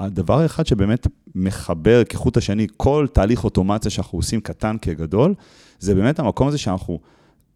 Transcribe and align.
הדבר 0.00 0.38
האחד 0.38 0.66
שבאמת 0.66 1.06
מחבר 1.34 2.04
כחוט 2.04 2.36
השני 2.36 2.66
כל 2.76 3.06
תהליך 3.12 3.44
אוטומציה 3.44 3.90
שאנחנו 3.90 4.18
עושים, 4.18 4.40
קטן 4.40 4.76
כגדול, 4.82 5.34
זה 5.78 5.94
באמת 5.94 6.18
המקום 6.18 6.48
הזה 6.48 6.58
שאנחנו 6.58 6.98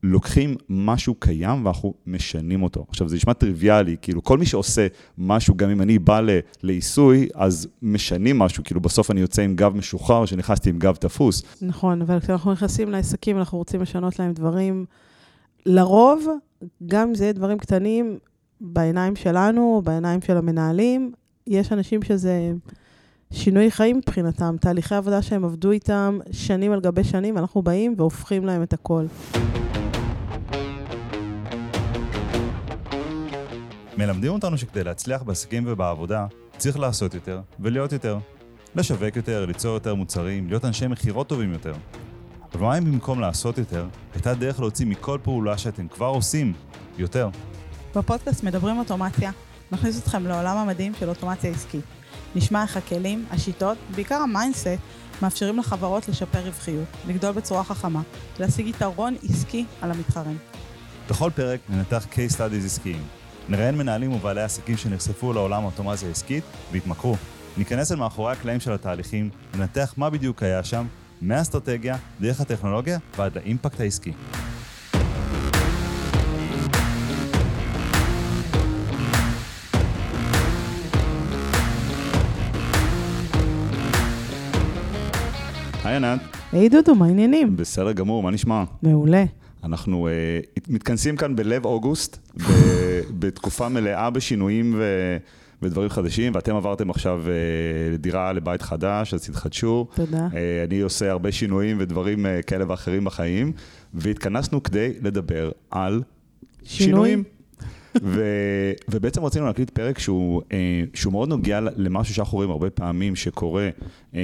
לוקחים 0.03 0.57
משהו 0.69 1.15
קיים 1.15 1.65
ואנחנו 1.65 1.95
משנים 2.07 2.63
אותו. 2.63 2.87
עכשיו, 2.89 3.09
זה 3.09 3.17
נשמע 3.17 3.33
טריוויאלי, 3.33 3.97
כאילו 4.03 4.23
כל 4.23 4.39
מי 4.39 4.47
שעושה 4.47 4.87
משהו, 5.19 5.55
גם 5.57 5.71
אם 5.71 5.83
אני 5.83 5.99
בא 5.99 6.21
לעיסוי, 6.63 7.29
אז 7.35 7.69
משנים 7.83 8.39
משהו, 8.39 8.65
כאילו 8.65 8.81
בסוף 8.81 9.11
אני 9.11 9.21
יוצא 9.21 9.43
עם 9.43 9.57
גב 9.57 9.77
משוחרר, 9.77 10.27
שנכנסתי 10.27 10.71
עם 10.71 10.79
גב 10.79 10.95
תפוס. 10.97 11.43
נכון, 11.63 12.03
אבל 12.03 12.21
כשאנחנו 12.21 12.53
נכנסים 12.53 12.91
לעסקים, 12.91 13.39
אנחנו 13.39 13.59
רוצים 13.59 13.83
לשנות 13.83 14.19
להם 14.19 14.33
דברים. 14.33 14.85
לרוב, 15.67 16.27
גם 16.87 17.09
אם 17.09 17.15
זה 17.15 17.25
יהיה 17.25 17.33
דברים 17.33 17.59
קטנים, 17.59 18.19
בעיניים 18.61 19.17
שלנו, 19.17 19.83
בעיניים 19.85 20.21
של 20.21 20.37
המנהלים, 20.37 21.13
יש 21.47 21.73
אנשים 21.73 22.03
שזה 22.03 22.53
שינוי 23.33 23.71
חיים 23.71 23.97
מבחינתם, 23.97 24.57
תהליכי 24.61 24.95
עבודה 24.95 25.23
שהם 25.23 25.45
עבדו 25.45 25.71
איתם 25.71 26.19
שנים 26.33 26.73
על 26.73 26.81
גבי 26.81 27.05
שנים, 27.05 27.39
אנחנו 27.39 27.63
באים 27.63 27.95
והופכים 27.97 28.45
להם 28.45 28.63
את 28.63 28.73
הכל. 28.73 29.07
מלמדים 33.99 34.33
אותנו 34.33 34.59
שכדי 34.59 34.85
להצליח 34.85 35.23
בעסקים 35.23 35.65
ובעבודה, 35.67 36.27
צריך 36.57 36.79
לעשות 36.79 37.15
יותר 37.15 37.41
ולהיות 37.61 37.93
יותר. 37.93 38.19
לשווק 38.77 39.17
יותר, 39.17 39.47
ליצור 39.47 39.75
יותר 39.75 39.95
מוצרים, 39.95 40.49
להיות 40.49 40.65
אנשי 40.65 40.87
מכירות 40.87 41.29
טובים 41.29 41.53
יותר. 41.53 41.73
אבל 42.55 42.63
מה 42.63 42.79
אם 42.79 42.85
במקום 42.85 43.21
לעשות 43.21 43.59
יותר, 43.59 43.87
הייתה 44.15 44.35
דרך 44.35 44.61
להוציא 44.61 44.87
מכל 44.87 45.19
פעולה 45.23 45.59
שאתם 45.59 45.89
כבר 45.89 46.07
עושים 46.07 46.53
יותר? 46.99 47.29
בפודקאסט 47.97 48.45
מדברים 48.45 48.79
אוטומציה, 48.79 49.31
נכניס 49.73 50.03
אתכם 50.03 50.27
לעולם 50.27 50.57
המדהים 50.57 50.93
של 51.01 51.09
אוטומציה 51.09 51.51
עסקית. 51.51 51.85
נשמע 52.35 52.63
איך 52.63 52.77
הכלים, 52.77 53.25
השיטות, 53.31 53.79
בעיקר 53.95 54.15
ה 54.15 54.21
mindset, 54.21 54.69
מאפשרים 55.23 55.59
לחברות 55.59 56.09
לשפר 56.09 56.39
רווחיות, 56.39 56.89
לגדול 57.09 57.33
בצורה 57.33 57.65
חכמה, 57.65 58.03
להשיג 58.41 58.67
יתרון 58.67 59.17
עסקי 59.31 59.65
על 59.81 59.91
המתחרים. 59.91 60.39
בכל 61.11 61.31
פרק 61.35 61.61
ננתח 61.69 62.07
case 62.13 62.33
studies 62.37 62.65
עסקיים. 62.65 63.03
נראיין 63.49 63.79
מנהלים 63.79 64.13
ובעלי 64.13 64.43
עסקים 64.43 64.77
שנחשפו 64.77 65.33
לעולם 65.33 65.63
האוטומציה 65.63 66.09
העסקית 66.09 66.45
והתמכרו. 66.73 67.17
ניכנס 67.57 67.93
אל 67.93 67.97
מאחורי 67.97 68.33
הקלעים 68.33 68.61
של 68.61 68.73
התהליכים, 68.73 69.31
ננתח 69.55 69.95
מה 69.97 70.11
בדיוק 70.11 70.43
היה 70.43 70.65
שם, 70.65 70.87
מהאסטרטגיה, 71.21 71.97
דרך 72.21 72.41
הטכנולוגיה 72.41 72.99
ועד 73.17 73.35
לאימפקט 73.37 73.81
העסקי. 73.81 74.13
היי 85.95 86.11
ענת. 86.11 86.21
היי 86.53 86.69
דודו, 86.69 86.95
מה 86.95 87.07
העניינים? 87.07 87.57
בסדר 87.57 87.93
גמור, 87.93 88.23
מה 88.23 88.31
נשמע? 88.31 88.65
מעולה. 88.83 89.25
אנחנו 89.65 90.09
uh, 90.09 90.61
מתכנסים 90.69 91.17
כאן 91.17 91.37
בלב 91.37 91.65
אוגוסט, 91.65 92.19
בתקופה 93.19 93.69
מלאה 93.69 94.11
בשינויים 94.11 94.75
ו... 94.77 94.85
ודברים 95.63 95.89
חדשים, 95.89 96.33
ואתם 96.35 96.57
עברתם 96.57 96.91
עכשיו 96.91 97.23
uh, 97.25 97.99
דירה 97.99 98.33
לבית 98.33 98.63
חדש, 98.63 99.15
אז 99.15 99.27
תתחדשו. 99.27 99.87
תודה. 99.95 100.29
Uh, 100.31 100.35
אני 100.67 100.81
עושה 100.81 101.11
הרבה 101.11 101.33
שינויים 101.33 101.77
ודברים 101.81 102.27
uh, 102.27 102.43
כאלה 102.43 102.65
ואחרים 102.69 103.05
בחיים, 103.05 103.53
והתכנסנו 103.95 104.63
כדי 104.63 104.93
לדבר 105.03 105.51
על 105.71 106.03
שינוי. 106.63 106.87
שינויים. 106.87 107.25
ו, 108.03 108.23
ובעצם 108.89 109.25
רצינו 109.25 109.47
להקליט 109.47 109.71
פרק 109.71 109.99
שהוא, 109.99 110.43
אה, 110.53 110.59
שהוא 110.95 111.13
מאוד 111.13 111.29
נוגע 111.29 111.61
למשהו 111.77 112.15
שאנחנו 112.15 112.37
רואים 112.37 112.51
הרבה 112.51 112.71
פעמים 112.71 113.17
שקורה 113.17 113.69
אה, 114.15 114.21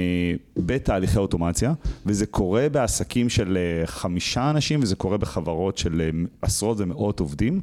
בתהליכי 0.57 1.17
אוטומציה, 1.19 1.73
וזה 2.05 2.25
קורה 2.25 2.69
בעסקים 2.69 3.29
של 3.29 3.57
אה, 3.57 3.87
חמישה 3.87 4.49
אנשים, 4.49 4.79
וזה 4.83 4.95
קורה 4.95 5.17
בחברות 5.17 5.77
של 5.77 6.01
אה, 6.01 6.09
עשרות 6.41 6.77
ומאות 6.79 7.19
עובדים, 7.19 7.61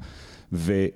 ו... 0.52 0.86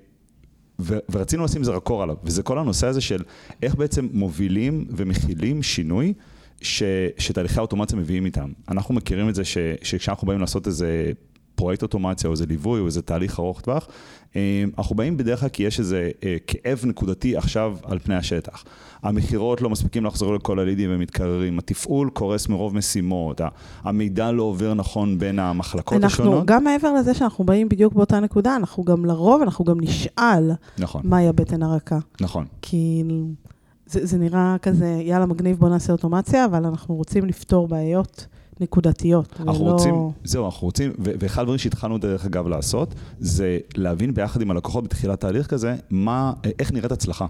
ו- 0.79 0.97
ורצינו 1.11 1.43
לשים 1.43 1.63
זרקור 1.63 2.03
עליו, 2.03 2.15
וזה 2.23 2.43
כל 2.43 2.59
הנושא 2.59 2.87
הזה 2.87 3.01
של 3.01 3.23
איך 3.63 3.75
בעצם 3.75 4.07
מובילים 4.13 4.85
ומכילים 4.89 5.63
שינוי 5.63 6.13
ש- 6.61 6.83
שתהליכי 7.17 7.57
האוטומציה 7.59 7.97
מביאים 7.99 8.25
איתם. 8.25 8.51
אנחנו 8.69 8.93
מכירים 8.93 9.29
את 9.29 9.35
זה 9.35 9.45
ש- 9.45 9.57
שכשאנחנו 9.81 10.27
באים 10.27 10.39
לעשות 10.39 10.67
איזה 10.67 11.11
פרויקט 11.55 11.81
אוטומציה 11.83 12.27
או 12.27 12.31
איזה 12.31 12.45
ליווי 12.45 12.79
או 12.79 12.85
איזה 12.85 13.01
תהליך 13.01 13.39
ארוך 13.39 13.61
טווח, 13.61 13.87
אה, 14.35 14.63
אנחנו 14.77 14.95
באים 14.95 15.17
בדרך 15.17 15.39
כלל 15.39 15.49
כי 15.49 15.63
יש 15.63 15.79
איזה 15.79 16.11
אה, 16.23 16.35
כאב 16.47 16.81
נקודתי 16.85 17.37
עכשיו 17.37 17.77
על 17.83 17.99
פני 17.99 18.15
השטח. 18.15 18.63
המכירות 19.03 19.61
לא 19.61 19.69
מספיקים 19.69 20.05
לחזור 20.05 20.35
לכל 20.35 20.59
הלידים 20.59 20.89
ומתקררים, 20.93 21.59
התפעול 21.59 22.09
קורס 22.09 22.47
מרוב 22.47 22.75
משימות, 22.75 23.41
המידע 23.83 24.31
לא 24.31 24.43
עובר 24.43 24.73
נכון 24.73 25.19
בין 25.19 25.39
המחלקות 25.39 25.93
אנחנו, 25.93 26.07
השונות. 26.07 26.33
אנחנו, 26.33 26.45
גם 26.45 26.63
מעבר 26.63 26.93
לזה 26.93 27.13
שאנחנו 27.13 27.43
באים 27.43 27.69
בדיוק 27.69 27.93
באותה 27.93 28.19
נקודה, 28.19 28.55
אנחנו 28.55 28.83
גם 28.83 29.05
לרוב, 29.05 29.41
אנחנו 29.41 29.65
גם 29.65 29.81
נשאל 29.81 30.51
נכון. 30.77 31.01
מהי 31.05 31.27
הבטן 31.27 31.63
הרכה. 31.63 31.97
נכון. 32.21 32.45
כי 32.61 33.03
זה, 33.85 34.05
זה 34.05 34.17
נראה 34.17 34.55
כזה, 34.61 34.99
יאללה 35.01 35.25
מגניב, 35.25 35.57
בוא 35.59 35.69
נעשה 35.69 35.93
אוטומציה, 35.93 36.45
אבל 36.45 36.65
אנחנו 36.65 36.95
רוצים 36.95 37.25
לפתור 37.25 37.67
בעיות. 37.67 38.27
נקודתיות, 38.61 39.39
אנחנו 39.39 39.65
ולא... 39.65 39.71
רוצים, 39.71 39.95
זהו, 40.23 40.45
אנחנו 40.45 40.67
רוצים, 40.67 40.91
ואחד 40.99 41.41
הדברים 41.41 41.57
שהתחלנו 41.57 41.97
דרך 41.97 42.25
אגב 42.25 42.47
לעשות, 42.47 42.95
זה 43.19 43.57
להבין 43.75 44.13
ביחד 44.13 44.41
עם 44.41 44.51
הלקוחות 44.51 44.83
בתחילת 44.83 45.19
תהליך 45.19 45.47
כזה, 45.47 45.75
מה, 45.89 46.33
איך 46.59 46.71
נראית 46.71 46.91
הצלחה. 46.91 47.25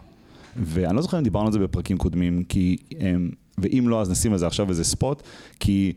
ואני 0.55 0.95
לא 0.95 1.01
זוכר 1.01 1.17
אם 1.17 1.23
דיברנו 1.23 1.45
על 1.45 1.51
זה 1.51 1.59
בפרקים 1.59 1.97
קודמים, 1.97 2.43
כי, 2.43 2.77
אמ, 2.99 3.29
ואם 3.57 3.85
לא, 3.89 4.01
אז 4.01 4.11
נשים 4.11 4.31
על 4.31 4.37
זה 4.37 4.47
עכשיו 4.47 4.69
איזה 4.69 4.83
ספוט, 4.83 5.23
כי 5.59 5.93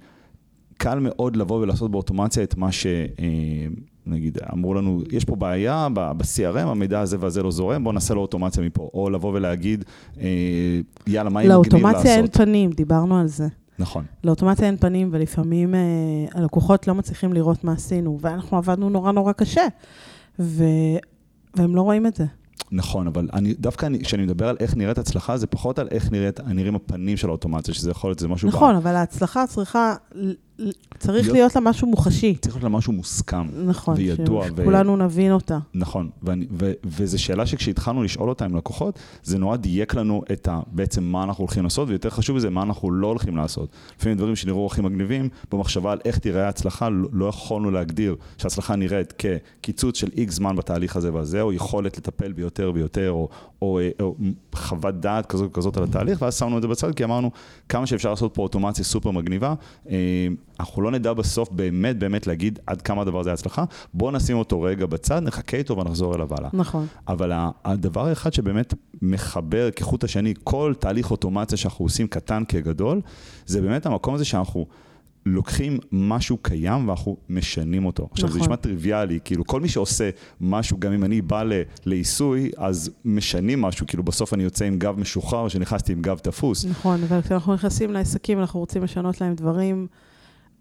קל 0.76 0.98
מאוד 0.98 1.36
לבוא 1.36 1.60
ולעשות 1.60 1.90
באוטומציה 1.90 2.42
את 2.42 2.56
מה 2.56 2.72
ש... 2.72 2.86
אמ, 3.18 3.74
נגיד, 4.06 4.38
אמרו 4.52 4.74
לנו, 4.74 5.02
יש 5.12 5.24
פה 5.24 5.36
בעיה 5.36 5.88
ב-CRM, 5.92 6.58
המידע 6.58 7.00
הזה 7.00 7.16
והזה 7.20 7.42
לא 7.42 7.50
זורם, 7.50 7.84
בואו 7.84 7.94
נעשה 7.94 8.14
לו 8.14 8.20
אוטומציה 8.20 8.62
מפה. 8.62 8.90
או 8.94 9.10
לבוא 9.10 9.32
ולהגיד, 9.32 9.84
אה, 10.20 10.26
יאללה, 11.06 11.30
מה 11.30 11.40
אם 11.40 11.46
מגניב 11.46 11.58
לעשות? 11.58 11.72
לאוטומציה 11.72 12.16
אין 12.16 12.26
פנים, 12.26 12.70
דיברנו 12.70 13.18
על 13.18 13.26
זה. 13.26 13.46
נכון. 13.78 14.04
לאוטומציה 14.24 14.66
אין 14.66 14.76
פנים, 14.76 15.08
ולפעמים 15.12 15.74
אה, 15.74 15.80
הלקוחות 16.34 16.88
לא 16.88 16.94
מצליחים 16.94 17.32
לראות 17.32 17.64
מה 17.64 17.72
עשינו, 17.72 18.18
ואנחנו 18.20 18.56
עבדנו 18.56 18.90
נורא 18.90 19.12
נורא 19.12 19.32
קשה, 19.32 19.66
ו... 20.38 20.64
והם 21.54 21.76
לא 21.76 21.82
רואים 21.82 22.06
את 22.06 22.16
זה. 22.16 22.24
נכון, 22.72 23.06
אבל 23.06 23.28
אני, 23.32 23.54
דווקא 23.54 23.88
כשאני 24.04 24.22
מדבר 24.22 24.48
על 24.48 24.56
איך 24.60 24.76
נראית 24.76 24.98
הצלחה, 24.98 25.36
זה 25.36 25.46
פחות 25.46 25.78
על 25.78 25.88
איך 25.90 26.12
נראית, 26.12 26.40
נראים 26.40 26.74
הפנים 26.74 27.16
של 27.16 27.28
האוטומציה, 27.28 27.74
שזה 27.74 27.90
יכול 27.90 28.10
להיות, 28.10 28.18
זה 28.18 28.28
משהו... 28.28 28.48
נכון, 28.48 28.72
בא... 28.72 28.78
אבל 28.78 28.94
ההצלחה 28.94 29.46
צריכה 29.46 29.94
צריך 30.98 31.24
להיות, 31.24 31.36
להיות 31.36 31.54
לה 31.54 31.60
משהו 31.60 31.88
מוחשי. 31.88 32.34
צריך 32.40 32.54
להיות 32.54 32.62
לה 32.62 32.68
משהו 32.68 32.92
מוסכם. 32.92 33.46
נכון, 33.66 33.94
וידוע. 33.96 34.46
שכולנו 34.46 34.92
ו... 34.92 34.96
נבין 34.96 35.32
אותה. 35.32 35.58
נכון, 35.74 36.10
ואני, 36.22 36.46
ו, 36.58 36.72
וזו 36.84 37.22
שאלה 37.22 37.46
שכשהתחלנו 37.46 38.02
לשאול 38.02 38.28
אותה 38.28 38.44
עם 38.44 38.56
לקוחות, 38.56 38.98
זה 39.22 39.38
נורא 39.38 39.56
דייק 39.56 39.94
לנו 39.94 40.22
את 40.32 40.48
ה, 40.48 40.60
בעצם 40.72 41.04
מה 41.04 41.22
אנחנו 41.22 41.42
הולכים 41.42 41.64
לעשות, 41.64 41.88
ויותר 41.88 42.10
חשוב 42.10 42.36
מזה, 42.36 42.50
מה 42.50 42.62
אנחנו 42.62 42.90
לא 42.90 43.06
הולכים 43.06 43.36
לעשות. 43.36 43.68
לפעמים 43.98 44.18
דברים 44.18 44.36
שנראו 44.36 44.66
הכי 44.66 44.82
מגניבים, 44.82 45.28
במחשבה 45.52 45.92
על 45.92 45.98
איך 46.04 46.18
תיראה 46.18 46.46
ההצלחה, 46.46 46.88
לא, 46.88 47.08
לא 47.12 47.26
יכולנו 47.26 47.70
להגדיר 47.70 48.16
שההצלחה 48.38 48.76
נראית 48.76 49.14
כקיצוץ 49.18 49.96
של 49.98 50.08
איקס 50.16 50.34
זמן 50.34 50.56
בתהליך 50.56 50.96
הזה 50.96 51.14
והזה, 51.14 51.40
או 51.42 51.52
יכולת 51.52 51.98
לטפל 51.98 52.32
ביותר 52.32 52.72
ויותר, 52.74 53.10
או, 53.10 53.28
או, 53.62 53.80
או, 54.00 54.06
או 54.06 54.14
חוות 54.54 55.00
דעת 55.00 55.26
כזאת 55.26 55.50
וכזאת 55.50 55.76
על 55.76 55.84
התהליך, 55.84 56.22
ואז 56.22 56.38
שמנו 56.38 56.56
את 56.56 56.62
זה 56.62 56.68
בצד, 56.68 56.94
כי 56.94 57.04
אמרנו, 57.04 57.30
כמה 57.68 57.86
שאפשר 57.86 58.10
לעשות 58.10 58.34
פה 58.34 58.42
אוטומציה 58.42 58.84
סופר 58.84 59.10
מגניבה, 59.10 59.54
אה, 59.90 60.28
אנחנו 60.60 60.82
לא 60.82 60.90
נדע 60.90 61.12
בסוף 61.12 61.50
באמת 61.50 61.98
באמת 61.98 62.26
להגיד 62.26 62.58
עד 62.66 62.82
כמה 62.82 63.02
הדבר 63.02 63.20
הזה 63.20 63.32
הצלחה, 63.32 63.64
בואו 63.94 64.10
נשים 64.10 64.36
אותו 64.36 64.62
רגע 64.62 64.86
בצד, 64.86 65.22
נחכה 65.22 65.56
איתו 65.56 65.76
ונחזור 65.76 66.14
אליו 66.14 66.28
הלאה. 66.38 66.50
נכון. 66.52 66.86
אבל 67.08 67.32
הדבר 67.64 68.06
האחד 68.06 68.32
שבאמת 68.32 68.74
מחבר 69.02 69.70
כחוט 69.70 70.04
השני 70.04 70.34
כל 70.44 70.74
תהליך 70.78 71.10
אוטומציה 71.10 71.58
שאנחנו 71.58 71.84
עושים 71.84 72.06
קטן 72.06 72.42
כגדול, 72.48 73.00
זה 73.46 73.60
באמת 73.60 73.86
המקום 73.86 74.14
הזה 74.14 74.24
שאנחנו... 74.24 74.66
לוקחים 75.26 75.78
משהו 75.92 76.36
קיים 76.42 76.88
ואנחנו 76.88 77.16
משנים 77.28 77.86
אותו. 77.86 78.08
עכשיו, 78.12 78.28
נכון. 78.28 78.38
זה 78.38 78.44
נשמע 78.44 78.56
טריוויאלי, 78.56 79.18
כאילו 79.24 79.46
כל 79.46 79.60
מי 79.60 79.68
שעושה 79.68 80.10
משהו, 80.40 80.76
גם 80.80 80.92
אם 80.92 81.04
אני 81.04 81.22
בא 81.22 81.42
לעיסוי, 81.86 82.50
אז 82.56 82.90
משנים 83.04 83.62
משהו, 83.62 83.86
כאילו 83.86 84.02
בסוף 84.02 84.34
אני 84.34 84.42
יוצא 84.42 84.64
עם 84.64 84.78
גב 84.78 85.00
משוחרר, 85.00 85.48
שנכנסתי 85.48 85.92
עם 85.92 86.02
גב 86.02 86.18
תפוס. 86.18 86.64
נכון, 86.64 87.02
אבל 87.02 87.22
כשאנחנו 87.22 87.54
נכנסים 87.54 87.92
לעסקים, 87.92 88.40
אנחנו 88.40 88.60
רוצים 88.60 88.82
לשנות 88.82 89.20
להם 89.20 89.34
דברים. 89.34 89.86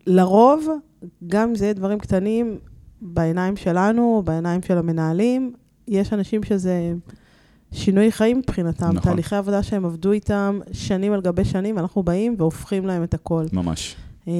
לרוב, 0.08 0.68
גם 1.28 1.50
אם 1.50 1.56
זה 1.56 1.66
יהיה 1.66 1.74
דברים 1.74 2.00
קטנים, 2.00 2.58
בעיניים 3.02 3.56
שלנו, 3.56 4.22
בעיניים 4.26 4.62
של 4.62 4.78
המנהלים, 4.78 5.54
יש 5.88 6.14
אנשים 6.14 6.44
שזה 6.44 6.94
שינוי 7.72 8.12
חיים 8.12 8.38
מבחינתם. 8.38 8.86
נכון. 8.86 9.00
תהליכי 9.00 9.36
עבודה 9.36 9.64
שהם 9.64 9.86
עבדו 9.86 10.12
איתם 10.12 10.60
שנים 10.72 11.14
על 11.14 11.22
גבי 11.22 11.46
שנים, 11.46 11.80
אנחנו 11.80 12.04
באים 12.04 12.36
והופכים 12.38 12.86
להם 12.86 13.04
את 13.04 13.14
הכל. 13.14 13.46
ממש. 13.54 13.96
אמ, 14.28 14.34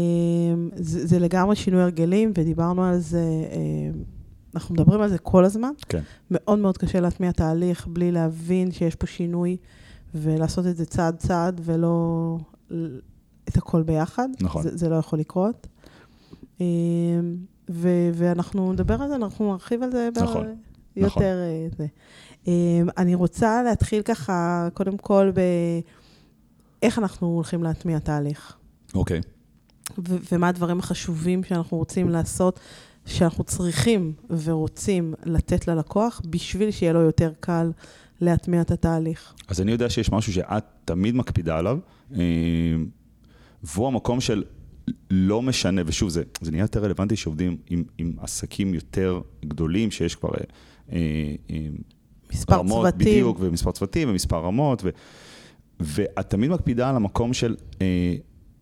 זה, 0.76 1.08
זה 1.08 1.20
לגמרי 1.20 1.56
שינוי 1.56 1.82
הרגלים, 1.82 2.32
ודיברנו 2.38 2.84
על 2.84 2.98
זה, 2.98 3.24
אמ, 3.52 4.04
אנחנו 4.56 4.76
מדברים 4.76 5.02
על 5.02 5.10
זה 5.10 5.18
כל 5.18 5.46
הזמן. 5.46 5.72
כן. 5.90 6.02
מאוד 6.32 6.60
מאוד 6.60 6.78
קשה 6.78 7.00
להטמיע 7.00 7.32
תהליך 7.32 7.88
בלי 7.88 8.12
להבין 8.12 8.72
שיש 8.72 8.96
פה 8.96 9.08
שינוי, 9.08 9.58
ולעשות 10.16 10.68
את 10.68 10.78
זה 10.78 10.86
צעד 10.86 11.16
צעד 11.16 11.62
ולא 11.64 12.38
את 13.50 13.58
הכל 13.58 13.84
ביחד. 13.84 14.30
נכון. 14.42 14.64
זה, 14.64 14.78
זה 14.78 14.90
לא 14.90 14.96
יכול 14.96 15.20
לקרות. 15.20 15.68
אה, 16.62 16.66
ו, 17.70 17.90
ואנחנו 18.14 18.74
נדבר 18.74 19.02
על 19.02 19.08
זה, 19.08 19.16
אנחנו 19.16 19.52
נרחיב 19.52 19.84
על 19.84 19.92
זה 19.92 20.10
נכון, 20.16 20.28
נכון. 20.28 20.56
יותר. 20.96 21.38
אה, 21.44 21.68
זה. 21.78 21.86
אה, 22.48 22.82
אני 22.98 23.16
רוצה 23.16 23.64
להתחיל 23.64 24.02
ככה, 24.02 24.68
קודם 24.74 24.98
כל, 24.98 25.32
באיך 26.82 27.00
אנחנו 27.00 27.28
הולכים 27.28 27.64
להטמיע 27.64 28.00
תהליך. 28.00 28.56
אוקיי. 28.96 29.22
ו- 30.08 30.18
ומה 30.32 30.48
הדברים 30.48 30.80
החשובים 30.80 31.44
שאנחנו 31.44 31.78
רוצים 31.78 32.10
לעשות, 32.10 32.60
שאנחנו 33.06 33.44
צריכים 33.44 34.14
ורוצים 34.44 35.14
לתת 35.26 35.68
ללקוח, 35.68 36.22
בשביל 36.30 36.72
שיהיה 36.72 36.94
לו 36.94 37.02
יותר 37.02 37.32
קל 37.40 37.72
להטמיע 38.22 38.62
את 38.62 38.72
התהליך. 38.72 39.34
אז 39.48 39.62
אני 39.62 39.72
יודע 39.72 39.90
שיש 39.90 40.12
משהו 40.12 40.34
שאת 40.34 40.64
תמיד 40.86 41.16
מקפידה 41.16 41.58
עליו, 41.58 41.80
והוא 43.66 43.88
המקום 43.88 44.22
של 44.22 44.44
לא 45.10 45.42
משנה, 45.42 45.82
ושוב, 45.86 46.10
זה, 46.10 46.24
זה 46.42 46.52
נהיה 46.52 46.62
יותר 46.62 46.84
רלוונטי 46.84 47.16
שעובדים 47.16 47.58
עם, 47.70 47.84
עם 47.98 48.14
עסקים 48.22 48.74
יותר 48.74 49.22
גדולים, 49.46 49.92
שיש 49.92 50.16
כבר 50.16 50.30
אה, 50.92 50.98
אה, 51.50 51.58
מספר 52.34 52.56
רמות, 52.56 52.88
צוותים. 52.88 53.08
בדיוק, 53.08 53.38
ומספר 53.40 53.72
צוותים 53.72 54.10
ומספר 54.10 54.38
רמות, 54.38 54.82
ו, 54.84 54.90
ואת 55.80 56.30
תמיד 56.30 56.50
מקפידה 56.50 56.90
על 56.90 56.96
המקום 56.96 57.34
של, 57.34 57.56
אה, 57.82 58.16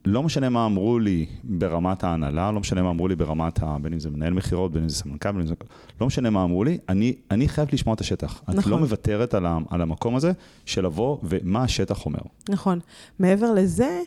לא 0.05 0.23
משנה 0.23 0.49
מה 0.49 0.65
אמרו 0.65 0.99
לי 0.99 1.25
ברמת 1.43 2.03
ההנהלה, 2.03 2.51
לא 2.51 2.59
משנה 2.59 2.81
מה 2.81 2.89
אמרו 2.89 3.07
לי 3.07 3.15
ברמת, 3.15 3.63
ה, 3.63 3.77
בין 3.81 3.93
אם 3.93 3.99
זה 3.99 4.09
מנהל 4.09 4.33
מכירות, 4.33 4.71
בין 4.71 4.83
אם 4.83 4.89
זה 4.89 4.95
סמנכ"ל, 4.95 5.31
בין 5.31 5.41
אם 5.41 5.47
זה, 5.47 5.53
לא 6.01 6.07
משנה 6.07 6.29
מה 6.29 6.43
אמרו 6.43 6.63
לי, 6.63 6.77
אני, 6.89 7.15
אני 7.31 7.47
חייב 7.47 7.67
לשמוע 7.73 7.95
את 7.95 8.01
השטח. 8.01 8.41
את 8.43 8.49
נכון. 8.49 8.71
לא 8.71 8.79
מוותרת 8.79 9.33
על, 9.33 9.45
ה, 9.45 9.57
על 9.69 9.81
המקום 9.81 10.15
הזה 10.15 10.31
של 10.65 10.85
לבוא 10.85 11.17
ומה 11.23 11.63
השטח 11.63 12.05
אומר. 12.05 12.19
נכון. 12.49 12.79
מעבר 13.19 13.53
לזה, 13.53 14.01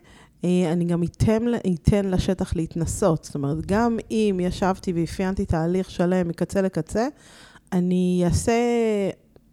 אני 0.73 0.85
גם 0.85 1.03
אתן, 1.03 1.43
אתן 1.75 2.05
לשטח 2.05 2.57
להתנסות. 2.57 3.25
זאת 3.25 3.35
אומרת, 3.35 3.67
גם 3.67 3.99
אם 4.11 4.41
ישבתי 4.43 4.93
ואפיינתי 4.93 5.47
תהליך 5.47 5.91
שלם 5.91 6.29
מקצה 6.29 6.63
לקצה, 6.63 7.09
אני 7.73 8.23
אעשה, 8.25 8.53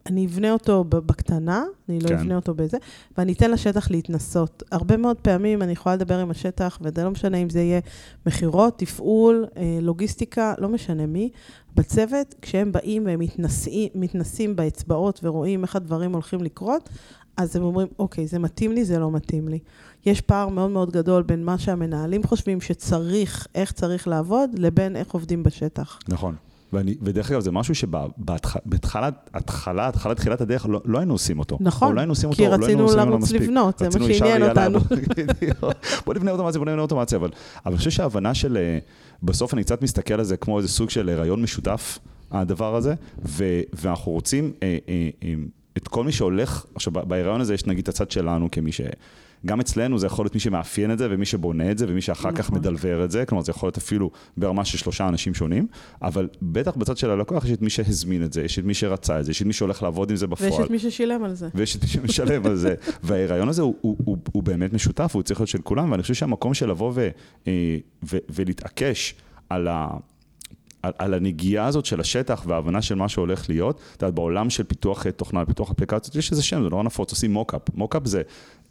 אני 0.05 0.25
אבנה 0.25 0.51
אותו 0.51 0.83
בקטנה, 0.83 1.63
אני 1.89 1.99
לא 1.99 2.07
כן. 2.07 2.13
אבנה 2.13 2.35
אותו 2.35 2.53
בזה, 2.53 2.77
ואני 3.17 3.33
אתן 3.33 3.51
לשטח 3.51 3.91
להתנסות. 3.91 4.63
הרבה 4.71 4.97
מאוד 4.97 5.17
פעמים 5.17 5.61
אני 5.61 5.71
יכולה 5.71 5.95
לדבר 5.95 6.19
עם 6.19 6.31
השטח, 6.31 6.79
וזה 6.81 7.03
לא 7.03 7.11
משנה 7.11 7.37
אם 7.37 7.49
זה 7.49 7.59
יהיה 7.59 7.79
מכירות, 8.25 8.79
תפעול, 8.79 9.45
אה, 9.57 9.79
לוגיסטיקה, 9.81 10.53
לא 10.57 10.69
משנה 10.69 11.05
מי. 11.05 11.29
בצוות, 11.75 12.35
כשהם 12.41 12.71
באים 12.71 13.05
והם 13.05 13.19
מתנסים, 13.19 13.89
מתנסים 13.95 14.55
באצבעות 14.55 15.19
ורואים 15.23 15.63
איך 15.63 15.75
הדברים 15.75 16.13
הולכים 16.13 16.43
לקרות, 16.43 16.89
אז 17.37 17.55
הם 17.55 17.63
אומרים, 17.63 17.87
אוקיי, 17.99 18.27
זה 18.27 18.39
מתאים 18.39 18.71
לי, 18.71 18.85
זה 18.85 18.99
לא 18.99 19.11
מתאים 19.11 19.47
לי. 19.47 19.59
יש 20.05 20.21
פער 20.21 20.47
מאוד 20.50 20.71
מאוד 20.71 20.91
גדול 20.91 21.23
בין 21.23 21.45
מה 21.45 21.57
שהמנהלים 21.57 22.23
חושבים 22.23 22.61
שצריך, 22.61 23.47
איך 23.55 23.71
צריך 23.71 24.07
לעבוד, 24.07 24.50
לבין 24.57 24.95
איך 24.95 25.11
עובדים 25.11 25.44
בשטח. 25.44 26.00
נכון. 26.07 26.35
ואני, 26.73 26.95
ודרך 27.01 27.31
אגב, 27.31 27.39
זה 27.41 27.51
משהו 27.51 27.75
שבהתחלת, 27.75 29.29
התחלה, 29.33 29.88
התחלת 29.88 30.17
תחילת 30.17 30.41
הדרך, 30.41 30.65
לא, 30.69 30.81
לא 30.85 30.97
היינו 31.00 31.13
עושים 31.13 31.39
אותו. 31.39 31.57
נכון, 31.61 31.88
או 31.88 31.94
לא 31.94 32.00
היינו 32.00 32.11
עושים 32.11 32.33
כי 32.33 32.41
אותו, 32.47 32.55
או 32.55 32.59
לא 32.61 32.65
היינו 32.65 32.85
רצינו 32.85 33.00
עושים 33.01 33.09
לרוץ 33.11 33.23
מספיק. 33.23 33.41
לבנות, 33.41 33.79
זה 33.79 33.85
מה 33.85 33.89
רצינו 33.89 34.13
שעניין 34.13 34.44
אותנו. 34.50 34.79
בוא- 36.05 36.13
נבנה 36.13 36.31
אוטומציה, 36.31 36.59
בוא 36.59 36.65
נבנה 36.65 36.81
אוטומציה, 36.81 37.17
אבל, 37.17 37.29
אבל 37.65 37.71
אני 37.71 37.77
חושב 37.77 37.89
שההבנה 37.91 38.33
של, 38.33 38.57
אה, 38.57 38.79
בסוף 39.23 39.53
אני 39.53 39.63
קצת 39.63 39.81
מסתכל 39.81 40.13
על 40.13 40.23
זה 40.23 40.38
כמו 40.38 40.57
איזה 40.57 40.67
סוג 40.69 40.89
של 40.89 41.09
הריון 41.09 41.41
משותף, 41.41 42.00
הדבר 42.31 42.75
הזה, 42.75 42.94
ו, 43.25 43.44
ואנחנו 43.73 44.11
רוצים 44.11 44.51
אה, 44.63 44.77
אה, 44.89 45.09
אה, 45.23 45.33
את 45.77 45.88
כל 45.88 46.03
מי 46.03 46.11
שהולך, 46.11 46.65
עכשיו 46.75 46.94
בהיריון 46.94 47.41
הזה 47.41 47.53
יש 47.53 47.65
נגיד 47.65 47.81
את 47.83 47.89
הצד 47.89 48.11
שלנו 48.11 48.51
כמי 48.51 48.71
ש... 48.71 48.81
גם 49.45 49.59
אצלנו 49.59 49.99
זה 49.99 50.07
יכול 50.07 50.25
להיות 50.25 50.33
מי 50.33 50.39
שמאפיין 50.39 50.91
את 50.91 50.97
זה, 50.97 51.07
ומי 51.09 51.25
שבונה 51.25 51.71
את 51.71 51.77
זה, 51.77 51.85
ומי 51.89 52.01
שאחר 52.01 52.31
כך 52.31 52.39
נכון. 52.39 52.57
מדלבר 52.57 53.03
את 53.03 53.11
זה, 53.11 53.25
כלומר 53.25 53.43
זה 53.43 53.51
יכול 53.51 53.67
להיות 53.67 53.77
אפילו 53.77 54.11
ברמה 54.37 54.65
של 54.65 54.77
שלושה 54.77 55.07
אנשים 55.07 55.33
שונים, 55.33 55.67
אבל 56.01 56.27
בטח 56.41 56.75
בצד 56.75 56.97
של 56.97 57.09
הלקוח 57.09 57.45
יש 57.45 57.51
את 57.51 57.61
מי 57.61 57.69
שהזמין 57.69 58.23
את 58.23 58.33
זה, 58.33 58.43
יש 58.43 58.59
את 58.59 58.63
מי 58.63 58.73
שרצה 58.73 59.19
את 59.19 59.25
זה, 59.25 59.31
יש 59.31 59.41
את 59.41 59.47
מי 59.47 59.53
שהולך 59.53 59.83
לעבוד 59.83 60.09
עם 60.09 60.15
זה 60.15 60.27
בפועל. 60.27 60.51
ויש 60.51 60.59
את 60.59 60.69
מי 60.69 60.79
ששילם 60.79 61.23
על 61.23 61.33
זה. 61.33 61.49
ויש 61.55 61.75
את 61.75 61.81
מי 61.81 61.87
שמשלם 61.87 62.45
על 62.45 62.55
זה. 62.55 62.75
וההיריון 63.03 63.49
הזה 63.49 63.61
הוא, 63.61 63.75
הוא, 63.81 63.97
הוא, 64.05 64.17
הוא 64.31 64.43
באמת 64.43 64.73
משותף, 64.73 65.11
הוא 65.15 65.23
צריך 65.23 65.39
להיות 65.39 65.49
של 65.49 65.61
כולם, 65.61 65.91
ואני 65.91 66.01
חושב 66.01 66.13
שהמקום 66.13 66.53
של 66.53 66.69
לבוא 66.69 66.91
ו, 66.95 67.09
אה, 67.47 67.77
ו, 68.03 68.17
ולהתעקש 68.29 69.15
על, 69.49 69.67
ה, 69.67 69.87
על, 70.83 70.91
על 70.97 71.13
הנגיעה 71.13 71.65
הזאת 71.65 71.85
של 71.85 71.99
השטח 71.99 72.43
וההבנה 72.47 72.81
של 72.81 72.95
מה 72.95 73.09
שהולך 73.09 73.49
להיות, 73.49 73.79
את 73.95 74.01
יודעת, 74.01 74.15
בעולם 74.15 74.49
של 74.49 74.63
פיתוח 74.63 75.05
אה, 75.05 75.11
תוכנה, 75.11 75.45
פיתוח 75.45 75.71
אפליקציות, 75.71 76.15
יש 76.15 76.31
איזה 76.31 76.43
שם, 76.43 76.63
זה 76.63 76.69
נורא 76.69 76.83
נפוץ, 76.83 77.11
עושים 77.11 77.33
מוקאפ. 77.33 77.61
מוקאפ 77.75 78.05
זה 78.05 78.21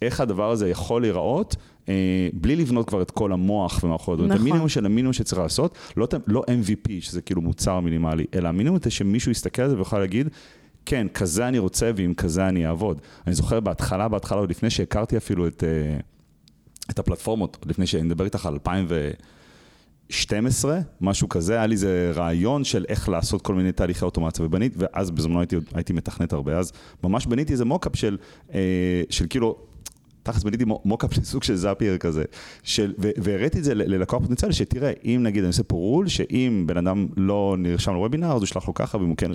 איך 0.03 0.21
הדבר 0.21 0.51
הזה 0.51 0.69
יכול 0.69 1.03
להיראות, 1.03 1.57
אה, 1.89 2.29
בלי 2.33 2.57
לבנות 2.57 2.89
כבר 2.89 3.03
את 3.03 3.11
כל 3.11 3.33
המוח 3.33 3.85
ומערכות. 3.85 4.19
נכון. 4.19 4.33
את. 4.33 4.37
המינימום 4.37 4.69
של 4.69 4.87
המינימום 4.87 5.13
שצריך 5.13 5.41
לעשות, 5.41 5.79
לא, 5.97 6.09
לא 6.27 6.45
MVP, 6.49 6.91
שזה 7.01 7.23
כאילו 7.23 7.43
מוצר 7.43 7.81
מינימלי, 7.81 8.25
אלא 8.35 8.49
המינימום 8.49 8.79
זה 8.83 8.91
שמישהו 8.91 9.33
יסתכל 9.33 9.63
על 9.63 9.71
זה 9.71 9.77
ויוכל 9.77 9.99
להגיד, 9.99 10.29
כן, 10.87 11.07
כזה 11.15 11.49
אני 11.49 11.59
רוצה 11.59 11.91
ועם 11.97 12.15
כזה 12.15 12.49
אני 12.49 12.67
אעבוד. 12.67 13.01
אני 13.27 13.35
זוכר 13.35 13.61
בהתחלה, 13.61 14.09
בהתחלה, 14.09 14.39
עוד 14.39 14.51
לפני 14.51 14.71
שהכרתי 14.71 15.17
אפילו 15.17 15.47
את, 15.47 15.65
אה, 15.65 15.97
את 16.91 16.99
הפלטפורמות, 16.99 17.57
עוד 17.61 17.71
לפני 17.71 17.87
שאני 17.87 18.03
מדבר 18.03 18.25
איתך 18.25 18.47
על 18.47 18.53
2012, 18.53 20.79
משהו 21.01 21.29
כזה, 21.29 21.55
היה 21.55 21.67
לי 21.67 21.75
איזה 21.75 22.13
רעיון 22.15 22.65
של 22.65 22.85
איך 22.89 23.09
לעשות 23.09 23.43
כל 23.43 23.55
מיני 23.55 23.73
תהליכי 23.73 24.05
אוטומציה, 24.05 24.45
ובנית, 24.45 24.75
ואז 24.77 25.11
בזמנו 25.11 25.41
הייתי, 25.41 25.57
הייתי 25.75 25.93
מתכנת 25.93 26.33
הרבה, 26.33 26.59
אז 26.59 26.73
ממש 27.05 27.27
בניתי 27.27 27.53
איזה 27.53 27.65
מוקאפ 27.65 27.97
של, 27.97 28.17
אה, 28.55 29.03
של 29.11 29.27
כאילו, 29.31 29.57
תכלס 30.23 30.43
בניתי 30.43 30.65
מו- 30.65 30.83
מוקאפ 30.85 31.19
לסוג 31.19 31.43
של 31.43 31.57
זאפייר 31.57 31.99
כזה, 31.99 32.25
של, 32.63 32.93
והראיתי 32.99 33.59
את 33.59 33.65
זה 33.65 33.75
ללקוח 33.75 34.23
פוטנציאלי, 34.23 34.55
שתראה, 34.55 34.93
אם 35.05 35.21
נגיד 35.23 35.43
אני 35.43 35.49
עושה 35.49 35.63
פה 35.63 35.77
רול, 35.77 36.09
שאם 36.09 36.65
בן 36.67 36.77
אדם 36.77 37.07
לא 37.17 37.57
נרשם 37.59 37.95
לוובינר, 37.95 38.27
אז 38.27 38.37
הוא 38.37 38.45
ישלח 38.45 38.69
לו 38.69 38.75
ככה, 38.75 38.99
ואם 38.99 39.09
הוא 39.09 39.17
כן... 39.17 39.31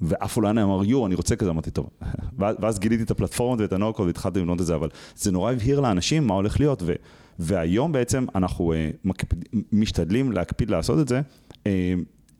ואף 0.00 0.36
אולי 0.36 0.50
אמר, 0.50 0.84
יו, 0.84 1.06
אני 1.06 1.14
רוצה 1.14 1.36
כזה, 1.36 1.50
אמרתי, 1.50 1.70
טוב. 1.70 1.90
ואז 2.38 2.78
גיליתי 2.78 3.02
את 3.02 3.10
הפלטפורמות 3.10 3.60
ואת 3.60 3.72
הנוקוד 3.72 4.06
והתחלתי 4.06 4.38
לבנות 4.38 4.60
את 4.60 4.66
זה, 4.66 4.74
אבל 4.74 4.88
זה 5.16 5.32
נורא 5.32 5.52
הבהיר 5.52 5.80
לאנשים 5.80 6.26
מה 6.26 6.34
הולך 6.34 6.60
להיות, 6.60 6.82
ו, 6.86 6.92
והיום 7.38 7.92
בעצם 7.92 8.26
אנחנו 8.34 8.72
אה, 8.72 8.90
מקפיד, 9.04 9.44
משתדלים 9.72 10.32
להקפיד 10.32 10.70
לעשות 10.70 10.98
את 10.98 11.08
זה, 11.08 11.20
אה, 11.66 11.94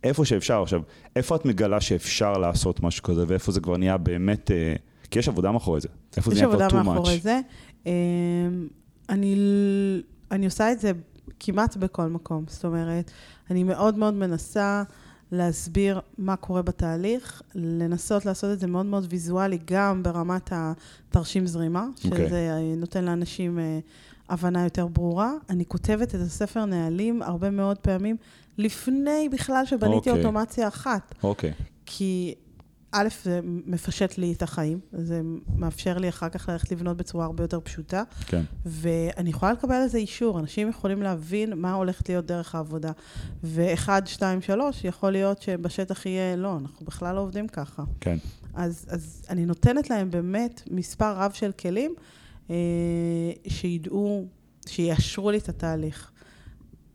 איפה 0.04 0.24
שאפשר. 0.24 0.62
עכשיו, 0.62 0.80
איפה 1.16 1.36
את 1.36 1.44
מגלה 1.44 1.80
שאפשר 1.80 2.38
לעשות 2.38 2.82
משהו 2.82 3.02
כזה, 3.02 3.24
ואיפה 3.28 3.52
זה 3.52 3.60
כבר 3.60 3.76
נהיה 3.76 3.96
באמת, 3.96 4.50
אה, 4.50 4.74
כי 5.10 5.18
יש 5.18 5.28
עבודה 5.28 5.52
מאחורי 5.52 5.80
זה. 5.80 5.88
איפה 6.16 6.30
זה 6.30 6.36
יש 6.36 6.42
נהיה 6.42 6.54
כבר 6.54 6.64
עבודה 6.64 6.80
too 6.80 6.84
מאחורי 6.84 7.16
much. 7.16 7.22
זה. 7.22 7.40
אמ, 7.86 7.92
אני, 9.08 9.36
אני 10.30 10.46
עושה 10.46 10.72
את 10.72 10.80
זה 10.80 10.92
כמעט 11.40 11.76
בכל 11.76 12.06
מקום. 12.06 12.44
זאת 12.48 12.64
אומרת, 12.64 13.10
אני 13.50 13.64
מאוד 13.64 13.98
מאוד 13.98 14.14
מנסה 14.14 14.82
להסביר 15.32 16.00
מה 16.18 16.36
קורה 16.36 16.62
בתהליך, 16.62 17.42
לנסות 17.54 18.26
לעשות 18.26 18.52
את 18.52 18.60
זה 18.60 18.66
מאוד 18.66 18.86
מאוד 18.86 19.06
ויזואלי, 19.10 19.58
גם 19.64 20.02
ברמת 20.02 20.52
התרשים 20.52 21.46
זרימה, 21.46 21.86
אוקיי. 22.04 22.26
שזה 22.28 22.50
אה, 22.50 22.74
נותן 22.76 23.04
לאנשים 23.04 23.58
אה, 23.58 23.78
הבנה 24.28 24.64
יותר 24.64 24.86
ברורה. 24.86 25.32
אני 25.50 25.64
כותבת 25.64 26.14
את 26.14 26.20
הספר 26.20 26.64
נהלים 26.64 27.22
הרבה 27.22 27.50
מאוד 27.50 27.78
פעמים, 27.78 28.16
לפני 28.58 29.28
בכלל 29.32 29.64
שבניתי 29.66 30.10
אוקיי. 30.10 30.12
אוטומציה 30.12 30.68
אחת. 30.68 31.14
אוקיי, 31.22 31.52
כי 31.86 32.34
א', 32.96 33.08
זה 33.24 33.40
מפשט 33.44 34.18
לי 34.18 34.32
את 34.32 34.42
החיים, 34.42 34.80
זה 34.92 35.20
מאפשר 35.56 35.98
לי 35.98 36.08
אחר 36.08 36.28
כך 36.28 36.48
ללכת 36.48 36.72
לבנות 36.72 36.96
בצורה 36.96 37.24
הרבה 37.24 37.44
יותר 37.44 37.60
פשוטה, 37.60 38.02
כן. 38.26 38.42
ואני 38.66 39.30
יכולה 39.30 39.52
לקבל 39.52 39.74
על 39.74 39.88
זה 39.88 39.98
אישור. 39.98 40.38
אנשים 40.38 40.68
יכולים 40.68 41.02
להבין 41.02 41.52
מה 41.52 41.72
הולכת 41.72 42.08
להיות 42.08 42.26
דרך 42.26 42.54
העבודה. 42.54 42.92
ואחד, 43.44 44.02
שתיים, 44.06 44.42
שלוש, 44.42 44.84
יכול 44.84 45.10
להיות 45.10 45.42
שבשטח 45.42 46.06
יהיה, 46.06 46.36
לא, 46.36 46.58
אנחנו 46.62 46.86
בכלל 46.86 47.14
לא 47.14 47.20
עובדים 47.20 47.48
ככה. 47.48 47.82
כן. 48.00 48.16
אז, 48.54 48.86
אז 48.88 49.22
אני 49.30 49.46
נותנת 49.46 49.90
להם 49.90 50.10
באמת 50.10 50.62
מספר 50.70 51.16
רב 51.16 51.32
של 51.32 51.52
כלים 51.52 51.94
אה, 52.50 52.56
שידעו, 53.48 54.26
שיאשרו 54.66 55.30
לי 55.30 55.38
את 55.38 55.48
התהליך. 55.48 56.10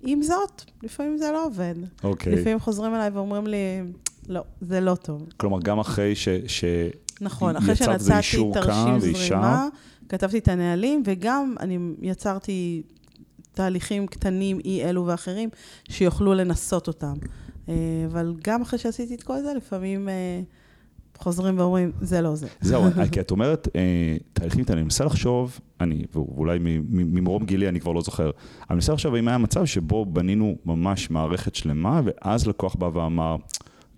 עם 0.02 0.22
זאת, 0.22 0.62
לפעמים 0.84 1.18
זה 1.18 1.32
לא 1.32 1.46
עובד. 1.46 1.76
אוקיי. 2.04 2.36
לפעמים 2.36 2.60
חוזרים 2.60 2.96
אליי 2.96 3.10
ואומרים 3.10 3.48
לי, 3.48 3.58
לא, 4.32 4.44
זה 4.62 4.82
לא 4.82 4.96
טוב. 4.96 5.30
כלומר, 5.38 5.60
גם 5.60 5.80
אחרי 5.80 6.16
ש... 6.16 6.30
ש... 6.48 6.64
נכון, 7.22 7.56
אחרי 7.56 7.76
שנתתי 7.76 8.38
קו 8.38 8.52
תרשים? 8.54 9.00
זרימה, 9.00 9.68
כתבתי 10.10 10.38
את 10.38 10.48
הנהלים, 10.48 11.04
וגם 11.06 11.56
אני 11.60 11.78
יצרתי 12.02 12.82
תהליכים 13.54 14.08
קטנים, 14.08 14.60
אי 14.66 14.84
אלו 14.84 15.06
ואחרים, 15.06 15.50
שיוכלו 15.90 16.34
לנסות 16.34 16.88
אותם. 16.88 17.14
אה, 17.70 17.76
אבל 18.12 18.34
גם 18.44 18.62
אחרי 18.62 18.80
שעשיתי 18.80 19.16
את 19.16 19.24
כל 19.24 19.42
זה, 19.42 19.54
לפעמים 19.54 20.10
אה, 20.10 20.42
חוזרים 21.18 21.60
ואומרים, 21.60 21.92
זה 22.02 22.22
לא 22.22 22.36
זה. 22.36 22.48
זהו, 22.62 22.84
כי 23.12 23.20
את 23.20 23.32
אומרת, 23.32 23.68
אה, 23.76 24.18
תהליכים 24.34 24.64
קטנים, 24.64 24.78
אני 24.78 24.84
מנסה 24.84 25.06
לחשוב, 25.06 25.60
אני, 25.82 26.04
ואולי 26.14 26.60
ממרום 26.90 27.46
גילי 27.46 27.70
אני 27.70 27.80
כבר 27.80 27.92
לא 27.92 28.02
זוכר, 28.02 28.32
אני 28.70 28.76
מנסה 28.76 28.94
לחשוב 28.94 29.16
אם 29.16 29.28
היה 29.28 29.38
מצב 29.38 29.66
שבו 29.66 30.06
בנינו 30.06 30.56
ממש 30.66 31.10
מערכת 31.10 31.56
שלמה, 31.56 32.02
ואז 32.06 32.48
לקוח 32.48 32.76
בא 32.76 32.90
ואמר, 32.94 33.36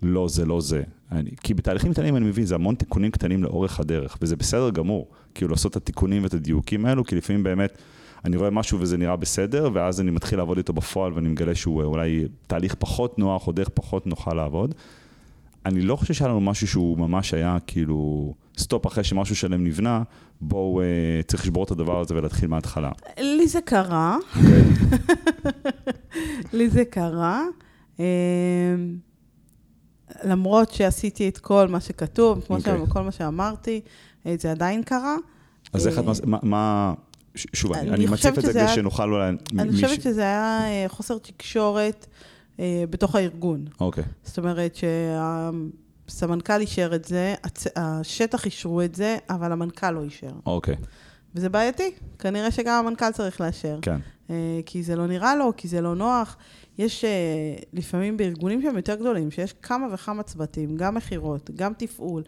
לא, 0.02 0.28
זה 0.28 0.44
לא 0.44 0.60
זה. 0.60 0.82
אני, 1.12 1.30
כי 1.42 1.54
בתהליכים 1.54 1.92
קטנים 1.92 2.16
אני 2.16 2.26
מבין, 2.26 2.46
זה 2.46 2.54
המון 2.54 2.74
תיקונים 2.74 3.10
קטנים 3.10 3.42
לאורך 3.42 3.80
הדרך, 3.80 4.18
וזה 4.22 4.36
בסדר 4.36 4.70
גמור, 4.70 5.08
כאילו 5.34 5.50
לעשות 5.50 5.72
את 5.72 5.76
התיקונים 5.76 6.22
ואת 6.22 6.34
הדיוקים 6.34 6.86
האלו, 6.86 7.04
כי 7.04 7.16
לפעמים 7.16 7.42
באמת 7.42 7.78
אני 8.24 8.36
רואה 8.36 8.50
משהו 8.50 8.80
וזה 8.80 8.96
נראה 8.96 9.16
בסדר, 9.16 9.70
ואז 9.72 10.00
אני 10.00 10.10
מתחיל 10.10 10.38
לעבוד 10.38 10.56
איתו 10.56 10.72
בפועל 10.72 11.12
ואני 11.12 11.28
מגלה 11.28 11.54
שהוא 11.54 11.80
אה, 11.80 11.86
אולי 11.86 12.24
תהליך 12.46 12.74
פחות 12.74 13.18
נוח 13.18 13.46
או 13.46 13.52
דרך 13.52 13.68
פחות 13.68 14.06
נוחה 14.06 14.34
לעבוד. 14.34 14.74
אני 15.66 15.82
לא 15.82 15.96
חושב 15.96 16.14
שהיה 16.14 16.28
לנו 16.28 16.40
משהו 16.40 16.68
שהוא 16.68 16.98
ממש 16.98 17.34
היה 17.34 17.58
כאילו 17.66 18.34
סטופ 18.58 18.86
אחרי 18.86 19.04
שמשהו 19.04 19.36
שלם 19.36 19.64
נבנה, 19.64 20.02
בואו 20.40 20.80
אה, 20.80 20.86
צריך 21.26 21.42
לשבור 21.42 21.64
את 21.64 21.70
הדבר 21.70 22.00
הזה 22.00 22.14
ולהתחיל 22.16 22.48
מההתחלה. 22.48 22.90
לי 23.18 23.48
זה 23.48 23.60
קרה. 23.60 24.16
לי 26.52 26.68
זה 26.68 26.84
קרה. 26.84 27.44
למרות 30.24 30.70
שעשיתי 30.72 31.28
את 31.28 31.38
כל 31.38 31.68
מה 31.68 31.80
שכתוב, 31.80 32.44
כמו 32.46 32.56
אוקיי. 32.56 32.82
okay. 32.82 32.90
כל 32.90 33.02
מה 33.02 33.12
שאמרתי, 33.12 33.80
אה, 34.26 34.34
זה 34.40 34.50
עדיין 34.50 34.82
קרה. 34.82 35.16
אז 35.72 35.86
איך 35.86 35.98
את, 35.98 36.04
אה, 36.04 36.10
מס- 36.10 36.20
מה- 36.24 36.38
מה, 36.42 36.94
שוב, 37.36 37.72
אני, 37.72 37.90
אני 37.90 38.06
מציף 38.06 38.38
את 38.38 38.44
זה 38.44 38.52
כדי 38.52 38.68
שנוכל 38.68 39.12
אולי... 39.12 39.28
אני 39.28 39.38
מי 39.70 39.72
חושבת 39.72 40.02
שזה 40.02 40.20
היה 40.22 40.60
אה, 40.64 40.84
חוסר 40.88 41.18
תקשורת 41.18 42.06
אה, 42.60 42.84
בתוך 42.90 43.14
הארגון. 43.14 43.64
אוקיי, 43.80 44.04
זאת 44.24 44.38
אומרת 44.38 44.76
שהסמנכ"ל 46.08 46.60
אישר 46.60 46.94
את 46.94 47.04
זה, 47.04 47.34
הצ- 47.46 47.70
השטח 47.76 48.44
אישרו 48.44 48.82
את 48.82 48.94
זה, 48.94 49.16
אבל 49.30 49.52
המנכ"ל 49.52 49.90
לא 49.90 50.02
אישר. 50.02 50.32
אוקיי, 50.46 50.74
וזה 51.34 51.48
בעייתי, 51.48 51.90
כנראה 52.18 52.50
שגם 52.50 52.86
המנכ"ל 52.86 53.10
צריך 53.12 53.40
לאשר. 53.40 53.78
כן, 53.82 53.96
אה, 54.30 54.34
כי 54.66 54.82
זה 54.82 54.96
לא 54.96 55.06
נראה 55.06 55.36
לו, 55.36 55.52
כי 55.56 55.68
זה 55.68 55.80
לא 55.80 55.94
נוח. 55.94 56.36
יש 56.78 57.04
אה, 57.04 57.10
לפעמים 57.72 58.16
בארגונים 58.16 58.62
שהם 58.62 58.76
יותר 58.76 58.94
גדולים, 58.94 59.30
שיש 59.30 59.52
כמה 59.62 59.86
וכמה 59.94 60.22
צוותים, 60.22 60.76
גם 60.76 60.94
מכירות, 60.94 61.50
גם 61.56 61.72
תפעול, 61.78 62.22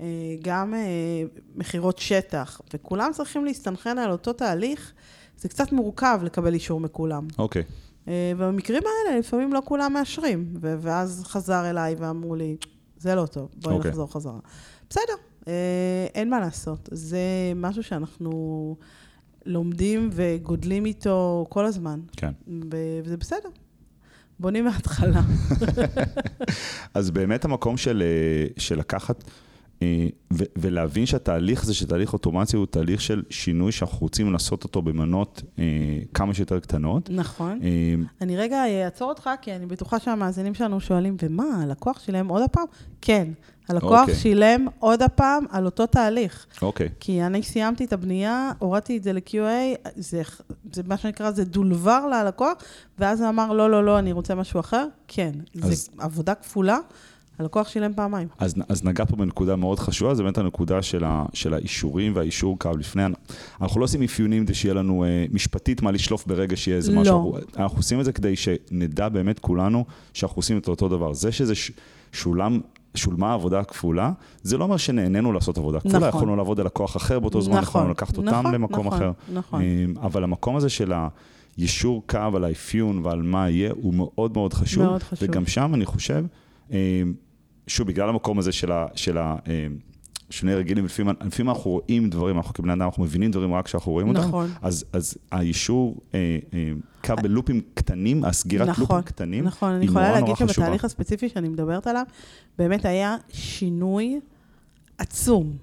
אה, 0.00 0.06
גם 0.42 0.74
אה, 0.74 0.80
מכירות 1.54 1.98
שטח, 1.98 2.60
וכולם 2.74 3.10
צריכים 3.12 3.44
להסתנכרן 3.44 3.98
על 3.98 4.10
אותו 4.10 4.32
תהליך, 4.32 4.92
זה 5.38 5.48
קצת 5.48 5.72
מורכב 5.72 6.20
לקבל 6.24 6.54
אישור 6.54 6.80
מכולם. 6.80 7.26
אוקיי. 7.38 7.62
אה, 8.08 8.32
ובמקרים 8.36 8.82
האלה 8.86 9.18
לפעמים 9.18 9.52
לא 9.52 9.62
כולם 9.64 9.92
מאשרים, 9.92 10.54
ואז 10.60 11.22
חזר 11.26 11.70
אליי 11.70 11.94
ואמרו 11.98 12.34
לי, 12.34 12.56
זה 12.98 13.14
לא 13.14 13.26
טוב, 13.26 13.48
בואי 13.56 13.74
אוקיי. 13.74 13.90
נחזור 13.90 14.12
חזרה. 14.12 14.38
בסדר, 14.90 15.14
אה, 15.48 16.06
אין 16.14 16.30
מה 16.30 16.40
לעשות. 16.40 16.88
זה 16.92 17.18
משהו 17.56 17.82
שאנחנו 17.82 18.76
לומדים 19.46 20.10
וגודלים 20.12 20.86
איתו 20.86 21.46
כל 21.48 21.66
הזמן, 21.66 22.00
כן. 22.16 22.32
וזה 23.04 23.16
בסדר. 23.16 23.48
בונים 24.40 24.64
מההתחלה. 24.64 25.20
אז 26.94 27.10
באמת 27.10 27.44
המקום 27.44 27.76
של, 27.76 28.02
אה, 28.06 28.46
של 28.58 28.78
לקחת 28.78 29.24
ו- 30.32 30.44
ולהבין 30.58 31.06
שהתהליך 31.06 31.62
הזה, 31.62 31.74
שתהליך 31.74 32.12
אוטומציה 32.12 32.58
הוא 32.58 32.66
תהליך 32.66 33.00
של 33.00 33.22
שינוי 33.30 33.72
שאנחנו 33.72 33.98
רוצים 33.98 34.32
לעשות 34.32 34.64
אותו 34.64 34.82
במנות 34.82 35.42
אה, 35.58 35.64
כמה 36.14 36.34
שיותר 36.34 36.60
קטנות. 36.60 37.10
נכון. 37.12 37.60
אה, 37.62 37.68
אני 38.20 38.36
רגע 38.36 38.84
אעצור 38.84 39.08
אותך, 39.08 39.30
כי 39.42 39.52
אני 39.56 39.66
בטוחה 39.66 39.98
שהמאזינים 39.98 40.54
שלנו 40.54 40.80
שואלים, 40.80 41.16
ומה, 41.22 41.44
הלקוח 41.62 42.00
שילם 42.00 42.28
עוד 42.28 42.42
הפעם? 42.42 42.64
כן, 43.00 43.28
הלקוח 43.68 44.00
אוקיי. 44.00 44.14
שילם 44.14 44.66
עוד 44.78 45.02
הפעם 45.02 45.44
על 45.50 45.64
אותו 45.64 45.86
תהליך. 45.86 46.46
אוקיי, 46.62 46.88
כי 47.00 47.22
אני 47.22 47.42
סיימתי 47.42 47.84
את 47.84 47.92
הבנייה, 47.92 48.52
הורדתי 48.58 48.96
את 48.96 49.02
זה 49.02 49.12
ל-QA, 49.12 49.88
זה, 49.96 50.22
זה 50.72 50.82
מה 50.86 50.96
שנקרא, 50.96 51.30
זה 51.30 51.44
דולבר 51.44 52.06
ללקוח, 52.06 52.56
ואז 52.98 53.20
הוא 53.20 53.28
אמר, 53.28 53.52
לא, 53.52 53.70
לא, 53.70 53.84
לא, 53.84 53.98
אני 53.98 54.12
רוצה 54.12 54.34
משהו 54.34 54.60
אחר. 54.60 54.86
כן, 55.08 55.32
אז- 55.62 55.88
זו 55.96 56.02
עבודה 56.02 56.34
כפולה, 56.34 56.78
הלקוח 57.40 57.68
שילם 57.68 57.92
פעמיים. 57.94 58.28
אז, 58.38 58.54
אז 58.68 58.84
נגע 58.84 59.04
פה 59.04 59.16
בנקודה 59.16 59.56
מאוד 59.56 59.78
חשובה, 59.78 60.14
זה 60.14 60.22
באמת 60.22 60.38
הנקודה 60.38 60.82
של, 60.82 61.04
ה, 61.04 61.24
של 61.32 61.54
האישורים 61.54 62.12
והאישור 62.16 62.58
קו 62.58 62.70
לפני. 62.78 63.02
אנחנו 63.60 63.80
לא 63.80 63.84
עושים 63.84 64.02
אפיונים 64.02 64.44
כדי 64.44 64.54
שיהיה 64.54 64.74
לנו 64.74 65.04
אה, 65.04 65.24
משפטית 65.32 65.82
מה 65.82 65.90
לשלוף 65.90 66.26
ברגע 66.26 66.56
שיהיה 66.56 66.76
איזה 66.76 66.92
לא. 66.92 67.00
משהו. 67.00 67.36
אנחנו, 67.36 67.62
אנחנו 67.62 67.78
עושים 67.78 68.00
את 68.00 68.04
זה 68.04 68.12
כדי 68.12 68.36
שנדע 68.36 69.08
באמת 69.08 69.38
כולנו 69.38 69.84
שאנחנו 70.14 70.38
עושים 70.38 70.58
את 70.58 70.68
אותו 70.68 70.88
דבר. 70.88 71.12
זה 71.12 71.32
שזה 71.32 71.54
ש, 71.54 71.70
שולם... 72.12 72.60
שולמה 72.94 73.34
עבודה 73.34 73.64
כפולה, 73.64 74.12
זה 74.42 74.58
לא 74.58 74.64
אומר 74.64 74.76
שנהנינו 74.76 75.32
לעשות 75.32 75.58
עבודה 75.58 75.80
כפולה, 75.80 75.98
נכון. 75.98 76.08
יכולנו 76.08 76.36
לעבוד 76.36 76.60
על 76.60 76.66
לקוח 76.66 76.96
אחר 76.96 77.18
באותו 77.18 77.40
זמן, 77.40 77.52
נכון, 77.54 77.62
יכולנו 77.62 77.90
לקחת 77.90 78.16
אותם 78.16 78.28
נכון, 78.28 78.54
למקום 78.54 78.86
נכון, 78.86 78.98
אחר. 78.98 79.12
נכון. 79.34 79.62
אמ, 79.62 79.94
אבל 80.02 80.24
המקום 80.24 80.56
הזה 80.56 80.68
של 80.68 80.92
היישור 81.56 82.02
קו 82.06 82.18
על 82.34 82.44
האפיון 82.44 83.00
ועל 83.02 83.22
מה 83.22 83.50
יהיה, 83.50 83.72
הוא 83.82 83.94
מאוד 83.94 84.32
מאוד 84.34 84.54
חשוב. 84.54 84.84
מאוד 84.84 85.02
חשוב. 85.02 85.28
וגם 85.28 85.46
שם 85.46 85.74
אני 85.74 85.86
חושב, 85.86 86.24
אמ, 86.70 86.76
שוב, 87.66 87.88
בגלל 87.88 88.08
המקום 88.08 88.38
הזה 88.38 88.52
של 88.52 88.72
ה... 88.72 88.86
של 88.94 89.18
ה 89.18 89.36
אמ, 89.46 89.76
שני 90.30 90.54
רגילים, 90.54 90.84
לפעמים, 90.84 91.14
אנחנו 91.48 91.70
רואים 91.70 92.10
דברים, 92.10 92.36
אנחנו 92.36 92.54
כבני 92.54 92.72
אדם, 92.72 92.82
אנחנו 92.82 93.02
מבינים 93.02 93.30
דברים 93.30 93.54
רק 93.54 93.64
כשאנחנו 93.64 93.92
רואים 93.92 94.08
אותם. 94.08 94.20
נכון. 94.20 94.50
אז, 94.62 94.84
אז 94.92 95.18
האישור, 95.32 95.96
אה, 96.14 96.38
אה, 96.54 96.72
קו 97.04 97.14
בלופים 97.22 97.60
קטנים, 97.74 98.24
הסגירת 98.24 98.68
נכון, 98.68 98.82
לופים 98.82 99.02
קטנים, 99.02 99.44
נכון, 99.44 99.72
אני 99.72 99.80
היא 99.84 99.88
יכולה 99.90 100.04
נורא 100.04 100.14
להגיד 100.14 100.26
נורא 100.26 100.36
חשובה. 100.36 100.52
שבתהליך 100.52 100.84
הספציפי 100.84 101.28
שאני 101.28 101.48
מדברת 101.48 101.86
עליו, 101.86 102.04
באמת 102.58 102.84
היה 102.84 103.16
שינוי 103.28 104.20
עצום. 104.98 105.56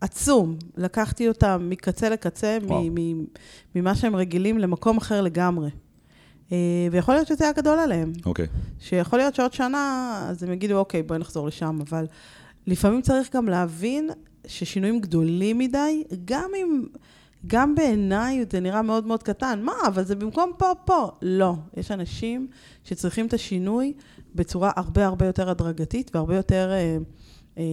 עצום. 0.00 0.56
לקחתי 0.76 1.28
אותם 1.28 1.66
מקצה 1.70 2.08
לקצה, 2.08 2.58
וואו. 2.62 2.82
מ- 2.90 2.94
מ- 3.20 3.24
ממה 3.74 3.94
שהם 3.94 4.16
רגילים 4.16 4.58
למקום 4.58 4.96
אחר 4.96 5.20
לגמרי. 5.22 5.68
אה, 6.52 6.56
ויכול 6.92 7.14
להיות 7.14 7.26
שזה 7.26 7.44
היה 7.44 7.52
גדול 7.52 7.78
עליהם. 7.78 8.12
אוקיי, 8.26 8.46
שיכול 8.80 9.18
להיות 9.18 9.34
שעוד 9.34 9.52
שנה, 9.52 10.26
אז 10.28 10.42
הם 10.42 10.52
יגידו, 10.52 10.78
אוקיי, 10.78 11.02
בואי 11.02 11.18
נחזור 11.18 11.46
לשם, 11.46 11.78
אבל 11.88 12.06
לפעמים 12.66 13.02
צריך 13.02 13.36
גם 13.36 13.48
להבין 13.48 14.10
ששינויים 14.46 15.00
גדולים 15.00 15.58
מדי, 15.58 16.04
גם 16.24 16.50
אם, 16.56 16.84
גם 17.46 17.74
בעיניי 17.74 18.44
זה 18.52 18.60
נראה 18.60 18.82
מאוד 18.82 19.06
מאוד 19.06 19.22
קטן, 19.22 19.60
מה, 19.62 19.72
אבל 19.86 20.04
זה 20.04 20.14
במקום 20.14 20.52
פה, 20.58 20.72
פה. 20.84 21.10
לא, 21.22 21.54
יש 21.76 21.90
אנשים 21.90 22.48
שצריכים 22.84 23.26
את 23.26 23.34
השינוי 23.34 23.92
בצורה 24.34 24.70
הרבה 24.76 25.06
הרבה 25.06 25.26
יותר 25.26 25.50
הדרגתית 25.50 26.10
והרבה 26.14 26.36
יותר 26.36 26.70
אה, 26.72 26.98
אה, 27.58 27.64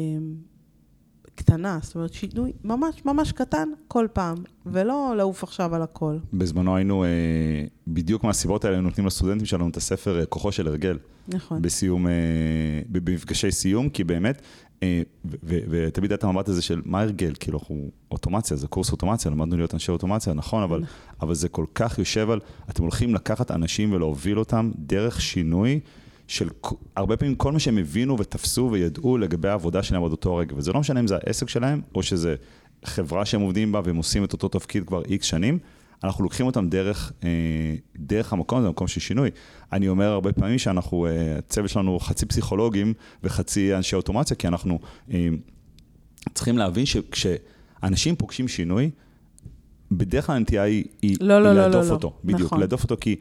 קטנה, 1.35 1.79
זאת 1.81 1.95
אומרת, 1.95 2.13
שינוי 2.13 2.51
ממש 2.63 3.05
ממש 3.05 3.31
קטן 3.31 3.69
כל 3.87 4.07
פעם, 4.13 4.37
ולא 4.65 5.13
לעוף 5.17 5.43
עכשיו 5.43 5.75
על 5.75 5.81
הכל. 5.81 6.17
בזמנו 6.33 6.75
היינו, 6.75 7.03
אה, 7.03 7.09
בדיוק 7.87 8.23
מהסיבות 8.23 8.65
האלה, 8.65 8.81
נותנים 8.81 9.07
לסטודנטים 9.07 9.45
שלנו 9.45 9.69
את 9.69 9.77
הספר 9.77 10.19
אה, 10.19 10.25
כוחו 10.25 10.51
של 10.51 10.67
הרגל. 10.67 10.97
נכון. 11.27 11.61
בסיום, 11.61 12.07
אה, 12.07 12.11
במפגשי 12.89 13.51
סיום, 13.51 13.89
כי 13.89 14.03
באמת, 14.03 14.41
אה, 14.83 15.01
ותמיד 15.43 16.11
היה 16.11 16.17
את 16.17 16.23
המבט 16.23 16.49
הזה 16.49 16.61
של 16.61 16.81
מה 16.85 17.01
הרגל, 17.01 17.33
כאילו 17.39 17.59
אנחנו 17.59 17.89
אוטומציה, 18.11 18.57
זה 18.57 18.67
קורס 18.67 18.91
אוטומציה, 18.91 19.31
למדנו 19.31 19.57
להיות 19.57 19.73
אנשי 19.73 19.91
אוטומציה, 19.91 20.33
נכון, 20.33 20.63
אבל, 20.63 20.83
אבל 21.21 21.33
זה 21.33 21.49
כל 21.49 21.65
כך 21.75 21.99
יושב 21.99 22.29
על, 22.29 22.39
אתם 22.69 22.83
הולכים 22.83 23.15
לקחת 23.15 23.51
אנשים 23.51 23.93
ולהוביל 23.93 24.39
אותם 24.39 24.71
דרך 24.75 25.21
שינוי. 25.21 25.79
של 26.27 26.49
הרבה 26.95 27.17
פעמים 27.17 27.35
כל 27.35 27.51
מה 27.51 27.59
שהם 27.59 27.77
הבינו 27.77 28.19
ותפסו 28.19 28.69
וידעו 28.71 29.17
לגבי 29.17 29.49
העבודה 29.49 29.83
שלהם 29.83 30.03
עד 30.03 30.11
אותו 30.11 30.35
רגע, 30.35 30.55
וזה 30.55 30.73
לא 30.73 30.79
משנה 30.79 30.99
אם 30.99 31.07
זה 31.07 31.15
העסק 31.15 31.49
שלהם, 31.49 31.81
או 31.95 32.03
שזה 32.03 32.35
חברה 32.85 33.25
שהם 33.25 33.41
עובדים 33.41 33.71
בה 33.71 33.81
והם 33.83 33.95
עושים 33.95 34.23
את 34.23 34.33
אותו 34.33 34.47
תפקיד 34.47 34.87
כבר 34.87 35.01
איקס 35.05 35.25
שנים, 35.25 35.59
אנחנו 36.03 36.23
לוקחים 36.23 36.45
אותם 36.45 36.69
דרך, 36.69 37.13
אה, 37.23 37.29
דרך 37.95 38.33
המקום 38.33 38.59
הזה, 38.59 38.67
המקום 38.67 38.87
של 38.87 38.99
שינוי. 38.99 39.29
אני 39.73 39.87
אומר 39.87 40.05
הרבה 40.05 40.33
פעמים 40.33 40.57
שאנחנו, 40.57 41.05
אה, 41.05 41.37
הצוות 41.37 41.69
שלנו 41.69 41.99
חצי 41.99 42.25
פסיכולוגים 42.25 42.93
וחצי 43.23 43.75
אנשי 43.75 43.95
אוטומציה, 43.95 44.37
כי 44.37 44.47
אנחנו 44.47 44.79
אה, 45.13 45.27
צריכים 46.33 46.57
להבין 46.57 46.85
שכשאנשים 46.85 48.15
פוגשים 48.15 48.47
שינוי, 48.47 48.91
בדרך 49.91 50.25
כלל 50.25 50.35
הנטייה 50.35 50.63
היא, 50.63 50.85
היא, 51.01 51.17
לא, 51.21 51.41
לא, 51.41 51.47
היא 51.47 51.57
לא, 51.57 51.61
להדוף 51.61 51.87
לא, 51.87 51.93
אותו. 51.93 52.07
לא. 52.07 52.19
בדיוק, 52.23 52.41
נכון. 52.41 52.59
להדוף 52.59 52.83
אותו 52.83 52.97
כי... 53.01 53.15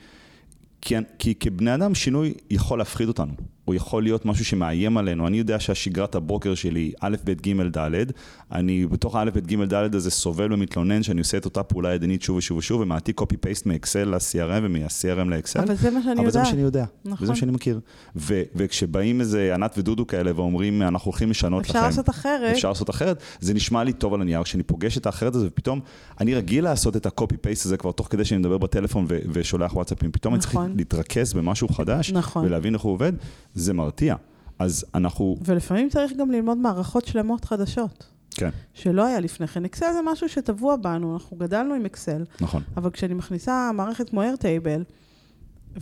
כי, 0.85 0.95
כי 1.19 1.35
כבני 1.35 1.75
אדם 1.75 1.95
שינוי 1.95 2.35
יכול 2.51 2.79
להפחיד 2.79 3.09
אותנו, 3.09 3.33
הוא 3.65 3.75
יכול 3.75 4.03
להיות 4.03 4.27
משהו 4.27 4.45
שמאיים 4.45 4.97
עלינו. 4.97 5.27
אני 5.27 5.39
יודע 5.39 5.61
שהשגרת 5.61 6.15
הבוקר 6.15 6.55
שלי, 6.55 6.93
א', 7.01 7.17
ב', 7.25 7.31
ג', 7.31 7.79
ד', 7.79 8.11
אני 8.53 8.87
בתוך 8.87 9.17
הא', 9.17 9.25
ב', 9.25 9.39
ג', 9.39 9.65
ד' 9.65 9.95
הזה 9.95 10.11
סובל 10.11 10.53
ומתלונן 10.53 11.03
שאני 11.03 11.21
עושה 11.21 11.37
את 11.37 11.45
אותה 11.45 11.63
פעולה 11.63 11.95
ידנית 11.95 12.23
שוב 12.23 12.37
ושוב 12.37 12.59
ושוב, 12.59 12.81
ומעתיק 12.81 13.17
קופי 13.17 13.37
פייסט 13.37 13.67
מאקסל 13.67 14.05
ל-CRM 14.05 14.63
ומה-CRM 14.63 15.29
לאקסל. 15.29 15.61
אבל 15.61 15.75
זה 15.75 15.91
מה 15.91 16.03
שאני 16.03 16.21
אבל 16.21 16.31
זה 16.31 16.39
מה. 16.39 16.45
שאני 16.45 16.63
יודע, 16.63 16.85
נכון. 17.05 17.19
וזה 17.25 17.33
מה 17.33 17.37
שאני 17.37 17.53
מכיר. 17.53 17.81
ו- 18.17 18.43
וכשבאים 18.55 19.21
איזה 19.21 19.55
ענת 19.55 19.75
ודודו 19.79 20.07
כאלה 20.07 20.33
ואומרים, 20.37 20.83
אנחנו 20.83 21.11
הולכים 21.11 21.31
לשנות 21.31 21.63
לכם. 21.63 21.79
אפשר 21.79 21.87
לעשות 21.87 22.09
אחרת. 22.09 22.53
אפשר 22.53 22.69
לעשות 22.69 22.91
אחרת, 22.91 23.23
זה 23.41 23.55
נשמע 23.55 23.85
לי 23.85 23.93
טוב 23.93 24.15
על 24.15 24.21
הנייר, 24.21 24.43
כשאני 24.43 24.63
פוגש 24.63 24.99
את 24.99 25.07
האחרת 25.07 25.35
הזה, 25.35 25.47
ופתאום 25.47 25.81
אני 26.21 26.35
רגיל 26.35 26.65
לעשות 26.65 26.97
את 26.97 27.07
הקופי 27.07 27.37
פייסט 27.37 27.67
הזה 27.67 27.77
כבר 27.77 27.93
תוך 27.93 28.09
כדי 28.11 28.25
שאני 28.25 28.39
מדבר 28.39 28.59
בטלפון 28.59 29.07
ו- 29.09 29.19
ושולח 29.33 29.77
וואטסאפים, 29.77 30.13
פתאום 30.13 30.35
אני 30.35 30.41
צריך 30.41 30.55
נכון. 30.55 30.75
להתרכז 30.77 31.33
במשהו 31.33 31.69
חדש, 31.69 32.13
נכון. 32.13 32.45
ולהבין 32.45 32.75
איך 32.75 32.83
הוא 32.83 32.93
עובד, 32.93 33.13
זה 33.55 33.73
מרתיע. 33.73 34.17
אז 34.59 34.85
אנחנו, 34.95 35.37
ולפעמים 35.45 35.89
צריך 35.89 36.13
גם 36.13 36.31
ללמוד 36.31 36.59
מערכות 36.59 37.07
שלמות 37.07 37.45
חדשות, 37.45 38.07
כן, 38.31 38.51
שלא 38.75 39.07
היה 39.07 39.21
לפני 39.21 39.47
כן. 39.47 39.65
אקסל 39.65 39.93
זה 39.93 39.99
משהו 40.13 40.29
שטבוע 40.29 40.77
בנו, 40.77 41.15
אנחנו 41.15 41.37
גדלנו 41.37 41.75
עם 41.75 41.85
אקסל, 41.85 42.25
נכון, 42.41 42.63
אבל 42.77 42.91
כשאני 42.91 43.15
מכניסה 43.15 43.71
מערכת 43.75 44.11
כמו 44.11 44.23
איירטייבל, 44.23 44.85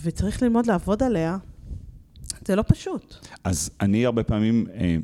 וצריך 0.03 0.43
ללמוד 0.43 0.67
לעבוד 0.67 1.03
עליה, 1.03 1.37
זה 2.47 2.57
לא 2.57 2.65
פשוט. 2.69 3.15
אז 3.45 3.71
אני 3.81 4.07
הרבה 4.07 4.23
פעמים 4.23 4.67
אה, 4.75 4.97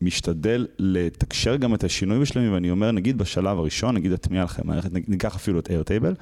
משתדל 0.00 0.66
לתקשר 0.78 1.56
גם 1.56 1.74
את 1.74 1.84
השינוי 1.84 2.20
בשלבים, 2.20 2.52
ואני 2.52 2.70
אומר, 2.70 2.92
נגיד 2.92 3.18
בשלב 3.18 3.58
הראשון, 3.58 3.94
נגיד 3.94 4.12
הטמיעה 4.12 4.44
לכם 4.44 4.66
מערכת, 4.66 4.90
ניקח 5.08 5.36
אפילו 5.36 5.58
את 5.58 5.68
Airtable, 5.70 6.14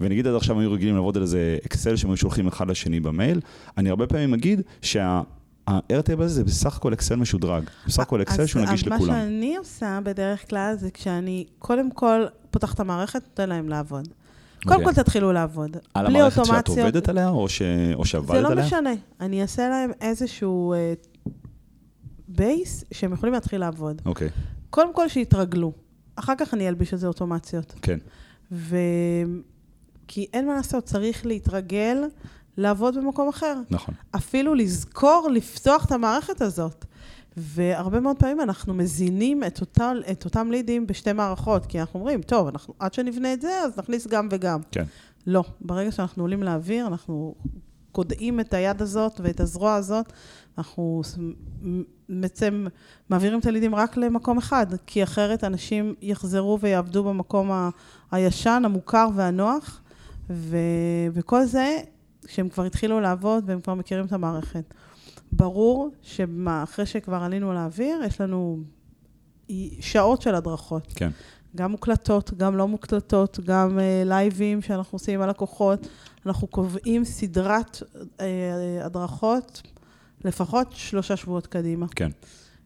ונגיד 0.00 0.26
עד 0.26 0.34
עכשיו 0.34 0.60
היו 0.60 0.72
רגילים 0.72 0.94
לעבוד 0.94 1.16
על 1.16 1.22
איזה 1.22 1.58
אקסל 1.66 1.96
שהם 1.96 2.10
היו 2.10 2.16
שולחים 2.16 2.46
אחד 2.46 2.70
לשני 2.70 3.00
במייל, 3.00 3.40
אני 3.78 3.90
הרבה 3.90 4.06
פעמים 4.06 4.34
אגיד 4.34 4.60
שה... 4.82 5.22
ה-Airtable 5.66 6.22
הזה 6.22 6.34
זה 6.34 6.44
בסך 6.44 6.76
הכל 6.76 6.92
אקסל 6.92 7.16
משודרג, 7.16 7.64
בסך 7.86 8.02
הכל 8.02 8.22
אקסל 8.22 8.46
שהוא 8.46 8.62
נגיש 8.62 8.86
לכולם. 8.86 9.00
אז 9.02 9.08
מה 9.08 9.14
שאני 9.14 9.56
עושה 9.56 9.98
בדרך 10.04 10.50
כלל 10.50 10.74
זה 10.78 10.90
כשאני 10.90 11.46
קודם 11.58 11.90
כל 11.90 12.24
פותחת 12.50 12.74
את 12.74 12.80
המערכת, 12.80 13.22
נותן 13.28 13.48
להם 13.48 13.68
לעבוד. 13.68 14.08
קודם 14.64 14.76
okay. 14.76 14.80
אוקיי. 14.80 14.94
כל 14.94 15.02
תתחילו 15.02 15.32
לעבוד. 15.32 15.76
על 15.94 16.06
המערכת 16.06 16.44
שאת 16.44 16.68
עובדת 16.68 17.08
עליה 17.08 17.28
או, 17.28 17.48
ש... 17.48 17.62
או 17.94 18.04
שעבדת 18.04 18.30
עליה? 18.30 18.48
זה 18.48 18.54
לא 18.54 18.62
משנה. 18.62 18.90
אני 19.20 19.42
אעשה 19.42 19.68
להם 19.68 19.90
איזשהו 20.00 20.74
בייס 22.28 22.82
uh, 22.82 22.86
שהם 22.92 23.12
יכולים 23.12 23.32
להתחיל 23.32 23.60
לעבוד. 23.60 24.02
אוקיי. 24.06 24.28
Okay. 24.28 24.30
קודם 24.70 24.94
כל 24.94 25.08
שיתרגלו. 25.08 25.72
אחר 26.16 26.34
כך 26.38 26.54
אני 26.54 26.68
אלביש 26.68 26.92
על 26.92 26.98
זה 26.98 27.06
אוטומציות. 27.06 27.74
כן. 27.82 27.98
ו... 28.52 28.76
כי 30.12 30.26
אין 30.32 30.46
מה 30.46 30.54
לעשות, 30.54 30.84
צריך 30.84 31.26
להתרגל 31.26 32.04
לעבוד 32.56 32.96
במקום 32.96 33.28
אחר. 33.28 33.56
נכון. 33.70 33.94
אפילו 34.16 34.54
לזכור 34.54 35.28
לפתוח 35.32 35.84
את 35.84 35.92
המערכת 35.92 36.40
הזאת. 36.40 36.84
והרבה 37.36 38.00
מאוד 38.00 38.16
פעמים 38.16 38.40
אנחנו 38.40 38.74
מזינים 38.74 39.44
את, 39.44 39.60
אותה, 39.60 39.92
את 40.10 40.24
אותם 40.24 40.50
לידים 40.50 40.86
בשתי 40.86 41.12
מערכות, 41.12 41.66
כי 41.66 41.80
אנחנו 41.80 42.00
אומרים, 42.00 42.22
טוב, 42.22 42.48
אנחנו, 42.48 42.74
עד 42.78 42.94
שנבנה 42.94 43.32
את 43.32 43.40
זה, 43.40 43.60
אז 43.64 43.78
נכניס 43.78 44.06
גם 44.06 44.28
וגם. 44.30 44.60
כן. 44.70 44.84
לא, 45.26 45.44
ברגע 45.60 45.92
שאנחנו 45.92 46.22
עולים 46.22 46.42
לאוויר, 46.42 46.86
אנחנו 46.86 47.34
קודעים 47.92 48.40
את 48.40 48.54
היד 48.54 48.82
הזאת 48.82 49.20
ואת 49.22 49.40
הזרוע 49.40 49.74
הזאת, 49.74 50.12
אנחנו 50.58 51.02
בעצם 52.08 52.66
מעבירים 53.10 53.38
את 53.38 53.46
הלידים 53.46 53.74
רק 53.74 53.96
למקום 53.96 54.38
אחד, 54.38 54.66
כי 54.86 55.02
אחרת 55.02 55.44
אנשים 55.44 55.94
יחזרו 56.02 56.58
ויעבדו 56.60 57.04
במקום 57.04 57.52
ה- 57.52 57.70
הישן, 58.10 58.62
המוכר 58.64 59.08
והנוח, 59.14 59.79
ו- 60.30 61.06
וכל 61.12 61.44
זה, 61.44 61.78
כשהם 62.26 62.48
כבר 62.48 62.64
התחילו 62.64 63.00
לעבוד 63.00 63.44
והם 63.46 63.60
כבר 63.60 63.74
מכירים 63.74 64.06
את 64.06 64.12
המערכת. 64.12 64.74
ברור 65.32 65.90
שאחרי 66.02 66.86
שכבר 66.86 67.16
עלינו 67.16 67.52
לאוויר, 67.52 68.02
יש 68.06 68.20
לנו 68.20 68.58
שעות 69.80 70.22
של 70.22 70.34
הדרכות. 70.34 70.92
כן. 70.96 71.10
גם 71.56 71.70
מוקלטות, 71.70 72.30
גם 72.36 72.56
לא 72.56 72.68
מוקלטות, 72.68 73.40
גם 73.44 73.78
uh, 73.78 74.08
לייבים 74.08 74.62
שאנחנו 74.62 74.96
עושים 74.96 75.14
עם 75.14 75.22
הלקוחות. 75.22 75.88
אנחנו 76.26 76.46
קובעים 76.46 77.04
סדרת 77.04 77.82
uh, 77.92 78.22
הדרכות 78.84 79.62
לפחות 80.24 80.72
שלושה 80.72 81.16
שבועות 81.16 81.46
קדימה. 81.46 81.86
כן. 81.88 82.10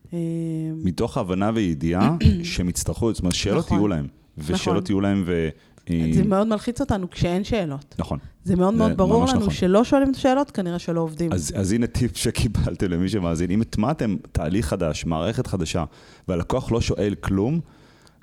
Uh, 0.06 0.14
מתוך 0.85 1.18
הבנה 1.18 1.50
וידיעה 1.54 2.16
שהם 2.42 2.68
יצטרכו, 2.68 3.12
זאת 3.12 3.21
אומרת, 3.21 3.35
שאלות 3.35 3.64
נכון, 3.64 3.78
יהיו 3.78 3.88
להם. 3.88 4.06
ושאלות 4.38 4.85
נכון. 4.85 4.85
יהיו 4.88 5.00
להם, 5.00 5.23
ו... 5.26 5.49
זה 5.88 6.24
מאוד 6.24 6.46
מלחיץ 6.46 6.80
אותנו 6.80 7.10
כשאין 7.10 7.44
שאלות. 7.44 7.94
נכון. 7.98 8.18
זה 8.44 8.56
מאוד 8.56 8.74
מאוד 8.74 8.96
ברור 8.96 9.26
לנו 9.26 9.40
נכון. 9.40 9.54
שלא 9.54 9.84
שואלים 9.84 10.10
את 10.10 10.16
השאלות, 10.16 10.50
כנראה 10.50 10.78
שלא 10.78 11.00
עובדים. 11.00 11.32
אז, 11.32 11.52
אז 11.56 11.72
הנה 11.72 11.86
טיפ 11.86 12.16
שקיבלתם 12.16 12.90
למי 12.90 13.08
שמאזין. 13.08 13.50
אם 13.50 13.60
הטמעתם 13.60 14.16
תהליך 14.32 14.66
חדש, 14.66 15.04
מערכת 15.04 15.46
חדשה, 15.46 15.84
והלקוח 16.28 16.72
לא 16.72 16.80
שואל 16.80 17.14
כלום, 17.20 17.60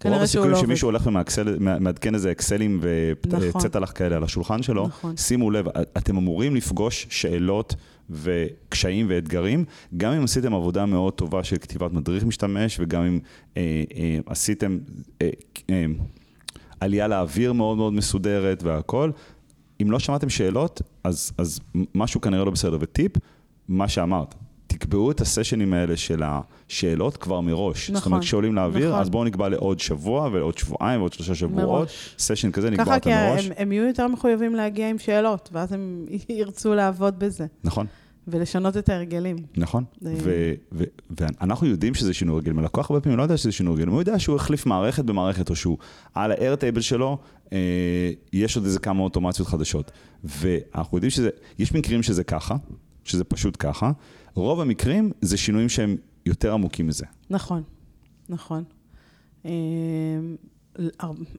רוב 0.06 0.22
הסיכויים 0.22 0.52
לא 0.52 0.62
שמישהו 0.62 0.88
הולך 0.88 1.10
ומעדכן 1.46 2.16
איזה 2.16 2.32
אקסלים 2.32 2.80
וצטלח 2.82 3.90
נכון. 3.90 3.96
כאלה 3.96 4.16
על 4.16 4.24
השולחן 4.24 4.64
שלו, 4.64 4.88
נכון. 4.88 5.18
שימו 5.18 5.52
לב, 5.52 5.66
אתם 5.98 6.18
אמורים 6.18 6.56
לפגוש 6.56 7.08
שאלות 7.10 7.76
וקשיים 8.10 9.06
ואתגרים, 9.10 9.66
גם 9.98 10.14
אם 10.14 10.24
עשיתם 10.24 10.54
עבודה 10.54 10.86
מאוד 10.86 11.14
טובה 11.14 11.44
של 11.44 11.58
כתיבת 11.58 11.92
מדריך 11.92 12.24
משתמש, 12.24 12.80
וגם 12.80 13.04
אם 13.04 13.20
אה, 13.58 13.84
אה, 13.98 14.20
עשיתם... 14.26 14.78
אה, 15.22 15.30
אה, 15.70 15.86
עלייה 16.82 17.08
לאוויר 17.08 17.54
מאוד 17.54 17.78
מאוד 17.78 17.94
מסודרת 17.94 18.64
והכל. 18.64 19.12
אם 19.82 19.92
לא 19.92 20.00
שמעתם 20.00 20.30
שאלות, 20.30 20.82
אז, 21.04 21.32
אז 21.38 21.60
משהו 21.96 22.22
כנראה 22.22 22.46
לא 22.46 22.52
בסדר. 22.52 22.78
וטיפ, 22.82 23.12
מה 23.68 23.88
שאמרת, 23.88 24.36
תקבעו 24.68 25.12
את 25.12 25.22
הסשנים 25.22 25.74
האלה 25.74 25.98
של 25.98 26.22
השאלות 26.26 27.18
כבר 27.18 27.42
מראש. 27.42 27.90
נכון, 27.90 27.96
זאת 28.00 28.06
אומרת, 28.06 28.22
כשעולים 28.22 28.56
לאוויר, 28.56 28.90
נכון. 28.90 29.02
אז 29.02 29.10
בואו 29.10 29.24
נקבע 29.24 29.50
לעוד 29.50 29.80
שבוע 29.80 30.30
ועוד 30.34 30.58
שבועיים 30.58 31.00
ועוד 31.00 31.14
שלושה 31.14 31.36
שבועות. 31.36 31.80
מראש. 31.80 32.16
סשן 32.20 32.52
כזה, 32.52 32.70
נקבע 32.70 32.96
אותם 32.96 33.10
מראש. 33.10 33.32
ככה, 33.32 33.42
כי 33.42 33.48
הם, 33.48 33.54
הם 33.58 33.72
יהיו 33.72 33.88
יותר 33.88 34.08
מחויבים 34.08 34.56
להגיע 34.56 34.90
עם 34.90 34.98
שאלות, 35.00 35.50
ואז 35.52 35.74
הם 35.74 36.06
ירצו 36.30 36.74
לעבוד 36.74 37.20
בזה. 37.20 37.46
נכון. 37.64 37.86
ולשנות 38.32 38.78
את 38.78 38.90
ההרגלים. 38.90 39.36
נכון, 39.58 39.84
ואנחנו 41.10 41.68
יודעים 41.68 41.94
שזה 41.94 42.14
שינוי 42.14 42.36
הרגלים. 42.36 42.60
הלקוח 42.60 42.92
הרבה 42.92 43.02
פעמים 43.02 43.18
לא 43.18 43.24
יודע 43.24 43.38
שזה 43.38 43.52
שינוי 43.52 43.74
הרגלים, 43.74 43.94
הוא 43.94 44.02
יודע 44.02 44.20
שהוא 44.20 44.36
החליף 44.36 44.66
מערכת 44.66 45.06
במערכת, 45.06 45.50
או 45.50 45.56
שהוא 45.56 45.78
על 46.14 46.32
ה-Airtable 46.32 46.82
שלו, 46.82 47.18
אה, 47.54 48.12
יש 48.34 48.56
עוד 48.56 48.66
איזה 48.66 48.80
כמה 48.80 49.04
אוטומציות 49.04 49.48
חדשות. 49.48 49.92
ואנחנו 50.24 50.98
יודעים 50.98 51.12
שזה, 51.12 51.30
יש 51.60 51.74
מקרים 51.74 52.04
שזה 52.04 52.24
ככה, 52.24 52.56
שזה 53.04 53.24
פשוט 53.24 53.56
ככה, 53.60 53.92
רוב 54.34 54.62
המקרים 54.62 55.12
זה 55.22 55.38
שינויים 55.38 55.70
שהם 55.70 55.98
יותר 56.26 56.54
עמוקים 56.54 56.88
מזה. 56.88 57.06
נכון, 57.30 57.64
נכון. 58.30 58.64
אה, 59.46 59.52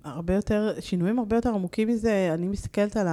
הרבה 0.05 0.35
יותר, 0.35 0.73
שינויים 0.81 1.19
הרבה 1.19 1.37
יותר 1.37 1.51
עמוקים 1.51 1.89
מזה, 1.89 2.31
אני 2.35 2.49
מסתכלת 2.49 2.97
על 2.97 3.07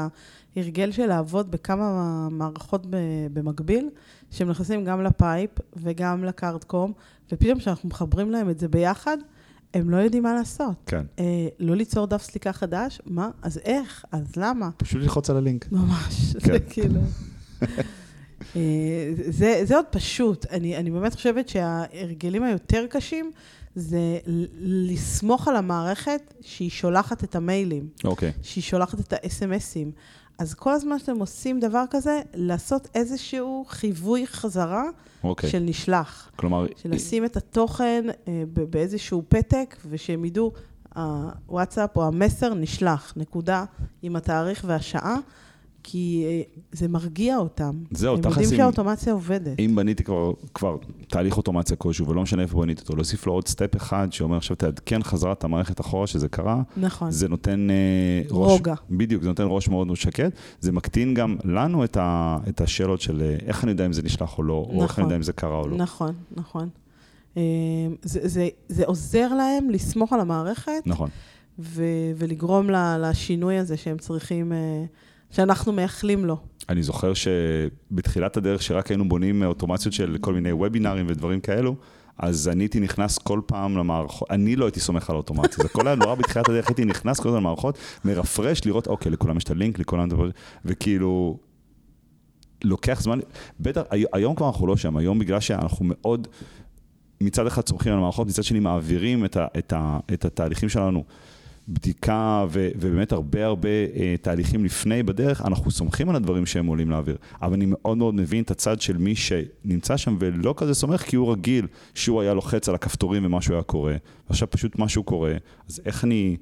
ההרגל 0.56 0.92
של 0.92 1.06
לעבוד 1.06 1.52
בכמה 1.52 2.28
מערכות 2.32 2.86
במקביל, 3.34 3.90
שהם 4.32 4.50
נכנסים 4.50 4.86
גם 4.86 5.04
לפייפ 5.04 5.52
וגם 5.76 6.24
לקארדקום, 6.24 6.94
ופתאום 7.32 7.60
כשאנחנו 7.60 7.90
מחברים 7.90 8.32
להם 8.32 8.50
את 8.50 8.60
זה 8.60 8.68
ביחד, 8.68 9.18
הם 9.74 9.90
לא 9.90 9.98
יודעים 9.98 10.24
מה 10.24 10.34
לעשות. 10.34 10.76
כן. 10.86 11.06
אה, 11.20 11.48
לא 11.60 11.76
ליצור 11.76 12.08
דף 12.08 12.22
סליקה 12.22 12.54
חדש, 12.54 13.02
מה? 13.06 13.30
אז 13.42 13.58
איך? 13.66 14.06
אז 14.12 14.36
למה? 14.38 14.70
פשוט 14.78 15.02
ללחוץ 15.02 15.30
על 15.30 15.38
הלינק. 15.38 15.72
ממש, 15.72 16.34
כן. 16.44 16.54
זה 16.54 16.60
כאילו... 16.60 17.02
אה, 18.56 19.12
זה, 19.30 19.62
זה 19.64 19.76
עוד 19.76 19.86
פשוט. 19.92 20.46
אני, 20.52 20.78
אני 20.78 20.92
באמת 20.92 21.14
חושבת 21.14 21.50
שההרגלים 21.50 22.44
היותר 22.44 22.86
קשים 22.90 23.32
זה 23.76 24.18
לסמוך 24.60 25.48
על 25.48 25.56
המערכת 25.56 26.34
שהיא 26.42 26.70
שולחת 26.70 27.24
את 27.24 27.36
המיילים. 27.36 27.88
אוקיי. 28.04 28.30
Okay. 28.30 28.34
שהיא 28.42 28.62
שולחת 28.64 29.00
את 29.00 29.14
ה-SMSים. 29.14 29.92
אז 30.39 30.54
כל 30.54 30.71
הזמן 30.71 30.99
שאתם 30.99 31.19
עושים 31.19 31.60
דבר 31.60 31.84
כזה, 31.89 32.21
לעשות 32.34 32.88
איזשהו 32.95 33.65
חיווי 33.69 34.28
חזרה 34.28 34.84
okay. 34.84 35.23
אוקיי. 35.23 35.49
של 35.49 35.60
נשלח. 35.60 36.32
כלומר... 36.36 36.65
של 36.75 36.89
לשים 36.91 37.25
את 37.25 37.38
התוכן 37.38 38.06
אה, 38.28 38.43
באיזשהו 38.69 39.23
פתק, 39.28 39.75
ושהם 39.89 40.25
ידעו, 40.25 40.52
הוואטסאפ 40.95 41.97
או 41.97 42.08
המסר 42.08 42.54
נשלח, 42.54 43.13
נקודה, 43.15 43.65
עם 44.02 44.15
התאריך 44.15 44.63
והשעה. 44.67 45.15
כי 45.84 46.24
אה, 46.28 46.42
זה 46.72 46.88
מרגיע 46.88 47.38
אותם. 47.38 47.72
זהו, 47.92 48.18
תכלס... 48.18 48.38
הם 48.38 48.42
יודעים 48.42 48.60
שהאוטומציה 48.60 49.13
עובדת. 49.13 49.60
אם 49.60 49.76
בניתי 49.76 50.04
כבר, 50.04 50.32
כבר 50.54 50.78
תהליך 51.08 51.38
אוטומציה 51.38 51.78
כלשהו, 51.78 52.08
ולא 52.08 52.22
משנה 52.22 52.42
איפה 52.42 52.62
בניתי 52.62 52.82
אותו, 52.82 52.96
להוסיף 52.96 53.28
לו 53.28 53.34
עוד 53.34 53.48
סטפ 53.48 53.76
אחד 53.76 54.08
שאומר 54.12 54.38
עכשיו 54.38 54.56
תעדכן 54.56 55.04
חזרה 55.04 55.32
את 55.32 55.44
המערכת 55.44 55.82
אחורה 55.82 56.08
שזה 56.08 56.30
קרה. 56.30 56.62
נכון. 56.78 57.12
זה 57.12 57.28
נותן 57.28 57.68
אה, 57.70 58.22
ראש... 58.32 58.52
רוגע. 58.52 58.74
בדיוק, 58.92 59.24
זה 59.24 59.30
נותן 59.30 59.46
ראש 59.48 59.68
מאוד 59.68 59.88
מאוד 59.88 59.98
שקט. 59.98 60.32
זה 60.60 60.72
מקטין 60.72 61.13
גם 61.13 61.36
לנו 61.44 61.84
את, 61.84 61.98
ה, 61.98 62.38
את 62.50 62.62
השאלות 62.62 63.02
של 63.02 63.22
אה, 63.22 63.36
איך 63.46 63.63
אני 63.63 63.72
יודע 63.72 63.86
אם 63.86 63.94
זה 63.94 64.02
נשלח 64.04 64.38
או 64.38 64.44
לא, 64.44 64.63
נכון. 64.68 64.78
או 64.78 64.84
איך 64.84 65.00
אני 65.00 65.06
יודע 65.06 65.15
אם 65.15 65.24
זה 65.24 65.34
קרה 65.34 65.60
או 65.60 65.68
לא. 65.68 65.78
נכון, 65.78 66.13
נכון. 66.36 66.70
זה, 68.04 68.28
זה, 68.28 68.48
זה 68.70 68.86
עוזר 68.86 69.34
להם 69.34 69.70
לסמוך 69.70 70.13
על 70.13 70.20
המערכת. 70.20 70.82
נכון. 70.86 71.10
ו, 71.60 71.84
ולגרום 72.18 72.70
לשינוי 73.00 73.58
הזה 73.58 73.78
שהם 73.78 73.98
צריכים... 73.98 74.54
אה, 74.54 74.86
שאנחנו 75.32 75.72
מייחלים 75.72 76.26
לו. 76.26 76.38
אני 76.70 76.84
זוכר 76.84 77.13
שבתחילת 77.13 78.38
הדרך, 78.38 78.62
שרק 78.62 78.88
היינו 78.88 79.10
בונים 79.10 79.44
אוטומציות 79.44 79.94
של 79.94 80.18
כל 80.22 80.34
מיני 80.34 80.52
וובינארים 80.52 81.06
ודברים 81.10 81.39
כאלו, 81.39 81.76
אז 82.18 82.48
אני 82.48 82.63
הייתי 82.63 82.80
נכנס 82.80 83.18
כל 83.18 83.42
פעם 83.46 83.78
למערכות, 83.78 84.32
אני 84.32 84.56
לא 84.56 84.65
הייתי 84.65 84.80
סומך 84.80 85.10
על 85.10 85.15
האוטומציה, 85.15 85.63
זה 85.63 85.70
כל 85.70 85.88
היה 85.88 85.96
נורא 85.96 86.15
בתחילת 86.15 86.50
הדרך, 86.50 86.68
הייתי 86.68 86.86
נכנס 86.86 87.20
כל 87.20 87.30
הזמן 87.30 87.39
למערכות, 87.39 87.78
מרפרש, 88.06 88.65
לראות, 88.65 88.88
אוקיי, 88.88 89.12
לכולם 89.12 89.38
יש 89.38 89.44
את 89.44 89.52
הלינק, 89.52 89.80
לכולם 89.80 90.10
וכאילו, 90.65 91.38
לוקח 92.63 93.02
זמן, 93.02 93.20
בטח, 93.60 93.82
היום 94.13 94.36
כבר 94.36 94.48
אנחנו 94.48 94.68
לא 94.68 94.78
שם, 94.78 94.98
היום 94.98 95.20
בגלל 95.20 95.39
שאנחנו 95.39 95.86
מאוד, 95.89 96.28
מצד 97.22 97.48
אחד 97.48 97.62
צומחים 97.62 97.92
על 97.92 97.98
המערכות, 97.98 98.28
מצד 98.28 98.44
שני 98.44 98.60
מעבירים 98.60 99.26
את, 99.26 99.38
ה, 99.38 99.48
את, 99.58 99.74
ה, 99.74 100.00
את 100.13 100.26
התהליכים 100.26 100.70
שלנו. 100.70 101.04
בדיקה 101.70 102.46
ו- 102.50 102.70
ובאמת 102.76 103.12
הרבה 103.12 103.46
הרבה 103.46 103.70
אה, 103.70 104.16
תהליכים 104.22 104.66
לפני 104.66 105.04
בדרך, 105.04 105.42
אנחנו 105.42 105.72
סומכים 105.72 106.10
על 106.10 106.16
הדברים 106.16 106.46
שהם 106.46 106.66
עולים 106.66 106.92
לאוויר. 106.92 107.18
אבל 107.42 107.54
אני 107.54 107.66
מאוד 107.68 107.98
מאוד 107.98 108.16
מבין 108.16 108.44
את 108.44 108.52
הצד 108.52 108.82
של 108.82 108.98
מי 108.98 109.16
שנמצא 109.16 109.98
שם 109.98 110.16
ולא 110.20 110.54
כזה 110.58 110.74
סומך, 110.74 111.02
כי 111.02 111.16
הוא 111.16 111.32
רגיל 111.32 111.68
שהוא 111.94 112.22
היה 112.22 112.34
לוחץ 112.34 112.70
על 112.70 112.76
הכפתורים 112.76 113.26
ומשהו 113.26 113.54
היה 113.54 113.64
קורה. 113.64 113.96
ועכשיו 114.30 114.50
פשוט 114.52 114.80
משהו 114.80 115.04
קורה, 115.04 115.34
אז 115.68 115.82
איך 115.86 116.04
אני 116.04 116.38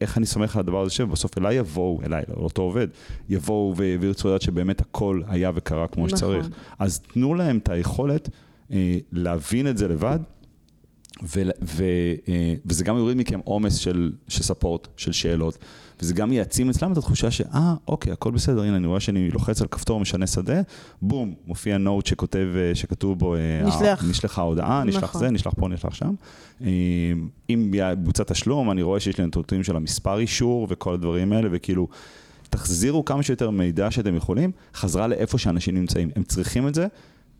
איך 0.00 0.18
אני 0.18 0.26
סומך 0.26 0.56
על 0.56 0.60
הדבר 0.60 0.82
הזה 0.82 0.90
שבסוף 0.90 1.38
אליי 1.38 1.56
יבואו, 1.56 2.00
אליי, 2.06 2.22
לאותו 2.28 2.62
עובד, 2.62 2.88
יבואו 3.28 3.74
וירצו 3.76 4.28
לדעת 4.28 4.42
שבאמת 4.42 4.80
הכל 4.80 5.20
היה 5.28 5.50
וקרה 5.54 5.86
כמו 5.86 6.06
נכון. 6.06 6.18
שצריך. 6.18 6.48
אז 6.78 6.98
תנו 6.98 7.34
להם 7.34 7.58
את 7.58 7.68
היכולת 7.68 8.28
אה, 8.72 8.98
להבין 9.12 9.66
את 9.66 9.76
זה 9.76 9.88
לבד, 9.88 10.18
ו, 11.22 11.42
ו, 11.62 11.84
אה, 12.28 12.54
וזה 12.66 12.84
גם 12.84 12.96
יוריד 12.96 13.16
מכם 13.16 13.40
עומס 13.44 13.74
של, 13.74 14.12
של 14.28 14.42
ספורט, 14.42 14.88
של 14.96 15.12
שאלות, 15.12 15.58
וזה 16.02 16.14
גם 16.14 16.32
יעצים 16.32 16.70
אצלם 16.70 16.92
את 16.92 16.96
התחושה 16.96 17.30
שאה, 17.30 17.74
אוקיי, 17.88 18.12
הכל 18.12 18.30
בסדר, 18.30 18.62
הנה, 18.62 18.76
אני 18.76 18.86
רואה 18.86 19.00
שאני 19.00 19.30
לוחץ 19.30 19.60
על 19.60 19.68
כפתור, 19.68 20.00
משנה 20.00 20.26
שדה, 20.26 20.60
בום, 21.02 21.34
מופיע 21.46 21.78
נוט 21.78 22.06
שכותב, 22.06 22.46
אה, 22.56 22.74
שכתוב 22.74 23.18
בו, 23.18 23.34
אה, 23.34 23.62
נשלח, 23.64 24.04
נשלחה 24.10 24.42
הודעה, 24.42 24.84
נשלח 24.84 25.02
נכון. 25.02 25.20
זה, 25.20 25.30
נשלח 25.30 25.52
פה, 25.56 25.68
נשלח 25.68 25.94
שם. 25.94 26.14
אם 27.50 27.74
בוצע 27.98 28.24
תשלום, 28.24 28.70
אני 28.70 28.82
רואה 28.82 29.00
שיש 29.00 29.18
לי 29.18 29.26
נתונים 29.26 29.64
של 29.64 29.76
המספר 29.76 30.18
אישור 30.18 30.66
וכל 30.70 30.94
הדברים 30.94 31.32
האלה, 31.32 31.48
וכאילו, 31.52 31.88
תחזירו 32.50 33.04
כמה 33.04 33.22
שיותר 33.22 33.50
מידע 33.50 33.90
שאתם 33.90 34.16
יכולים, 34.16 34.50
חזרה 34.74 35.06
לאיפה 35.06 35.38
שאנשים 35.38 35.74
נמצאים. 35.74 36.10
הם 36.16 36.22
צריכים 36.22 36.68
את 36.68 36.74
זה, 36.74 36.86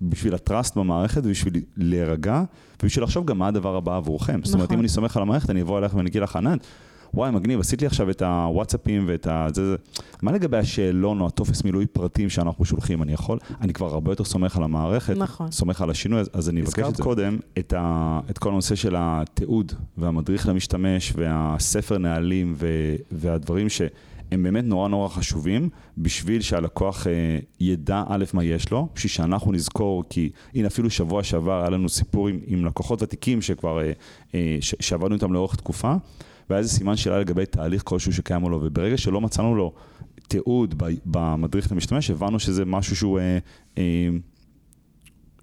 בשביל 0.02 0.34
הטראסט 0.34 0.76
במערכת 0.76 1.20
ובשביל 1.24 1.54
להירגע, 1.76 2.42
ובשביל 2.82 3.04
לחשוב 3.04 3.26
גם 3.26 3.38
מה 3.38 3.48
הדבר 3.48 3.76
הבא 3.76 3.96
עבורכם. 3.96 4.32
נכון. 4.32 4.44
זאת 4.44 4.54
אומרת, 4.54 4.66
נכון. 4.66 4.76
אם 4.76 4.80
אני 4.80 4.88
סומך 4.88 5.16
על 5.16 5.22
המערכת, 5.22 5.50
אני 5.50 5.62
אבוא 5.62 5.78
אליך 5.78 5.94
ואני 5.94 6.08
אגיד 6.08 6.22
לך, 6.22 6.36
ענת, 6.36 6.66
וואי, 7.14 7.30
מגניב, 7.30 7.60
עשית 7.60 7.80
לי 7.80 7.86
עכשיו 7.86 8.10
את 8.10 8.22
הוואטסאפים 8.22 9.04
ואת 9.08 9.26
ה... 9.26 9.46
זה, 9.54 9.70
זה. 9.70 9.76
מה 10.22 10.32
לגבי 10.32 10.56
השאלון 10.56 11.20
או 11.20 11.26
הטופס 11.26 11.64
מילוי 11.64 11.86
פרטים 11.86 12.28
שאנחנו 12.28 12.64
שולחים? 12.64 13.02
אני 13.02 13.12
יכול? 13.12 13.38
אני 13.60 13.72
כבר 13.72 13.86
הרבה 13.86 14.12
יותר 14.12 14.24
סומך 14.24 14.56
על 14.56 14.62
המערכת, 14.62 15.16
נכון. 15.16 15.50
סומך 15.50 15.82
על 15.82 15.90
השינוי, 15.90 16.20
אז 16.32 16.48
אני 16.48 16.60
אבקש 16.62 16.88
את 16.88 17.00
קודם 17.00 17.38
את, 17.58 17.74
ה, 17.76 18.20
את 18.30 18.38
כל 18.38 18.48
הנושא 18.48 18.74
של 18.74 18.94
התיעוד 18.98 19.72
והמדריך 19.98 20.48
למשתמש 20.48 21.12
והספר 21.16 21.98
נהלים 21.98 22.54
ו, 22.56 22.66
והדברים 23.12 23.68
ש... 23.68 23.82
הם 24.32 24.42
באמת 24.42 24.64
נורא 24.64 24.88
נורא 24.88 25.08
חשובים 25.08 25.68
בשביל 25.98 26.40
שהלקוח 26.40 27.06
אה, 27.06 27.38
ידע 27.60 28.04
א', 28.08 28.24
מה 28.32 28.44
יש 28.44 28.70
לו, 28.70 28.88
בשביל 28.94 29.10
שאנחנו 29.10 29.52
נזכור, 29.52 30.04
כי 30.10 30.30
הנה 30.54 30.66
אפילו 30.66 30.90
שבוע 30.90 31.22
שעבר 31.22 31.60
היה 31.60 31.70
לנו 31.70 31.88
סיפור 31.88 32.28
עם, 32.28 32.40
עם 32.46 32.64
לקוחות 32.64 33.02
ותיקים 33.02 33.42
שכבר, 33.42 33.80
אה, 33.80 33.92
אה, 34.34 34.56
ש, 34.60 34.74
שעבדנו 34.80 35.14
איתם 35.14 35.32
לאורך 35.32 35.56
תקופה, 35.56 35.94
והיה 36.50 36.58
איזה 36.58 36.70
סימן 36.70 36.96
שאלה 36.96 37.20
לגבי 37.20 37.46
תהליך 37.46 37.82
כלשהו 37.84 38.12
שקיים 38.12 38.42
או 38.42 38.50
לא, 38.50 38.60
וברגע 38.62 38.96
שלא 38.96 39.20
מצאנו 39.20 39.54
לו 39.54 39.72
תיעוד 40.28 40.82
במדריך 41.06 41.72
למשתמש, 41.72 42.10
הבנו 42.10 42.38
שזה 42.38 42.64
משהו 42.64 42.96
שהוא... 42.96 43.18
אה, 43.18 43.38
אה, 43.78 44.08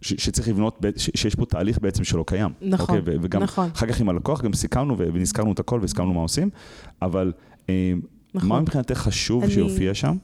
שצריך 0.02 0.48
לבנות, 0.48 0.86
שיש 0.98 1.36
פה 1.36 1.46
תהליך 1.46 1.80
בעצם 1.80 2.04
שלא 2.04 2.24
קיים. 2.28 2.52
נכון, 2.62 2.98
אוקיי? 2.98 3.18
וגם 3.22 3.44
נכון. 3.44 3.70
אחר 3.74 3.88
כך 3.88 4.02
עם 4.02 4.10
הלקוח 4.10 4.42
גם 4.42 4.54
סיכמנו 4.54 4.98
ונזכרנו 4.98 5.52
את 5.52 5.60
הכל 5.60 5.80
והסכמנו 5.82 6.14
מה 6.14 6.22
עושים, 6.22 6.50
אבל 7.02 7.34
אה, 7.70 7.94
נכון. 8.38 8.50
מה 8.50 8.60
מבחינתך 8.60 8.98
חשוב 8.98 9.44
אני... 9.44 9.52
שיופיע 9.52 9.94
שם? 9.94 10.18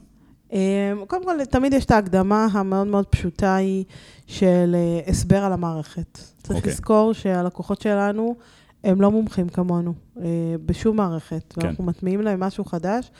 אמ, 0.52 0.58
קודם 1.06 1.24
כל, 1.24 1.44
תמיד 1.44 1.72
יש 1.72 1.84
את 1.84 1.90
ההקדמה 1.90 2.46
המאוד 2.52 2.86
מאוד 2.86 3.06
פשוטה 3.06 3.56
היא 3.56 3.84
של 4.26 4.74
אה, 4.74 5.00
הסבר 5.06 5.44
על 5.44 5.52
המערכת. 5.52 6.18
צריך 6.42 6.50
okay. 6.50 6.54
אוקיי. 6.58 6.72
לזכור 6.72 7.12
שהלקוחות 7.12 7.80
שלנו 7.80 8.36
הם 8.84 9.00
לא 9.00 9.10
מומחים 9.10 9.48
כמונו 9.48 9.94
אה, 10.20 10.24
בשום 10.66 10.96
מערכת. 10.96 11.52
כן. 11.52 11.66
ואנחנו 11.66 11.84
מטמיעים 11.84 12.20
להם 12.20 12.40
משהו 12.40 12.64
חדש, 12.64 13.10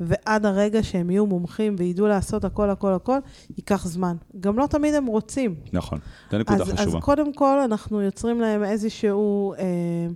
ועד 0.00 0.46
הרגע 0.46 0.82
שהם 0.82 1.10
יהיו 1.10 1.26
מומחים 1.26 1.76
וידעו 1.78 2.06
לעשות 2.06 2.44
הכל, 2.44 2.70
הכל, 2.70 2.92
הכל, 2.92 3.18
ייקח 3.56 3.86
זמן. 3.86 4.16
גם 4.40 4.58
לא 4.58 4.66
תמיד 4.66 4.94
הם 4.94 5.06
רוצים. 5.06 5.54
נכון, 5.72 5.98
זו 6.30 6.38
נקודה 6.38 6.62
אז, 6.62 6.72
חשובה. 6.72 6.98
אז 6.98 7.04
קודם 7.04 7.32
כל, 7.32 7.58
אנחנו 7.64 8.02
יוצרים 8.02 8.40
להם 8.40 8.64
איזשהו... 8.64 9.54
אה, 9.54 10.06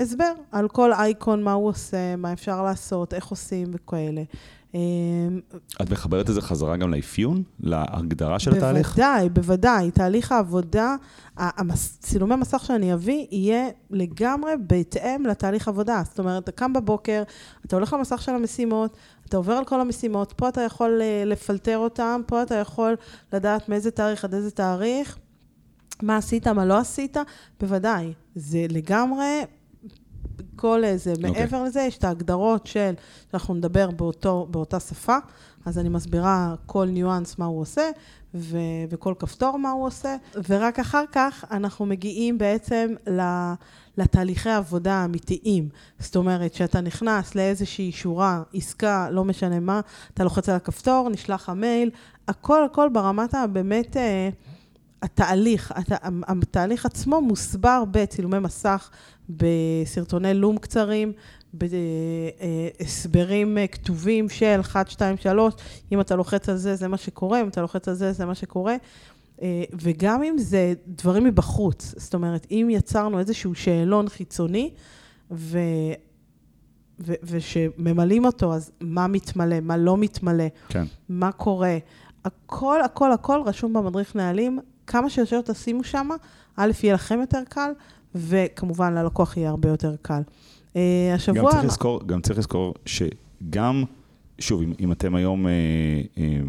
הסבר 0.00 0.32
על 0.52 0.68
כל 0.68 0.92
אייקון, 0.92 1.42
מה 1.42 1.52
הוא 1.52 1.68
עושה, 1.68 2.16
מה 2.16 2.32
אפשר 2.32 2.62
לעשות, 2.62 3.14
איך 3.14 3.26
עושים 3.26 3.66
וכאלה. 3.72 4.22
אמ, 4.74 5.40
את 5.82 5.90
מחברת 5.90 6.30
את 6.30 6.34
זה 6.34 6.40
חזרה 6.40 6.76
גם 6.76 6.94
לאפיון, 6.94 7.42
להגדרה 7.60 8.38
של 8.38 8.50
בוודאי, 8.50 8.68
התהליך? 8.68 8.88
בוודאי, 8.88 9.28
בוודאי. 9.28 9.90
תהליך 9.90 10.32
העבודה, 10.32 10.96
צילומי 12.00 12.36
מסך 12.36 12.64
שאני 12.64 12.94
אביא, 12.94 13.26
יהיה 13.30 13.68
לגמרי 13.90 14.52
בהתאם 14.66 15.26
לתהליך 15.26 15.68
עבודה. 15.68 16.02
זאת 16.04 16.18
אומרת, 16.18 16.42
אתה 16.42 16.52
קם 16.52 16.72
בבוקר, 16.72 17.22
אתה 17.66 17.76
הולך 17.76 17.92
למסך 17.92 18.22
של 18.22 18.32
המשימות, 18.32 18.96
אתה 19.28 19.36
עובר 19.36 19.52
על 19.52 19.64
כל 19.64 19.80
המשימות, 19.80 20.32
פה 20.32 20.48
אתה 20.48 20.60
יכול 20.60 20.98
אה, 21.02 21.22
לפלטר 21.26 21.78
אותם, 21.78 22.20
פה 22.26 22.42
אתה 22.42 22.54
יכול 22.54 22.96
לדעת 23.32 23.68
מאיזה 23.68 23.90
תאריך 23.90 24.24
עד 24.24 24.34
איזה 24.34 24.50
תאריך, 24.50 25.18
מה 26.02 26.16
עשית, 26.16 26.46
מה 26.46 26.64
לא 26.64 26.78
עשית, 26.78 27.16
בוודאי. 27.60 28.12
זה 28.34 28.66
לגמרי 28.68 29.42
כל 30.56 30.84
איזה, 30.84 31.12
okay. 31.12 31.28
אוקיי. 31.28 31.30
מעבר 31.30 31.62
לזה, 31.62 31.80
יש 31.80 31.98
את 31.98 32.04
ההגדרות 32.04 32.66
של, 32.66 32.92
אנחנו 33.34 33.54
נדבר 33.54 33.90
באותו, 33.90 34.46
באותה 34.50 34.80
שפה, 34.80 35.16
אז 35.64 35.78
אני 35.78 35.88
מסבירה 35.88 36.54
כל 36.66 36.86
ניואנס 36.86 37.38
מה 37.38 37.44
הוא 37.44 37.60
עושה, 37.60 37.90
ו, 38.34 38.58
וכל 38.90 39.14
כפתור 39.18 39.56
מה 39.56 39.70
הוא 39.70 39.86
עושה, 39.86 40.16
ורק 40.48 40.78
אחר 40.78 41.04
כך 41.12 41.44
אנחנו 41.50 41.86
מגיעים 41.86 42.38
בעצם 42.38 42.94
לתהליכי 43.96 44.50
עבודה 44.50 44.94
האמיתיים. 44.94 45.68
זאת 45.98 46.16
אומרת, 46.16 46.54
שאתה 46.54 46.80
נכנס 46.80 47.34
לאיזושהי 47.34 47.92
שורה, 47.92 48.42
עסקה, 48.54 49.10
לא 49.10 49.24
משנה 49.24 49.60
מה, 49.60 49.80
אתה 50.14 50.24
לוחץ 50.24 50.48
על 50.48 50.56
הכפתור, 50.56 51.08
נשלח 51.08 51.48
המייל, 51.48 51.90
הכל 52.28 52.64
הכל 52.64 52.88
ברמת 52.92 53.34
הבאמת... 53.34 53.96
אה, 53.96 54.30
התהליך, 55.02 55.72
הת, 55.76 55.92
התהליך 56.28 56.86
עצמו 56.86 57.20
מוסבר 57.20 57.84
בצילומי 57.90 58.38
מסך, 58.38 58.90
בסרטוני 59.36 60.34
לום 60.34 60.58
קצרים, 60.58 61.12
בהסברים 61.52 63.58
כתובים 63.72 64.28
של 64.28 64.60
1, 64.60 64.90
2, 64.90 65.16
3, 65.16 65.54
אם 65.92 66.00
אתה 66.00 66.16
לוחץ 66.16 66.48
על 66.48 66.56
זה, 66.56 66.76
זה 66.76 66.88
מה 66.88 66.96
שקורה, 66.96 67.40
אם 67.40 67.48
אתה 67.48 67.60
לוחץ 67.60 67.88
על 67.88 67.94
זה, 67.94 68.12
זה 68.12 68.26
מה 68.26 68.34
שקורה. 68.34 68.76
וגם 69.72 70.22
אם 70.22 70.38
זה 70.38 70.74
דברים 70.86 71.24
מבחוץ, 71.24 71.94
זאת 71.96 72.14
אומרת, 72.14 72.46
אם 72.50 72.68
יצרנו 72.70 73.18
איזשהו 73.18 73.54
שאלון 73.54 74.08
חיצוני, 74.08 74.70
ו... 75.30 75.58
ו- 77.00 77.14
ושממלאים 77.22 78.24
אותו, 78.24 78.54
אז 78.54 78.70
מה 78.80 79.06
מתמלא, 79.06 79.60
מה 79.60 79.76
לא 79.76 79.96
מתמלא, 79.96 80.44
כן. 80.68 80.84
מה 81.08 81.32
קורה. 81.32 81.78
הכל, 82.24 82.82
הכל, 82.82 83.12
הכל 83.12 83.42
רשום 83.46 83.72
במדריך 83.72 84.16
נהלים. 84.16 84.58
כמה 84.86 85.10
שיותר 85.10 85.40
תשימו 85.40 85.84
שם, 85.84 86.08
א', 86.56 86.70
יהיה 86.82 86.94
לכם 86.94 87.20
יותר 87.20 87.42
קל, 87.48 87.70
וכמובן 88.14 88.94
ללקוח 88.94 89.36
יהיה 89.36 89.50
הרבה 89.50 89.68
יותר 89.68 89.94
קל. 90.02 90.22
אה, 90.76 91.12
השבוע... 91.14 91.42
גם 91.42 91.50
צריך 91.50 91.64
לזכור, 91.64 92.00
גם 92.06 92.20
צריך 92.20 92.38
לזכור 92.38 92.74
שגם, 92.86 93.84
שוב, 94.38 94.62
אם, 94.62 94.72
אם 94.80 94.92
אתם 94.92 95.14
היום 95.14 95.46
אה, 95.46 95.52
אה, 96.18 96.40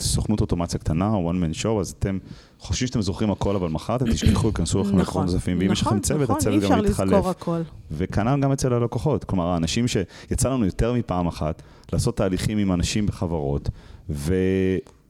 סוכנות 0.00 0.40
אוטומציה 0.40 0.80
קטנה, 0.80 1.14
או 1.14 1.30
one 1.30 1.34
man 1.34 1.62
show, 1.62 1.80
אז 1.80 1.94
אתם 1.98 2.18
חושבים 2.58 2.86
שאתם 2.86 3.00
זוכרים 3.00 3.30
הכל, 3.30 3.56
אבל 3.56 3.68
מחר 3.68 3.96
אתם 3.96 4.12
תשכחו, 4.12 4.48
ייכנסו 4.48 4.80
לכם 4.80 4.96
נכון, 4.96 5.24
נוספים, 5.24 5.58
ואם 5.60 5.72
יש 5.72 5.82
לכם 5.82 6.00
צוות, 6.00 6.22
נכון, 6.22 6.36
הצוות 6.36 6.62
גם 6.62 6.78
מתחלף. 6.78 6.84
נכון, 6.84 6.84
אי 6.84 6.90
אפשר 6.90 7.04
לזכור 7.04 7.30
הכל. 7.30 7.60
וכנ"ל 7.90 8.40
גם 8.40 8.52
אצל 8.52 8.72
הלקוחות. 8.72 9.24
כלומר, 9.24 9.46
האנשים 9.46 9.88
שיצא 9.88 10.48
לנו 10.48 10.64
יותר 10.64 10.92
מפעם 10.92 11.26
אחת 11.26 11.62
לעשות 11.92 12.16
תהליכים 12.16 12.58
עם 12.58 12.72
אנשים 12.72 13.06
בחברות, 13.06 13.68
ו... 14.10 14.34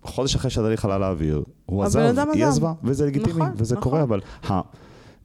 חודש 0.03 0.35
אחרי 0.35 0.51
שהתהליך 0.51 0.85
עלה 0.85 0.99
לאוויר, 0.99 1.42
הוא 1.66 1.85
עזב, 1.85 2.14
היא 2.33 2.44
עזבה, 2.44 2.73
וזה 2.85 3.07
לגיטימי, 3.07 3.33
נכון, 3.33 3.51
וזה 3.57 3.75
נכון. 3.75 3.83
קורה, 3.83 4.03
אבל 4.03 4.21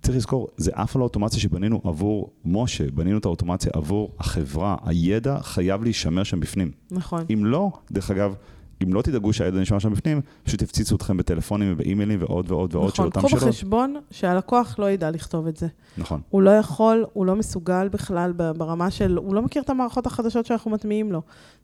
צריך 0.03 0.17
לזכור, 0.17 0.47
זה 0.57 0.71
אף 0.73 0.95
לא 0.95 1.03
אוטומציה 1.03 1.39
שבנינו 1.39 1.81
עבור 1.83 2.29
משה, 2.45 2.91
בנינו 2.91 3.17
את 3.17 3.25
האוטומציה 3.25 3.71
עבור 3.75 4.11
החברה, 4.19 4.75
הידע 4.85 5.37
חייב 5.41 5.83
להישמר 5.83 6.23
שם 6.23 6.39
בפנים. 6.39 6.71
נכון. 6.91 7.25
אם 7.33 7.45
לא, 7.45 7.71
דרך 7.91 8.11
אגב, 8.11 8.35
אם 8.83 8.93
לא 8.93 9.01
תדאגו 9.01 9.33
שהידע 9.33 9.59
נשמר 9.59 9.79
שם 9.79 9.93
בפנים, 9.93 10.21
פשוט 10.43 10.61
יפציצו 10.61 10.95
אתכם 10.95 11.17
בטלפונים 11.17 11.73
ובאימיילים 11.73 12.21
ועוד 12.21 12.51
ועוד 12.51 12.75
ועוד 12.75 12.87
נכון, 12.87 12.95
של 12.95 13.03
אותם 13.03 13.19
שאלות. 13.19 13.33
נכון, 13.33 13.39
קחו 13.39 13.49
בחשבון 13.49 13.95
שהלקוח 14.11 14.79
לא 14.79 14.91
ידע 14.91 15.11
לכתוב 15.11 15.47
את 15.47 15.57
זה. 15.57 15.67
נכון. 15.97 16.21
הוא 16.29 16.41
לא 16.41 16.49
יכול, 16.49 17.05
הוא 17.13 17.25
לא 17.25 17.35
מסוגל 17.35 17.87
בכלל 17.89 18.31
ברמה 18.33 18.91
של, 18.91 19.17
הוא 19.17 19.35
לא 19.35 19.41
מכיר 19.41 19.61
את 19.61 19.69
המערכות 19.69 20.05
החדשות 20.05 20.45
שאנחנו 20.45 20.71
מטמיעים 20.71 21.11
לו. 21.11 21.21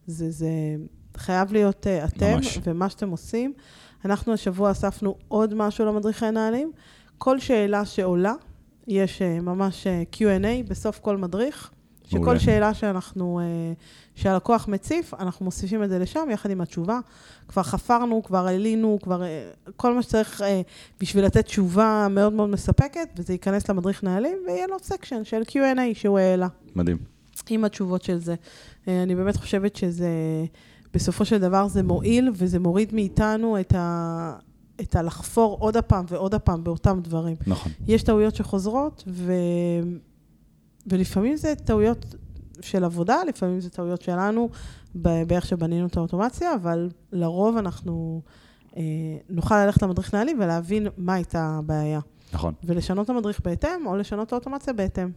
זה, 0.08 0.32
זה 0.32 0.50
חייב 1.18 1.54
להיות 1.54 1.88
uh, 1.88 2.08
אתם, 2.08 2.36
ממש. 2.36 2.60
ומה 2.64 2.90
שאתם 2.90 3.10
עושים. 3.10 3.54
אנחנו 4.06 4.34
השבוע 4.34 4.72
אספנו 4.72 5.16
עוד 5.28 5.54
משהו 5.54 5.86
למדריכי 5.86 6.32
נהלים. 6.32 6.72
כל 7.20 7.40
שאלה 7.40 7.86
שעולה, 7.86 8.34
יש 8.88 9.22
uh, 9.22 9.42
ממש 9.42 9.88
uh, 9.88 10.16
Q&A 10.16 10.70
בסוף 10.70 11.00
כל 11.00 11.18
מדריך, 11.18 11.72
שכל 12.04 12.20
מעולה. 12.20 12.40
שאלה 12.40 12.74
שאנחנו, 12.74 13.40
uh, 13.40 14.22
שהלקוח 14.22 14.68
מציף, 14.68 15.14
אנחנו 15.14 15.46
מוסיפים 15.46 15.84
את 15.84 15.90
זה 15.90 16.00
לשם 16.00 16.28
יחד 16.32 16.52
עם 16.52 16.62
התשובה. 16.62 17.00
כבר 17.48 17.64
חפרנו, 17.64 18.24
כבר 18.24 18.48
עלינו, 18.48 19.00
כבר 19.04 19.24
כל 19.76 19.94
מה 19.94 20.02
שצריך 20.02 20.42
בשביל 21.00 21.26
לתת 21.26 21.46
תשובה 21.46 22.08
מאוד 22.10 22.34
מאוד 22.34 22.50
מספקת, 22.50 23.10
וזה 23.18 23.34
ייכנס 23.34 23.70
למדריך 23.70 24.04
נהלים, 24.04 24.38
ויהיה 24.48 24.68
לו 24.68 24.78
סקשן 24.82 25.24
של 25.24 25.42
Q&A 25.42 25.80
שהוא 25.94 26.20
העלה. 26.20 26.48
מדהים. 26.76 26.98
עם 27.50 27.66
התשובות 27.66 28.04
של 28.04 28.18
זה. 28.18 28.36
אני 28.88 29.16
באמת 29.16 29.36
חושבת 29.36 29.76
שזה... 29.76 30.10
בסופו 30.94 31.26
של 31.26 31.38
דבר 31.38 31.68
זה 31.68 31.84
מועיל, 31.84 32.32
וזה 32.34 32.60
מוריד 32.60 32.94
מאיתנו 32.94 33.60
את 33.60 33.74
ה... 33.76 34.36
את 34.82 34.96
הלחפור 34.96 35.58
עוד 35.60 35.78
הפעם 35.78 36.06
ועוד 36.08 36.34
הפעם 36.34 36.64
באותם 36.64 37.00
דברים. 37.04 37.36
נכון. 37.48 37.72
יש 37.88 38.04
טעויות 38.04 38.36
שחוזרות, 38.36 39.04
ו... 39.08 39.34
ולפעמים 40.88 41.36
זה 41.38 41.56
טעויות 41.56 42.16
של 42.62 42.84
עבודה, 42.84 43.18
לפעמים 43.28 43.60
זה 43.60 43.70
טעויות 43.70 44.02
שלנו 44.02 44.50
באיך 44.96 45.46
שבנינו 45.46 45.88
את 45.88 45.98
האוטומציה, 45.98 46.56
אבל 46.56 46.90
לרוב 47.12 47.58
אנחנו 47.58 48.22
אה, 48.78 48.84
נוכל 49.30 49.66
ללכת 49.66 49.82
למדריך 49.82 50.14
נהלים 50.14 50.40
ולהבין 50.40 50.88
מה 50.98 51.14
הייתה 51.14 51.56
הבעיה. 51.60 52.00
נכון. 52.34 52.54
ולשנות 52.64 53.06
את 53.06 53.10
המדריך 53.10 53.40
בהתאם, 53.40 53.86
או 53.88 53.96
לשנות 53.96 54.28
את 54.28 54.34
האוטומציה 54.34 54.74
בהתאם. 54.74 55.12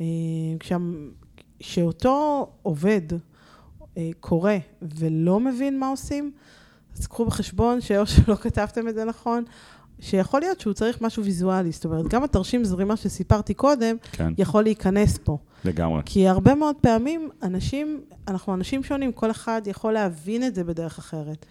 אה, 0.00 0.06
כשאותו 1.58 2.48
עובד 2.62 3.02
אה, 3.96 4.10
קורא 4.20 4.52
ולא 4.82 5.40
מבין 5.40 5.78
מה 5.78 5.88
עושים, 5.88 6.32
אז 6.98 7.06
קחו 7.06 7.24
בחשבון 7.24 7.80
שאו 7.80 8.06
שלא 8.06 8.34
כתבתם 8.34 8.88
את 8.88 8.94
זה 8.94 9.04
נכון, 9.04 9.44
שיכול 10.00 10.40
להיות 10.40 10.60
שהוא 10.60 10.72
צריך 10.72 11.00
משהו 11.00 11.24
ויזואלי. 11.24 11.72
זאת 11.72 11.84
אומרת, 11.84 12.08
גם 12.08 12.24
התרשים 12.24 12.64
זרימה 12.64 12.96
שסיפרתי 12.96 13.54
קודם, 13.54 13.96
כן. 14.12 14.32
יכול 14.38 14.62
להיכנס 14.62 15.18
פה. 15.18 15.38
לגמרי. 15.64 16.02
כי 16.04 16.28
הרבה 16.28 16.54
מאוד 16.54 16.76
פעמים 16.80 17.28
אנשים, 17.42 18.00
אנחנו 18.28 18.54
אנשים 18.54 18.84
שונים, 18.84 19.12
כל 19.12 19.30
אחד 19.30 19.62
יכול 19.66 19.92
להבין 19.92 20.46
את 20.46 20.54
זה 20.54 20.64
בדרך 20.64 20.98
אחרת. 20.98 21.46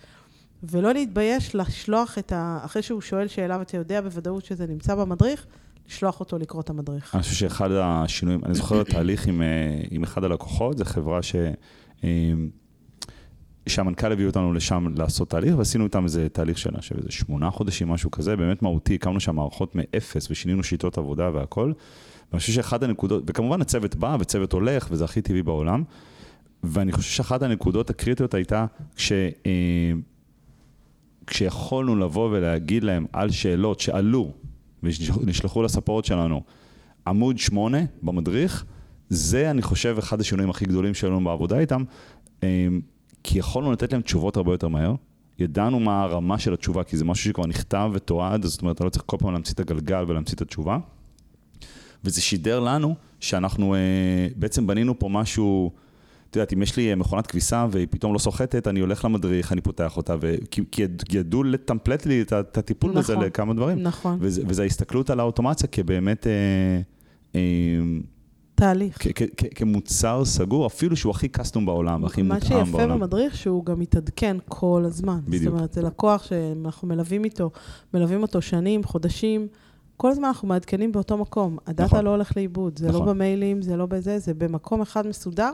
ולא 0.63 0.93
להתבייש 0.93 1.55
לשלוח 1.55 2.17
את 2.17 2.31
ה... 2.31 2.59
אחרי 2.65 2.81
שהוא 2.81 3.01
שואל 3.01 3.27
שאלה 3.27 3.59
ואתה 3.59 3.77
יודע 3.77 4.01
בוודאות 4.01 4.45
שזה 4.45 4.67
נמצא 4.67 4.95
במדריך, 4.95 5.45
לשלוח 5.87 6.19
אותו 6.19 6.37
לקרוא 6.37 6.61
את 6.61 6.69
המדריך. 6.69 7.15
אני 7.15 7.23
חושב 7.23 7.35
שאחד 7.35 7.69
השינויים, 7.71 8.41
אני 8.45 8.53
זוכר 8.53 8.81
את 8.81 8.89
התהליך 8.89 9.27
עם, 9.27 9.41
אה, 9.41 9.47
עם 9.91 10.03
אחד 10.03 10.23
הלקוחות, 10.23 10.77
זו 10.77 10.85
חברה 10.85 11.23
ש... 11.23 11.35
שהמנכ"ל 13.67 14.11
הביא 14.11 14.25
אותנו 14.25 14.53
לשם 14.53 14.87
לעשות 14.97 15.29
תהליך, 15.29 15.57
ועשינו 15.57 15.83
איתם 15.83 16.03
איזה 16.03 16.29
תהליך 16.29 16.57
של 16.57 16.69
איזה 16.97 17.11
שמונה 17.11 17.49
חודשים, 17.49 17.89
משהו 17.89 18.11
כזה, 18.11 18.35
באמת 18.35 18.61
מהותי, 18.61 18.95
הקמנו 18.95 19.19
שם 19.19 19.35
מערכות 19.35 19.75
מאפס 19.75 20.31
ושינינו 20.31 20.63
שיטות 20.63 20.97
עבודה 20.97 21.29
והכל. 21.33 21.71
ואני 22.31 22.39
חושב 22.39 22.53
שאחת 22.53 22.83
הנקודות, 22.83 23.23
וכמובן 23.27 23.61
הצוות 23.61 23.95
בא 23.95 24.17
וצוות 24.19 24.53
הולך, 24.53 24.87
וזה 24.91 25.05
הכי 25.05 25.21
טבעי 25.21 25.43
בעולם, 25.43 25.83
ואני 26.63 26.91
חושב 26.91 27.09
שאחת 27.09 27.41
הנקודות 27.41 27.89
הקריטיות 27.89 28.33
הייתה 28.33 28.65
כש... 28.95 29.11
אה, 29.45 29.91
כשיכולנו 31.27 31.95
לבוא 31.95 32.29
ולהגיד 32.29 32.83
להם 32.83 33.05
על 33.13 33.31
שאלות 33.31 33.79
שעלו 33.79 34.31
ונשלחו 34.83 35.63
לספורט 35.63 36.05
שלנו, 36.05 36.43
עמוד 37.07 37.37
שמונה 37.37 37.77
במדריך, 38.01 38.65
זה 39.09 39.51
אני 39.51 39.61
חושב 39.61 39.95
אחד 39.99 40.19
השינויים 40.19 40.49
הכי 40.49 40.65
גדולים 40.65 40.93
שלנו 40.93 41.23
בעבודה 41.23 41.59
איתם, 41.59 41.83
אה, 42.43 42.67
כי 43.23 43.39
יכולנו 43.39 43.71
לתת 43.71 43.93
להם 43.93 44.01
תשובות 44.01 44.37
הרבה 44.37 44.53
יותר 44.53 44.67
מהר. 44.67 44.95
ידענו 45.39 45.79
מה 45.79 46.03
הרמה 46.03 46.39
של 46.39 46.53
התשובה, 46.53 46.83
כי 46.83 46.97
זה 46.97 47.05
משהו 47.05 47.25
שכבר 47.25 47.45
נכתב 47.47 47.91
ותועד, 47.93 48.45
זאת 48.45 48.61
אומרת, 48.61 48.75
אתה 48.75 48.83
לא 48.83 48.89
צריך 48.89 49.03
כל 49.07 49.17
פעם 49.19 49.33
להמציא 49.33 49.53
את 49.53 49.59
הגלגל 49.59 50.05
ולהמציא 50.07 50.35
את 50.35 50.41
התשובה. 50.41 50.77
וזה 52.03 52.21
שידר 52.21 52.59
לנו 52.59 52.95
שאנחנו 53.19 53.75
אה, 53.75 53.79
בעצם 54.35 54.67
בנינו 54.67 54.99
פה 54.99 55.09
משהו, 55.09 55.71
את 56.29 56.35
יודעת, 56.35 56.53
אם 56.53 56.61
יש 56.61 56.77
לי 56.77 56.89
אה, 56.89 56.95
מכונת 56.95 57.27
כביסה 57.27 57.67
והיא 57.71 57.87
פתאום 57.89 58.13
לא 58.13 58.19
סוחטת, 58.19 58.67
אני 58.67 58.79
הולך 58.79 59.05
למדריך, 59.05 59.51
אני 59.51 59.61
פותח 59.61 59.97
אותה, 59.97 60.15
ו... 60.21 60.35
כי, 60.51 60.61
כי 60.71 60.83
ידעו 61.11 61.43
לטמפלט 61.43 62.05
לי 62.05 62.21
את, 62.21 62.33
את 62.33 62.57
הטיפול 62.57 62.91
נכון, 62.91 63.01
בזה 63.01 63.15
לכמה 63.15 63.53
דברים. 63.53 63.79
נכון. 63.79 64.17
וזה, 64.21 64.41
וזה 64.47 64.63
ההסתכלות 64.63 65.09
על 65.09 65.19
האוטומציה 65.19 65.67
כבאמת... 65.67 66.27
אה, 66.27 66.81
אה, 67.35 67.41
תהליך. 68.63 68.97
כמוצר 69.55 70.25
סגור, 70.25 70.67
אפילו 70.67 70.95
שהוא 70.95 71.11
הכי 71.11 71.27
קסטום 71.27 71.65
בעולם, 71.65 72.05
הכי 72.05 72.21
מותאם 72.21 72.49
בעולם. 72.49 72.71
מה 72.71 72.77
שיפה 72.77 72.87
במדריך, 72.87 73.37
שהוא 73.37 73.65
גם 73.65 73.79
מתעדכן 73.79 74.37
כל 74.47 74.83
הזמן. 74.85 75.19
בדיוק. 75.27 75.43
זאת 75.43 75.53
אומרת, 75.53 75.73
זה 75.73 75.81
לקוח 75.81 76.23
שאנחנו 76.23 76.87
מלווים 76.87 77.23
איתו, 77.23 77.51
מלווים 77.93 78.21
אותו 78.21 78.41
שנים, 78.41 78.83
חודשים. 78.83 79.47
כל 79.97 80.11
הזמן 80.11 80.25
אנחנו 80.25 80.47
מעדכנים 80.47 80.91
באותו 80.91 81.17
מקום. 81.17 81.57
הדאטה 81.67 81.83
נכון. 81.83 82.05
לא 82.05 82.09
הולך 82.09 82.37
לאיבוד, 82.37 82.79
זה 82.79 82.87
לא 82.87 82.93
נכון. 82.93 83.07
לא 83.07 83.13
במיילים, 83.13 83.61
זה 83.61 83.77
לא 83.77 83.85
בזה, 83.85 84.19
זה 84.19 84.33
במקום 84.33 84.81
אחד 84.81 85.07
מסודר, 85.07 85.51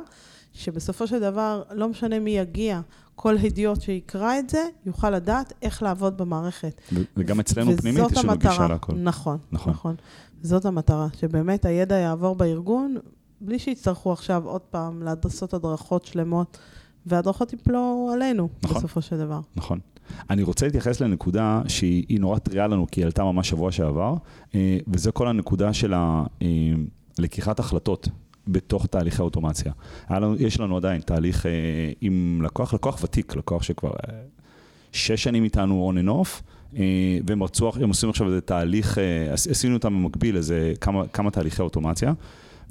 שבסופו 0.54 1.08
של 1.08 1.20
דבר, 1.20 1.62
לא 1.72 1.90
משנה 1.90 2.20
מי 2.20 2.32
יגיע, 2.38 2.82
כל 3.16 3.38
הדיוט 3.38 3.82
שיקרא 3.82 4.40
את 4.40 4.50
זה, 4.50 4.66
יוכל 4.86 5.10
לדעת 5.10 5.54
איך 5.62 5.84
לעבוד 5.84 6.18
במערכת. 6.18 6.82
וגם 7.18 7.40
אצלנו 7.40 7.78
פנימית 7.78 8.04
יש 8.12 8.26
לנו 8.26 8.38
גישה 8.38 8.68
להכל. 8.68 8.94
נכון, 8.94 9.38
נכון. 9.52 9.74
נכון. 9.74 9.96
זאת 10.42 10.66
המטרה, 10.66 11.08
שבאמת 11.20 11.66
הידע 11.66 11.96
יעבור 11.96 12.36
בארגון, 12.36 12.98
בלי 13.42 13.60
שיצטרכו 13.60 14.12
עכשיו 14.12 14.44
עוד 14.46 14.62
פעם 14.62 15.04
לעשות 15.04 15.54
הדרכות 15.54 16.06
שלמות, 16.06 16.58
והדרכות 17.06 17.54
יפלו 17.54 18.12
עלינו, 18.14 18.50
נכון, 18.64 18.78
בסופו 18.78 19.02
של 19.02 19.18
דבר. 19.18 19.40
נכון. 19.56 19.80
אני 20.30 20.44
רוצה 20.44 20.66
להתייחס 20.66 21.02
לנקודה 21.02 21.62
שהיא 21.68 22.20
נורא 22.20 22.40
טריה 22.40 22.68
לנו, 22.68 22.88
כי 22.92 23.02
היא 23.02 23.06
עלתה 23.06 23.24
ממש 23.24 23.50
שבוע 23.50 23.72
שעבר, 23.72 24.16
אה, 24.56 24.78
וזה 24.88 25.12
כל 25.12 25.28
הנקודה 25.28 25.74
של. 25.74 25.94
אה, 25.94 26.24
לקיחת 27.20 27.60
החלטות 27.60 28.10
בתוך 28.48 28.86
תהליכי 28.86 29.22
אוטומציה. 29.22 29.72
לנו, 30.10 30.36
יש 30.40 30.60
לנו 30.60 30.78
עדיין 30.78 31.02
תהליך 31.02 31.46
אה, 31.46 31.52
עם 32.02 32.42
לקוח, 32.44 32.74
לקוח 32.74 33.04
ותיק, 33.04 33.36
לקוח 33.36 33.64
שכבר 33.64 33.92
שש 34.92 35.24
שנים 35.24 35.44
איתנו 35.44 35.94
on 35.94 36.06
and 36.06 36.10
off, 36.10 36.42
והם 37.26 37.44
רצו, 37.44 37.72
הם 37.82 37.90
עושים 37.90 38.10
עכשיו 38.10 38.28
איזה 38.28 38.42
תהליך, 38.42 38.98
עשינו 39.34 39.74
אותם 39.74 39.94
במקביל, 39.94 40.38
איזה 40.38 40.74
כמה, 40.82 41.08
כמה 41.08 41.32
תהליכי 41.32 41.62
אוטומציה. 41.62 42.14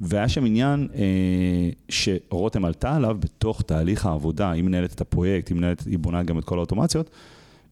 והיה 0.01 0.29
שם 0.29 0.45
עניין 0.45 0.87
אה, 0.95 1.69
שרותם 1.89 2.65
עלתה 2.65 2.95
עליו 2.95 3.17
בתוך 3.19 3.61
תהליך 3.61 4.05
העבודה, 4.05 4.51
היא 4.51 4.63
מנהלת 4.63 4.93
את 4.93 5.01
הפרויקט, 5.01 5.49
היא 5.49 5.57
מנהלת, 5.57 5.83
היא 5.85 5.99
בונה 5.99 6.23
גם 6.23 6.39
את 6.39 6.43
כל 6.43 6.57
האוטומציות, 6.57 7.09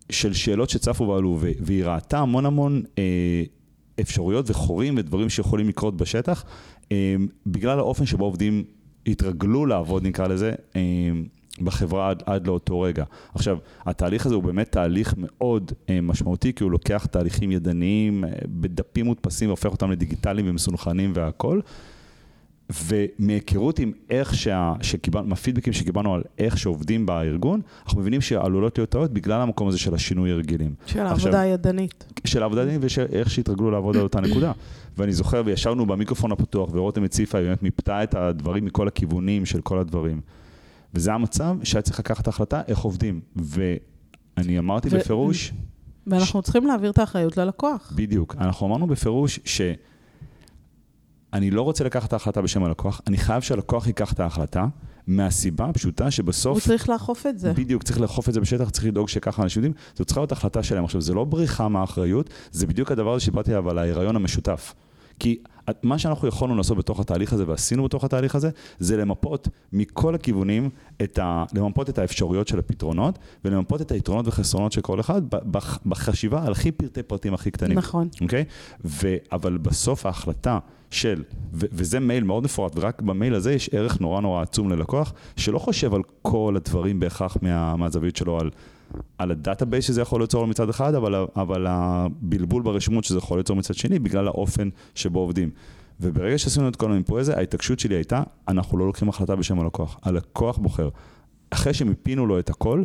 של 0.09 0.33
שאלות 0.33 0.69
שצפו 0.69 1.07
ועלו, 1.07 1.39
והיא 1.59 1.85
ראתה 1.85 2.19
המון 2.19 2.45
המון 2.45 2.83
אה, 2.97 3.43
אפשרויות 4.01 4.49
וחורים 4.49 4.95
ודברים 4.97 5.29
שיכולים 5.29 5.67
לקרות 5.67 5.97
בשטח, 5.97 6.45
אה, 6.91 7.15
בגלל 7.45 7.79
האופן 7.79 8.05
שבו 8.05 8.25
עובדים 8.25 8.63
התרגלו 9.07 9.65
לעבוד, 9.65 10.03
נקרא 10.03 10.27
לזה, 10.27 10.53
אה, 10.75 10.81
בחברה 11.61 12.09
עד, 12.09 12.23
עד 12.25 12.47
לאותו 12.47 12.81
רגע. 12.81 13.03
עכשיו, 13.35 13.57
התהליך 13.85 14.25
הזה 14.25 14.35
הוא 14.35 14.43
באמת 14.43 14.71
תהליך 14.71 15.13
מאוד 15.17 15.71
אה, 15.89 16.01
משמעותי, 16.01 16.53
כי 16.53 16.63
הוא 16.63 16.71
לוקח 16.71 17.05
תהליכים 17.11 17.51
ידניים 17.51 18.25
אה, 18.25 18.29
בדפים 18.45 19.05
מודפסים 19.05 19.49
והופך 19.49 19.71
אותם 19.71 19.91
לדיגיטליים 19.91 20.49
ומסונכנים 20.49 21.11
והכול. 21.15 21.61
ומהיכרות 22.69 23.79
עם 23.79 23.91
איך 24.09 24.35
שה... 24.35 24.73
שקיבלנו, 24.81 25.27
מהפידבקים 25.27 25.73
שקיבלנו 25.73 26.13
על 26.13 26.23
איך 26.37 26.57
שעובדים 26.57 27.05
בארגון, 27.05 27.61
אנחנו 27.85 28.01
מבינים 28.01 28.21
שעלולות 28.21 28.77
להיות 28.77 28.89
טעות 28.89 29.13
בגלל 29.13 29.41
המקום 29.41 29.67
הזה 29.67 29.77
של 29.77 29.95
השינוי 29.95 30.31
הרגלים. 30.31 30.73
של 30.85 30.99
העבודה 30.99 31.41
הידנית. 31.41 32.05
של 32.25 32.41
העבודה 32.41 32.61
הידנית 32.61 32.81
ואיך 32.81 33.29
שהתרגלו 33.29 33.71
לעבוד 33.71 33.95
על 33.95 34.03
אותה 34.03 34.21
נקודה. 34.21 34.51
ואני 34.97 35.13
זוכר, 35.13 35.41
וישבנו 35.45 35.85
במיקרופון 35.85 36.31
הפתוח, 36.31 36.69
ורותם 36.73 37.03
הציפה, 37.03 37.37
היא 37.37 37.47
באמת 37.47 37.63
מיפתה 37.63 38.03
את 38.03 38.15
הדברים 38.15 38.65
מכל 38.65 38.87
הכיוונים 38.87 39.45
של 39.45 39.61
כל 39.61 39.79
הדברים. 39.79 40.21
וזה 40.93 41.13
המצב 41.13 41.57
שהיה 41.63 41.81
צריך 41.81 41.99
לקחת 41.99 42.27
החלטה 42.27 42.61
איך 42.67 42.79
עובדים. 42.79 43.21
ואני 43.35 44.59
אמרתי 44.59 44.89
ו... 44.91 44.99
בפירוש... 44.99 45.53
ואנחנו 46.07 46.41
ש... 46.41 46.43
צריכים 46.43 46.67
להעביר 46.67 46.91
את 46.91 46.97
האחריות 46.97 47.37
ללקוח. 47.37 47.93
בדיוק. 47.95 48.35
אנחנו 48.39 48.67
אמרנו 48.67 48.87
בפירוש 48.87 49.39
ש... 49.45 49.61
אני 51.33 51.51
לא 51.51 51.61
רוצה 51.61 51.83
לקחת 51.83 52.07
את 52.07 52.13
ההחלטה 52.13 52.41
בשם 52.41 52.63
הלקוח, 52.63 53.01
אני 53.07 53.17
חייב 53.17 53.41
שהלקוח 53.41 53.87
ייקח 53.87 54.13
את 54.13 54.19
ההחלטה, 54.19 54.65
מהסיבה 55.07 55.65
הפשוטה 55.65 56.11
שבסוף... 56.11 56.53
הוא 56.53 56.61
צריך 56.61 56.89
לאכוף 56.89 57.25
את 57.25 57.39
זה. 57.39 57.53
בדיוק, 57.53 57.83
צריך 57.83 58.01
לאכוף 58.01 58.29
את 58.29 58.33
זה 58.33 58.39
בשטח, 58.39 58.69
צריך 58.69 58.85
לדאוג 58.85 59.09
שככה 59.09 59.43
אנשים 59.43 59.63
יודעים, 59.63 59.81
זו 59.95 60.05
צריכה 60.05 60.21
להיות 60.21 60.31
החלטה 60.31 60.63
שלהם. 60.63 60.83
עכשיו, 60.83 61.01
זה 61.01 61.13
לא 61.13 61.23
בריחה 61.23 61.67
מהאחריות, 61.67 62.29
זה 62.51 62.67
בדיוק 62.67 62.91
הדבר 62.91 63.13
הזה 63.13 63.23
שדיברתי 63.23 63.51
עליו, 63.51 63.69
על 63.69 63.77
ההיריון 63.77 64.15
המשותף. 64.15 64.73
כי 65.19 65.39
מה 65.83 65.99
שאנחנו 65.99 66.27
יכולנו 66.27 66.55
לעשות 66.55 66.77
בתוך 66.77 66.99
התהליך 66.99 67.33
הזה, 67.33 67.43
ועשינו 67.47 67.83
בתוך 67.83 68.03
התהליך 68.03 68.35
הזה, 68.35 68.49
זה 68.79 68.97
למפות 68.97 69.47
מכל 69.73 70.15
הכיוונים, 70.15 70.69
את 71.01 71.19
ה, 71.19 71.43
למפות 71.53 71.89
את 71.89 71.97
האפשרויות 71.97 72.47
של 72.47 72.59
הפתרונות, 72.59 73.19
ולמפות 73.45 73.81
את 73.81 73.91
היתרונות 73.91 74.27
וחסרונות 74.27 74.71
של 74.71 74.81
כל 74.81 74.99
אחד, 74.99 75.21
בחשיבה 75.85 76.45
על 76.45 76.51
הכי 76.51 76.71
פרטי 76.71 77.03
פרטים 77.03 77.33
הכי 77.33 77.51
קטנים. 77.51 77.77
נכון. 77.77 78.07
אוקיי? 78.21 78.43
ו, 78.85 79.15
אבל 79.31 79.57
בסוף 79.57 80.05
ההחלטה 80.05 80.59
של, 80.89 81.23
ו, 81.53 81.65
וזה 81.71 81.99
מייל 81.99 82.23
מאוד 82.23 82.43
מפורט, 82.43 82.71
ורק 82.75 83.01
במייל 83.01 83.35
הזה 83.35 83.53
יש 83.53 83.69
ערך 83.73 84.01
נורא 84.01 84.21
נורא 84.21 84.41
עצום 84.41 84.69
ללקוח, 84.69 85.13
שלא 85.35 85.59
חושב 85.59 85.93
על 85.93 86.01
כל 86.21 86.53
הדברים 86.55 86.99
בהכרח 86.99 87.37
מה, 87.41 87.75
מהזווית 87.75 88.15
שלו, 88.15 88.39
על... 88.39 88.49
על 89.17 89.31
ה 89.31 89.37
database 89.37 89.85
שזה 89.85 90.01
יכול 90.01 90.21
ליצור 90.21 90.47
מצד 90.47 90.69
אחד, 90.69 90.95
אבל, 90.95 91.15
אבל 91.35 91.65
הבלבול 91.69 92.63
ברשימות 92.63 93.03
שזה 93.03 93.17
יכול 93.17 93.37
ליצור 93.37 93.55
מצד 93.55 93.73
שני, 93.73 93.99
בגלל 93.99 94.27
האופן 94.27 94.69
שבו 94.95 95.19
עובדים. 95.19 95.49
וברגע 96.01 96.37
שעשינו 96.37 96.67
את 96.67 96.75
כל 96.75 96.91
המיפוי 96.91 97.21
הזה, 97.21 97.37
ההתעקשות 97.37 97.79
שלי 97.79 97.95
הייתה, 97.95 98.23
אנחנו 98.47 98.77
לא 98.77 98.85
לוקחים 98.85 99.09
החלטה 99.09 99.35
בשם 99.35 99.59
הלקוח. 99.59 99.99
הלקוח 100.03 100.57
בוחר. 100.57 100.89
אחרי 101.49 101.73
שמיפינו 101.73 102.25
לו 102.25 102.39
את 102.39 102.49
הכל, 102.49 102.83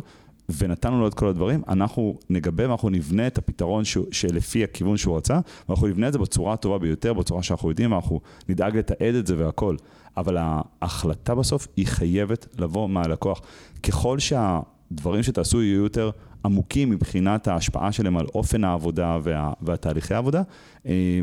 ונתנו 0.57 0.99
לו 0.99 1.07
את 1.07 1.13
כל 1.13 1.27
הדברים, 1.27 1.61
אנחנו 1.67 2.19
נגבה 2.29 2.67
ואנחנו 2.67 2.89
נבנה 2.89 3.27
את 3.27 3.37
הפתרון 3.37 3.85
ש... 3.85 3.97
שלפי 4.11 4.63
הכיוון 4.63 4.97
שהוא 4.97 5.17
רצה, 5.17 5.39
ואנחנו 5.69 5.87
נבנה 5.87 6.07
את 6.07 6.13
זה 6.13 6.19
בצורה 6.19 6.53
הטובה 6.53 6.77
ביותר, 6.77 7.13
בצורה 7.13 7.43
שאנחנו 7.43 7.69
יודעים, 7.69 7.91
ואנחנו 7.91 8.21
נדאג 8.49 8.77
לתעד 8.77 9.15
את 9.15 9.27
זה 9.27 9.37
והכל. 9.37 9.75
אבל 10.17 10.37
ההחלטה 10.39 11.35
בסוף 11.35 11.67
היא 11.77 11.87
חייבת 11.87 12.47
לבוא 12.59 12.89
מהלקוח. 12.89 13.41
ככל 13.83 14.19
שה... 14.19 14.59
דברים 14.95 15.23
שתעשו 15.23 15.61
יהיו 15.61 15.83
יותר 15.83 16.09
עמוקים 16.45 16.89
מבחינת 16.89 17.47
ההשפעה 17.47 17.91
שלהם 17.91 18.17
על 18.17 18.25
אופן 18.35 18.63
העבודה 18.63 19.17
וה, 19.23 19.53
והתהליכי 19.61 20.13
העבודה, 20.13 20.41
אה, 20.85 21.19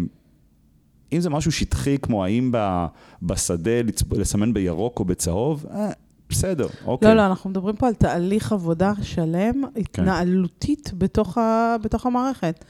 אם 1.12 1.20
זה 1.20 1.30
משהו 1.30 1.52
שטחי, 1.52 1.98
כמו 2.02 2.24
האם 2.24 2.50
ב, 2.52 2.87
בשדה 3.22 3.80
לצ- 3.80 4.18
לסמן 4.18 4.54
בירוק 4.54 4.98
או 4.98 5.04
בצהוב, 5.04 5.66
אה, 5.70 5.90
בסדר, 6.28 6.66
אוקיי. 6.85 7.09
לא, 7.09 7.14
לא, 7.14 7.26
אנחנו 7.26 7.50
מדברים 7.50 7.76
פה 7.76 7.88
על 7.88 7.94
תהליך 7.94 8.52
עבודה 8.52 8.92
שלם, 9.02 9.62
כן. 9.74 9.80
התנהלותית 9.80 10.92
בתוך, 10.98 11.38
ה, 11.38 11.76
בתוך 11.83 12.06
המערכת. 12.06 12.64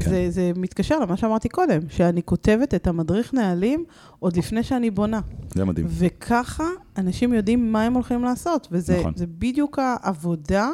כן. 0.00 0.10
זה, 0.10 0.26
זה 0.30 0.52
מתקשר 0.56 0.98
למה 0.98 1.16
שאמרתי 1.16 1.48
קודם, 1.48 1.80
שאני 1.88 2.22
כותבת 2.22 2.74
את 2.74 2.86
המדריך 2.86 3.34
נהלים 3.34 3.84
עוד 4.18 4.36
לפני 4.36 4.62
שאני 4.62 4.90
בונה. 4.90 5.20
זה 5.54 5.64
מדהים. 5.64 5.86
וככה 5.90 6.68
אנשים 6.98 7.32
יודעים 7.32 7.72
מה 7.72 7.82
הם 7.82 7.94
הולכים 7.94 8.24
לעשות, 8.24 8.68
וזה 8.70 8.98
נכון. 8.98 9.12
בדיוק 9.38 9.78
העבודה, 9.78 10.70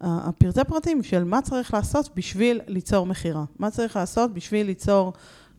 הפרטי 0.00 0.60
פרטים 0.68 1.02
של 1.02 1.24
מה 1.24 1.42
צריך 1.42 1.74
לעשות 1.74 2.10
בשביל 2.16 2.60
ליצור 2.66 3.06
מכירה. 3.06 3.44
מה 3.58 3.70
צריך 3.70 3.96
לעשות 3.96 4.34
בשביל 4.34 4.66
ליצור 4.66 5.12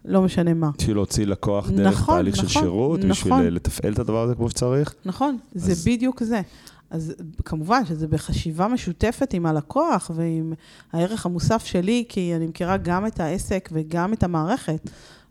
לא 0.06 0.22
משנה 0.22 0.54
מה. 0.54 0.70
בשביל 0.78 0.96
להוציא 0.96 1.26
לקוח 1.26 1.70
דרך 1.70 1.94
נכון, 1.94 2.16
תהליך 2.16 2.36
של 2.36 2.46
נכון, 2.46 2.62
שירות, 2.62 3.00
בשביל 3.00 3.34
נכון. 3.34 3.46
אה, 3.46 3.50
לתפעל 3.50 3.94
את 3.94 4.00
הדבר 4.00 4.24
הזה 4.24 4.36
כמו 4.36 4.50
שצריך. 4.50 4.94
נכון, 5.06 5.38
זה 5.56 5.72
אז- 5.72 5.88
בדיוק 5.88 6.24
זה. 6.24 6.42
אז 6.90 7.14
כמובן 7.46 7.86
שזה 7.86 8.08
בחשיבה 8.08 8.68
משותפת 8.68 9.34
עם 9.34 9.46
הלקוח 9.46 10.12
ועם 10.16 10.54
הערך 10.94 11.26
המוסף 11.26 11.66
שלי, 11.66 12.06
כי 12.10 12.36
אני 12.36 12.48
מכירה 12.48 12.78
גם 12.78 13.06
את 13.06 13.20
העסק 13.20 13.70
וגם 13.74 14.14
את 14.14 14.24
המערכת, 14.24 14.90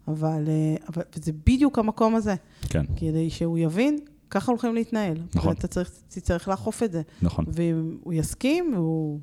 אבל, 0.09 0.45
אה, 0.49 0.77
אבל 0.89 1.03
זה 1.15 1.33
בדיוק 1.47 1.79
המקום 1.79 2.15
הזה. 2.15 2.35
כן, 2.69 2.85
כדי 2.97 3.31
שהוא 3.31 3.59
יבין, 3.59 3.99
ככה 4.31 4.53
הולכים 4.53 4.75
להתנהל. 4.75 5.17
נכון. 5.35 5.49
ואתה 5.49 5.67
צריך, 5.67 5.91
תצטרך 6.09 6.49
לאכוף 6.49 6.83
את 6.83 6.93
זה. 6.93 7.03
נכון. 7.23 7.45
ואם 7.49 7.97
הוא 8.03 8.13
יסכים, 8.13 8.73
הוא... 8.77 9.19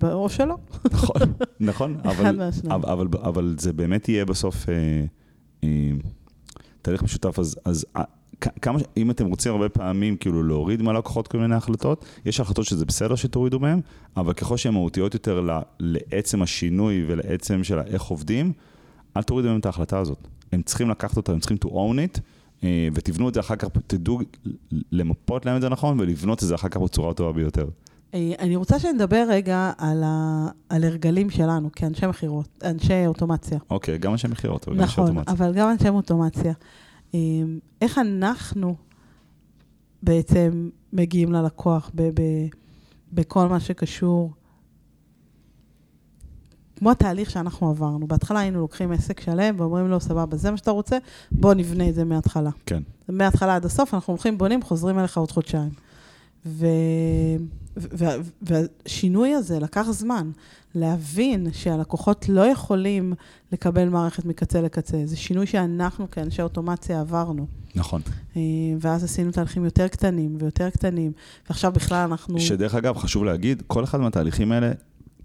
בראש 0.00 0.36
שלו. 0.36 0.58
נכון, 0.92 1.22
נכון, 1.60 1.96
אבל. 2.04 2.40
אבל, 2.70 2.90
אבל, 2.90 3.06
אבל 3.22 3.54
זה 3.58 3.72
באמת 3.72 4.08
יהיה 4.08 4.24
בסוף 4.24 4.68
אה, 4.68 4.74
אה, 5.64 5.92
תהליך 6.82 7.02
משותף, 7.02 7.38
אז, 7.38 7.56
אז 7.64 7.86
אה, 7.96 8.02
כמה, 8.40 8.78
אם 8.96 9.10
אתם 9.10 9.26
רוצים 9.26 9.52
הרבה 9.52 9.68
פעמים 9.68 10.16
כאילו 10.16 10.42
להוריד 10.42 10.82
מהלקוחות 10.82 11.28
כל 11.28 11.38
מיני 11.38 11.54
החלטות, 11.54 12.04
יש 12.24 12.40
החלטות 12.40 12.64
שזה 12.64 12.84
בסדר 12.84 13.14
שתורידו 13.14 13.60
מהן, 13.60 13.80
אבל 14.16 14.32
ככל 14.32 14.56
שהן 14.56 14.74
מהותיות 14.74 15.14
יותר 15.14 15.40
ל, 15.40 15.50
לעצם 15.80 16.42
השינוי 16.42 17.04
ולעצם 17.08 17.64
של 17.64 17.78
איך 17.78 18.02
עובדים, 18.02 18.52
אל 19.16 19.22
תורידו 19.22 19.48
מהם 19.48 19.60
את 19.60 19.66
ההחלטה 19.66 19.98
הזאת. 19.98 20.28
הם 20.52 20.62
צריכים 20.62 20.90
לקחת 20.90 21.16
אותה, 21.16 21.32
הם 21.32 21.40
צריכים 21.40 21.56
to 21.64 21.68
own 21.68 22.16
it, 22.16 22.20
אה, 22.64 22.88
ותבנו 22.94 23.28
את 23.28 23.34
זה 23.34 23.40
אחר 23.40 23.56
כך, 23.56 23.68
תדעו 23.86 24.18
למפות 24.92 25.46
להם 25.46 25.56
את 25.56 25.62
זה 25.62 25.68
נכון, 25.68 26.00
ולבנות 26.00 26.42
את 26.42 26.48
זה 26.48 26.54
אחר 26.54 26.68
כך 26.68 26.76
בצורה 26.76 27.10
הטובה 27.10 27.32
ביותר. 27.32 27.66
אה, 28.14 28.32
אני 28.38 28.56
רוצה 28.56 28.78
שנדבר 28.78 29.24
רגע 29.28 29.72
על, 29.78 30.02
ה... 30.06 30.46
על 30.68 30.84
הרגלים 30.84 31.30
שלנו 31.30 31.72
כאנשי 31.72 32.06
מכירות, 32.06 32.48
אנשי 32.64 33.06
אוטומציה. 33.06 33.58
אוקיי, 33.70 33.98
גם 33.98 34.12
אנשי 34.12 34.28
מכירות, 34.28 34.68
אבל 34.68 34.76
גם 34.76 34.82
אנשי 34.82 34.92
נכון, 34.92 35.08
אוטומציה. 35.08 35.34
אבל 35.34 35.52
גם 35.54 35.70
אנשי 35.70 35.88
אוטומציה. 35.88 36.52
אה, 37.14 37.18
איך 37.80 37.98
אנחנו 37.98 38.76
בעצם 40.02 40.68
מגיעים 40.92 41.32
ללקוח 41.32 41.90
ב- 41.94 42.02
ב- 42.20 42.48
בכל 43.12 43.48
מה 43.48 43.60
שקשור, 43.60 44.32
כמו 46.76 46.90
התהליך 46.90 47.30
שאנחנו 47.30 47.70
עברנו. 47.70 48.06
בהתחלה 48.06 48.40
היינו 48.40 48.60
לוקחים 48.60 48.92
עסק 48.92 49.20
שלם 49.20 49.54
ואומרים 49.58 49.88
לו, 49.88 50.00
סבבה, 50.00 50.36
זה 50.36 50.50
מה 50.50 50.56
שאתה 50.56 50.70
רוצה, 50.70 50.98
בוא 51.32 51.54
נבנה 51.54 51.88
את 51.88 51.94
זה 51.94 52.04
מההתחלה. 52.04 52.50
כן. 52.66 52.82
מההתחלה 53.08 53.56
עד 53.56 53.64
הסוף, 53.64 53.94
אנחנו 53.94 54.12
הולכים, 54.12 54.38
בונים, 54.38 54.62
חוזרים 54.62 54.98
אליך 54.98 55.18
עוד 55.18 55.30
חודשיים. 55.30 55.70
ו... 56.46 56.66
והשינוי 58.42 59.34
הזה 59.34 59.58
לקח 59.58 59.86
זמן. 59.90 60.30
להבין 60.74 61.46
שהלקוחות 61.52 62.28
לא 62.28 62.46
יכולים 62.46 63.12
לקבל 63.52 63.88
מערכת 63.88 64.24
מקצה 64.24 64.60
לקצה. 64.60 65.02
זה 65.04 65.16
שינוי 65.16 65.46
שאנחנו 65.46 66.10
כאנשי 66.10 66.42
אוטומציה 66.42 67.00
עברנו. 67.00 67.46
נכון. 67.74 68.02
אה, 68.36 68.40
ואז 68.80 69.04
עשינו 69.04 69.32
תהליכים 69.32 69.64
יותר 69.64 69.88
קטנים 69.88 70.36
ויותר 70.40 70.70
קטנים, 70.70 71.12
ועכשיו 71.48 71.72
בכלל 71.72 72.08
אנחנו... 72.10 72.40
שדרך 72.40 72.74
אגב, 72.74 72.96
חשוב 72.96 73.24
להגיד, 73.24 73.62
כל 73.66 73.84
אחד 73.84 74.00
מהתהליכים 74.00 74.52
האלה, 74.52 74.72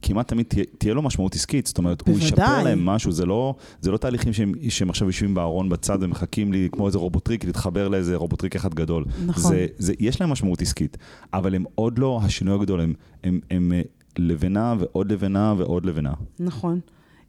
כמעט 0.01 0.27
תמיד 0.27 0.45
תהיה, 0.45 0.63
תהיה 0.77 0.93
לו 0.93 1.01
משמעות 1.01 1.35
עסקית, 1.35 1.67
זאת 1.67 1.77
אומרת, 1.77 2.01
הוא 2.01 2.07
בוודאי. 2.07 2.27
ישפר 2.27 2.63
להם 2.63 2.85
משהו, 2.85 3.11
זה 3.11 3.25
לא, 3.25 3.55
זה 3.81 3.91
לא 3.91 3.97
תהליכים 3.97 4.33
שהם, 4.33 4.53
שהם 4.69 4.89
עכשיו 4.89 5.07
יושבים 5.07 5.33
בארון 5.33 5.69
בצד 5.69 5.97
ומחכים 6.01 6.51
לי 6.53 6.69
כמו 6.71 6.87
איזה 6.87 6.97
רובוטריק, 6.97 7.45
להתחבר 7.45 7.87
לאיזה 7.87 8.15
רובוטריק 8.15 8.55
אחד 8.55 8.73
גדול. 8.73 9.05
נכון. 9.25 9.51
זה, 9.51 9.67
זה, 9.77 9.93
יש 9.99 10.21
להם 10.21 10.29
משמעות 10.29 10.61
עסקית, 10.61 10.97
אבל 11.33 11.55
הם 11.55 11.63
עוד 11.75 11.99
לא 11.99 12.19
השינוי 12.23 12.55
הגדול, 12.55 12.81
הם, 12.81 12.93
הם, 13.23 13.39
הם, 13.51 13.71
הם 13.71 13.81
לבנה 14.17 14.75
ועוד 14.79 15.11
לבנה 15.11 15.53
ועוד 15.57 15.85
לבנה. 15.85 16.13
נכון. 16.39 16.79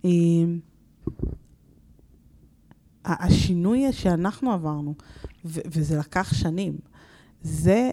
אה, 0.05 0.11
ה- 3.05 3.25
השינוי 3.27 3.93
שאנחנו 3.93 4.53
עברנו, 4.53 4.95
ו- 5.45 5.61
וזה 5.67 5.99
לקח 5.99 6.33
שנים, 6.35 6.73
זה... 7.43 7.91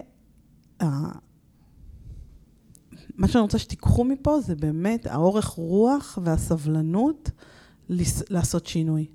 מה 3.17 3.27
שאני 3.27 3.41
רוצה 3.41 3.59
שתיקחו 3.59 4.03
מפה 4.03 4.41
זה 4.41 4.55
באמת 4.55 5.07
האורך 5.07 5.45
רוח 5.45 6.19
והסבלנות 6.23 7.31
לעשות 8.29 8.65
שינוי. 8.65 9.05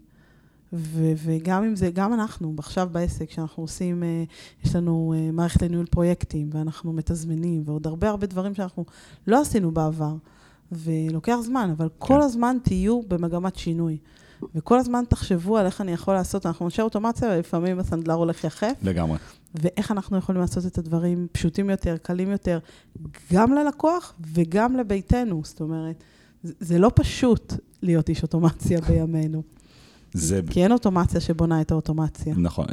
ו- 0.73 1.13
וגם 1.25 1.65
אם 1.65 1.77
זה, 1.77 1.91
גם 1.91 2.15
אנחנו, 2.15 2.55
עכשיו 2.59 2.89
בעסק, 2.93 3.31
שאנחנו 3.31 3.63
עושים, 3.63 4.03
אה, 4.03 4.25
יש 4.65 4.77
לנו 4.77 5.15
אה, 5.17 5.31
מערכת 5.33 5.63
לניהול 5.63 5.87
פרויקטים, 5.87 6.51
ואנחנו 6.53 6.93
מתזמנים, 6.93 7.63
ועוד 7.67 7.87
הרבה 7.87 8.09
הרבה 8.09 8.27
דברים 8.27 8.55
שאנחנו 8.55 8.85
לא 9.27 9.41
עשינו 9.41 9.71
בעבר, 9.71 10.15
ולוקח 10.73 11.37
זמן, 11.43 11.71
אבל 11.77 11.89
כל 11.99 12.23
הזמן 12.23 12.57
תהיו 12.63 13.03
במגמת 13.09 13.57
שינוי. 13.57 13.99
וכל 14.55 14.79
הזמן 14.79 15.03
תחשבו 15.09 15.59
על 15.59 15.67
איך 15.67 15.81
אני 15.81 15.93
יכול 15.93 16.15
לעשות, 16.15 16.47
אנחנו 16.47 16.67
אנשי 16.67 16.83
אוטומציה, 16.83 17.29
ולפעמים 17.29 17.79
הסנדלר 17.79 18.15
הולך 18.15 18.45
יחף, 18.45 18.73
לגמרי. 18.83 19.19
ואיך 19.55 19.91
אנחנו 19.91 20.19
יכולים 20.19 20.41
לעשות 20.41 20.67
את 20.67 20.79
הדברים 20.79 21.27
פשוטים 21.33 21.71
יותר, 21.71 21.97
קלים 22.03 22.31
יותר, 22.31 22.59
גם 23.33 23.53
ללקוח 23.53 24.15
וגם 24.35 24.77
לביתנו. 24.77 25.43
זאת 25.45 25.61
אומרת, 25.61 26.05
זה, 26.43 26.79
לא 26.79 26.91
פשוט 26.95 27.55
להיות 27.83 28.09
איש 28.09 28.23
אוטומציה 28.23 28.81
בימינו, 28.89 29.43
זה, 30.15 30.41
כי 30.51 30.63
אין 30.63 30.73
אוטומציה 30.73 31.21
שבונה 31.21 31.61
את 31.61 31.71
האוטומציה. 31.71 32.35
נכון, 32.37 32.67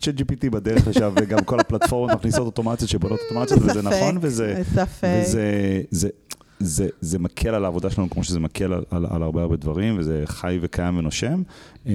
צ'אט 0.00 0.14
GPT 0.14 0.50
בדרך 0.50 0.88
לשם, 0.88 1.12
וגם 1.16 1.44
כל 1.44 1.60
הפלטפורמות 1.60 2.16
מכניסות 2.18 2.46
אוטומציות 2.46 2.90
שבונות 2.90 3.20
אוטומציות, 3.30 3.60
וזה 3.64 3.82
נכון, 3.82 4.18
וזה... 4.20 4.62
ספק. 4.74 5.22
וזה 5.22 6.08
זה, 6.58 6.88
זה, 7.00 7.18
מקל 7.18 7.48
על 7.48 7.64
העבודה 7.64 7.90
שלנו 7.90 8.10
כמו 8.10 8.24
שזה 8.24 8.40
מקל 8.40 8.72
על, 8.72 8.84
על, 8.90 9.06
על 9.10 9.22
הרבה 9.22 9.42
הרבה 9.42 9.56
דברים, 9.56 9.98
וזה 9.98 10.22
חי 10.26 10.58
וקיים 10.62 10.98
ונושם. 10.98 11.42
אה, 11.86 11.92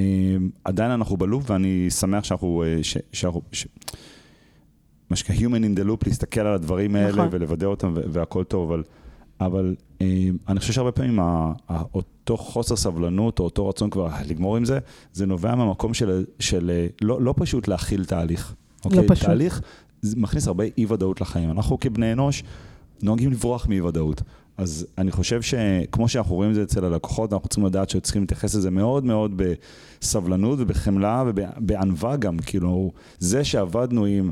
עדיין 0.64 0.92
אנחנו 0.92 1.18
בלופ, 1.18 1.50
ואני 1.50 1.90
שמח 1.90 2.24
שאנחנו, 2.24 2.64
אה, 2.64 2.84
ש, 2.84 2.98
שאנחנו, 3.12 3.42
ש, 3.52 3.68
מה 5.10 5.16
שנקרא 5.16 5.36
Human 5.36 5.62
in 5.62 5.80
the 5.80 5.88
loop, 5.88 6.08
להסתכל 6.08 6.42
על 6.42 6.54
הדברים 6.54 6.96
האלה 6.96 7.10
נכון. 7.10 7.28
ולוודא 7.32 7.66
אותם 7.66 7.94
והכל 7.96 8.44
טוב, 8.44 8.72
אבל, 8.72 8.84
אבל 9.40 9.76
אה, 10.02 10.30
אני 10.48 10.60
חושב 10.60 10.74
שהרבה 10.74 10.92
פעמים 10.92 11.20
אותו 11.70 12.38
חוסר 12.38 12.76
סבלנות, 12.76 13.40
או 13.40 13.44
אותו 13.44 13.68
רצון 13.68 13.90
כבר 13.90 14.08
לגמור 14.28 14.58
עם 14.58 14.66
זה, 14.66 14.80
זה 15.14 15.26
נובע 15.26 15.56
מהמקום 15.56 15.94
של, 15.94 16.26
של 16.40 16.72
אה, 16.74 16.88
לא, 17.02 17.22
לא 17.22 17.34
פשוט 17.38 17.68
להכיל 17.68 18.06
תהליך. 18.06 18.56
אוקיי? 18.86 19.08
פשוט. 19.08 19.26
תהליך 19.26 19.62
מכניס 20.16 20.48
הרבה 20.48 20.64
אי-ודאות 20.78 21.22
לחיים. 21.22 21.52
אנחנו 21.52 21.80
כבני 21.80 22.14
אנוש 22.14 22.44
נוהגים 23.04 23.32
לברוח 23.32 23.68
מאי-ודאות. 23.68 24.22
אז 24.62 24.88
אני 24.98 25.12
חושב 25.12 25.42
שכמו 25.42 26.08
שאנחנו 26.08 26.36
רואים 26.36 26.50
את 26.50 26.56
זה 26.56 26.64
אצל 26.64 26.86
הלקוחות, 26.86 27.34
אנחנו 27.34 27.50
צריכים 27.50 27.66
לדעת 27.66 27.90
שצריכים 27.90 28.22
להתייחס 28.22 28.56
לזה 28.56 28.72
מאוד 28.72 29.06
מאוד 29.06 29.42
בסבלנות 30.02 30.60
ובחמלה 30.62 31.24
ובענווה 31.28 32.16
גם. 32.16 32.38
כאילו, 32.40 32.92
זה 33.20 33.44
שעבדנו 33.44 34.06
עם 34.06 34.32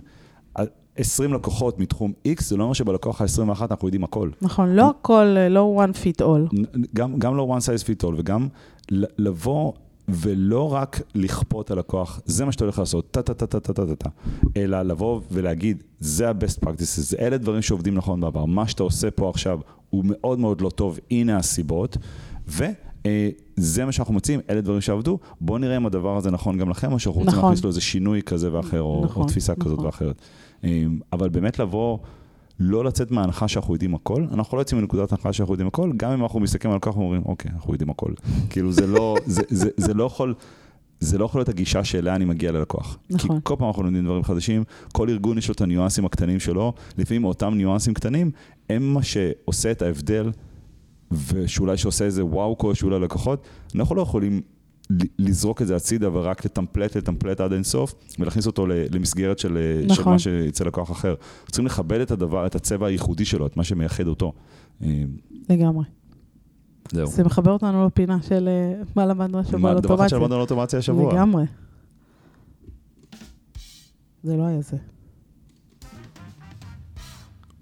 20 0.95 1.33
לקוחות 1.33 1.79
מתחום 1.79 2.13
X, 2.27 2.43
זה 2.43 2.57
לא 2.57 2.63
אומר 2.63 2.73
שבלקוח 2.73 3.21
ה-21 3.21 3.61
אנחנו 3.71 3.87
יודעים 3.87 4.03
הכל. 4.03 4.29
נכון, 4.41 4.69
לא 4.75 4.89
הכל, 4.89 5.25
לא 5.49 5.83
one 5.85 5.95
fit 5.95 6.21
all. 6.21 6.55
גם, 6.95 7.19
גם 7.19 7.37
לא 7.37 7.57
one 7.57 7.61
size 7.61 7.83
fit 7.83 8.05
all, 8.05 8.13
וגם 8.17 8.47
לבוא 8.91 9.73
ולא 10.11 10.73
רק 10.73 11.01
לכפות 11.15 11.71
על 11.71 11.79
לקוח, 11.79 12.21
זה 12.25 12.45
מה 12.45 12.51
שאתה 12.51 12.63
הולך 12.63 12.79
לעשות, 12.79 13.11
טה-טה-טה-טה-טה-טה, 13.11 14.09
אלא 14.57 14.81
לבוא 14.81 15.21
ולהגיד, 15.31 15.83
זה 15.99 16.29
ה-best 16.29 16.65
practices, 16.65 17.19
אלה 17.19 17.37
דברים 17.37 17.61
שעובדים 17.61 17.95
נכון 17.95 18.21
בעבר, 18.21 18.45
מה 18.45 18.67
שאתה 18.67 18.83
עושה 18.83 19.11
פה 19.11 19.29
עכשיו 19.29 19.59
הוא 19.89 20.03
מאוד 20.07 20.39
מאוד 20.39 20.61
לא 20.61 20.69
טוב, 20.69 20.99
הנה 21.11 21.37
הסיבות, 21.37 21.97
וזה 22.47 23.85
מה 23.85 23.91
שאנחנו 23.91 24.13
מציעים, 24.13 24.39
אלה 24.49 24.61
דברים 24.61 24.81
שעבדו, 24.81 25.19
בואו 25.41 25.57
נראה 25.57 25.77
אם 25.77 25.85
הדבר 25.85 26.17
הזה 26.17 26.31
נכון 26.31 26.57
גם 26.57 26.69
לכם, 26.69 26.91
או 26.91 26.99
שאנחנו 26.99 27.21
רוצים 27.21 27.37
נכון. 27.37 27.49
להכניס 27.49 27.63
לו 27.63 27.67
איזה 27.67 27.81
שינוי 27.81 28.21
כזה 28.21 28.53
ואחר, 28.53 28.81
או, 28.81 29.01
נכון, 29.05 29.23
או 29.23 29.27
תפיסה 29.27 29.55
כזאת 29.55 29.73
נכון. 29.73 29.85
ואחרת. 29.85 30.21
אמ, 30.63 30.99
אבל 31.13 31.29
באמת 31.29 31.59
לבוא... 31.59 31.97
לא 32.59 32.83
לצאת 32.83 33.11
מההנחה 33.11 33.47
שאנחנו 33.47 33.73
יודעים 33.73 33.95
הכל, 33.95 34.25
אנחנו 34.31 34.57
לא 34.57 34.61
יוצאים 34.61 34.81
מנקודת 34.81 35.11
הנחה 35.11 35.33
שאנחנו 35.33 35.53
יודעים 35.53 35.67
הכל, 35.67 35.91
גם 35.97 36.11
אם 36.11 36.23
אנחנו 36.23 36.39
מסתכלים 36.39 36.73
על 36.73 36.79
כך 36.81 36.97
ואומרים, 36.97 37.21
אוקיי, 37.25 37.51
אנחנו 37.51 37.73
יודעים 37.73 37.89
הכל. 37.89 38.13
כאילו 38.49 38.71
זה 38.71 38.87
לא, 38.87 39.15
זה, 39.25 39.41
זה, 39.49 39.69
זה 39.77 39.93
לא 39.93 40.03
יכול, 40.03 40.33
זה 40.99 41.17
לא 41.17 41.25
יכול 41.25 41.39
להיות 41.39 41.49
הגישה 41.49 41.83
שאליה 41.83 42.15
אני 42.15 42.25
מגיע 42.25 42.51
ללקוח. 42.51 42.97
נכון. 43.09 43.35
כי 43.35 43.41
כל 43.43 43.55
פעם 43.59 43.67
אנחנו 43.67 43.83
לומדים 43.83 44.05
דברים 44.05 44.23
חדשים, 44.23 44.63
כל 44.93 45.09
ארגון 45.09 45.37
יש 45.37 45.47
לו 45.47 45.53
את 45.53 45.61
הניואנסים 45.61 46.05
הקטנים 46.05 46.39
שלו, 46.39 46.73
לפעמים 46.97 47.23
אותם 47.25 47.53
ניואנסים 47.53 47.93
קטנים, 47.93 48.31
הם 48.69 48.93
מה 48.93 49.03
שעושה 49.03 49.71
את 49.71 49.81
ההבדל, 49.81 50.31
ושאולי 51.11 51.77
שעושה 51.77 52.05
איזה 52.05 52.25
וואו 52.25 52.75
שאולי 52.75 52.99
ללקוחות, 52.99 53.47
אנחנו 53.75 53.95
לא 53.95 54.01
יכולים 54.01 54.41
לזרוק 55.19 55.61
את 55.61 55.67
זה 55.67 55.75
הצידה 55.75 56.09
ורק 56.13 56.45
לטמפלט, 56.45 56.97
לטמפלט 56.97 57.41
עד 57.41 57.53
אינסוף, 57.53 57.93
ולהכניס 58.19 58.47
אותו 58.47 58.67
למסגרת 58.67 59.39
של, 59.39 59.57
נכון. 59.87 59.95
של 59.95 60.09
מה 60.09 60.19
שיצא 60.19 60.63
לקוח 60.63 60.91
אחר. 60.91 61.15
צריכים 61.45 61.65
לכבד 61.65 61.99
את 61.99 62.11
הדבר, 62.11 62.45
את 62.45 62.55
הצבע 62.55 62.87
הייחודי 62.87 63.25
שלו, 63.25 63.47
את 63.47 63.57
מה 63.57 63.63
שמייחד 63.63 64.07
אותו. 64.07 64.33
אה, 64.83 65.03
לגמרי. 65.49 65.85
זהו. 66.91 67.07
זה 67.07 67.23
מחבר 67.23 67.51
אותנו 67.51 67.87
לפינה 67.87 68.21
של 68.21 68.47
אה, 68.47 68.81
מה 68.95 69.05
למדנו 69.05 69.39
השבוע 69.39 69.59
מה 69.59 69.71
על 69.71 69.77
הדבר 69.77 69.95
אחד 69.95 70.03
אוטומציה. 70.03 70.17
שלמדנו 70.17 70.35
על 70.35 70.41
אוטומציה 70.41 70.79
השבוע? 70.79 71.13
לגמרי. 71.13 71.43
זה 74.23 74.37
לא 74.37 74.43
היה 74.45 74.61
זה. 74.61 74.77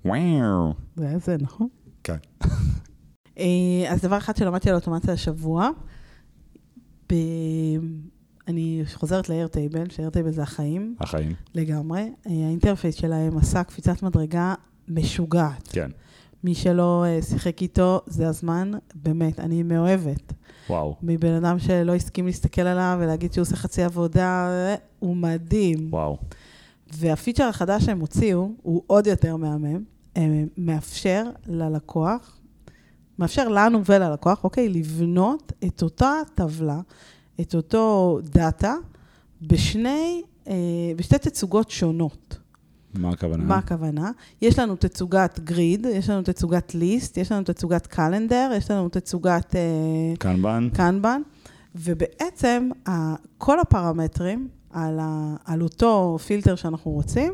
וואו. 0.05 0.73
זה 0.95 1.07
היה 1.07 1.19
זה, 1.19 1.38
נכון? 1.41 1.67
כן. 2.03 2.17
אה, 3.39 3.45
אז 3.89 4.01
דבר 4.01 4.17
אחד 4.17 4.36
שלמדתי 4.36 4.69
על 4.69 4.75
אוטומציה 4.75 5.13
השבוע, 5.13 5.69
ב... 7.10 7.16
אני 8.47 8.84
חוזרת 8.93 9.30
ל-Airtable, 9.30 9.93
ש-Airtable 9.93 10.32
זה 10.32 10.41
החיים 10.41 10.95
החיים. 10.99 11.34
לגמרי. 11.55 12.01
אה, 12.01 12.32
האינטרפייס 12.32 12.95
שלהם 12.95 13.38
עשה 13.38 13.64
קפיצת 13.64 14.03
מדרגה 14.03 14.53
משוגעת. 14.88 15.68
כן. 15.68 15.91
מי 16.43 16.55
שלא 16.55 17.05
אה, 17.08 17.22
שיחק 17.22 17.62
איתו, 17.62 18.01
זה 18.05 18.28
הזמן, 18.28 18.72
באמת, 18.95 19.39
אני 19.39 19.64
מאוהבת. 19.64 20.34
וואו. 20.70 20.95
מבן 21.01 21.34
אדם 21.34 21.60
שלא 21.60 21.95
הסכים 21.95 22.26
להסתכל 22.26 22.62
עליו 22.62 22.97
ולהגיד 23.01 23.34
שהוא 23.34 23.41
עושה 23.41 23.55
חצי 23.55 23.84
עבודה, 23.84 24.47
אה, 24.49 24.76
הוא 24.99 25.16
מדהים. 25.16 25.88
וואו. 25.89 26.18
והפיצ'ר 26.93 27.43
החדש 27.43 27.86
שהם 27.86 27.99
הוציאו 27.99 28.51
הוא 28.62 28.84
עוד 28.88 29.08
יותר 29.08 29.36
מהמם. 29.36 29.84
מאפשר 30.58 31.24
ללקוח, 31.47 32.37
מאפשר 33.20 33.47
לנו 33.47 33.86
וללקוח, 33.86 34.43
אוקיי, 34.43 34.70
לבנות 34.70 35.51
את 35.65 35.82
אותה 35.82 36.13
טבלה, 36.36 36.80
את 37.41 37.55
אותו 37.55 38.20
דאטה, 38.24 38.76
בשני, 39.41 40.22
אה, 40.47 40.53
בשתי 40.95 41.18
תצוגות 41.18 41.70
שונות. 41.70 42.38
מה 42.93 43.09
הכוונה? 43.09 43.43
מה 43.43 43.57
הכוונה? 43.57 44.11
יש 44.41 44.59
לנו 44.59 44.76
תצוגת 44.76 45.39
grid, 45.39 45.86
יש 45.86 46.09
לנו 46.09 46.22
תצוגת 46.22 46.76
list, 46.76 47.18
יש 47.18 47.32
לנו 47.32 47.43
תצוגת 47.43 47.88
calendar, 47.88 48.51
יש 48.57 48.72
לנו 48.72 48.89
תצוגת 48.89 49.55
אה, 49.55 50.13
kanban? 50.20 50.70
kanban, 50.74 51.22
ובעצם 51.76 52.70
כל 53.38 53.59
הפרמטרים 53.59 54.47
על, 54.70 54.99
ה, 55.01 55.36
על 55.45 55.61
אותו 55.61 56.18
פילטר 56.26 56.55
שאנחנו 56.55 56.91
רוצים, 56.91 57.34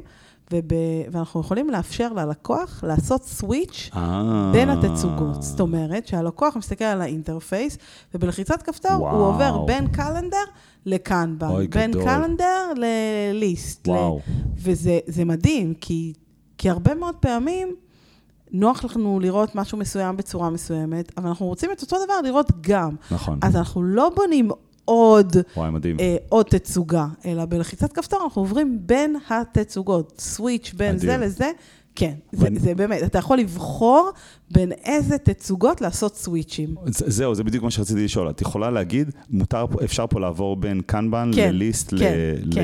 וב, 0.51 0.63
ואנחנו 1.11 1.39
יכולים 1.41 1.69
לאפשר 1.69 2.13
ללקוח 2.13 2.83
לעשות 2.87 3.23
switch 3.24 3.89
אה. 3.95 4.49
בין 4.53 4.69
התצוגות. 4.69 5.43
זאת 5.43 5.59
אומרת 5.59 6.07
שהלקוח 6.07 6.55
מסתכל 6.55 6.83
על 6.85 7.01
ה 7.01 7.08
interface, 7.08 7.78
ובלחיצת 8.13 8.61
כפתור 8.61 8.91
וואו. 9.01 9.15
הוא 9.15 9.25
עובר 9.27 9.65
בין 9.65 9.87
calendar 9.88 10.38
לקנבן, 10.85 11.49
בין 11.69 11.91
גדול. 11.91 12.03
קלנדר 12.03 12.73
לליסט. 12.75 13.87
ל- 13.87 13.91
וואו. 13.91 14.19
וזה 14.55 14.99
זה 15.07 15.25
מדהים, 15.25 15.73
כי, 15.81 16.13
כי 16.57 16.69
הרבה 16.69 16.95
מאוד 16.95 17.15
פעמים 17.15 17.75
נוח 18.51 18.85
לנו 18.95 19.19
לראות 19.19 19.55
משהו 19.55 19.77
מסוים 19.77 20.17
בצורה 20.17 20.49
מסוימת, 20.49 21.11
אבל 21.17 21.27
אנחנו 21.27 21.45
רוצים 21.45 21.71
את 21.71 21.81
אותו 21.81 21.97
דבר 22.05 22.21
לראות 22.23 22.51
גם. 22.61 22.95
נכון. 23.11 23.39
אז 23.41 23.55
אנחנו 23.55 23.83
לא 23.83 24.11
בונים 24.15 24.49
עוד, 24.86 25.36
וואי, 25.57 25.71
מדהים. 25.71 25.97
אה, 25.99 26.15
עוד 26.29 26.45
תצוגה, 26.45 27.07
אלא 27.25 27.45
בלחיצת 27.45 27.93
כפתור 27.93 28.19
אנחנו 28.23 28.41
עוברים 28.41 28.79
בין 28.81 29.15
התצוגות, 29.29 30.15
סוויץ' 30.19 30.73
בין 30.77 30.95
מדהים. 30.95 31.11
זה 31.11 31.25
לזה. 31.25 31.51
כן, 31.95 32.13
זה, 32.31 32.43
ואני- 32.45 32.59
זה 32.59 32.75
באמת, 32.75 33.03
אתה 33.03 33.17
יכול 33.19 33.38
לבחור 33.38 34.09
בין 34.51 34.71
איזה 34.71 35.17
תצוגות 35.17 35.81
לעשות 35.81 36.15
סוויצ'ים. 36.15 36.75
זה- 36.86 37.05
זהו, 37.09 37.36
זה 37.36 37.43
בדיוק 37.43 37.63
מה 37.63 37.71
שרציתי 37.71 38.03
לשאול. 38.05 38.29
את 38.29 38.41
יכולה 38.41 38.69
להגיד, 38.71 39.09
מותר, 39.29 39.65
אפשר 39.84 40.05
פה 40.09 40.19
לעבור 40.19 40.55
בין 40.55 40.81
קנבן 40.86 41.31
כן, 41.36 41.49
לליסט 41.55 41.93
ל... 41.93 41.97
כן, 41.99 42.13
ל... 42.45 42.53
כן, 42.53 42.61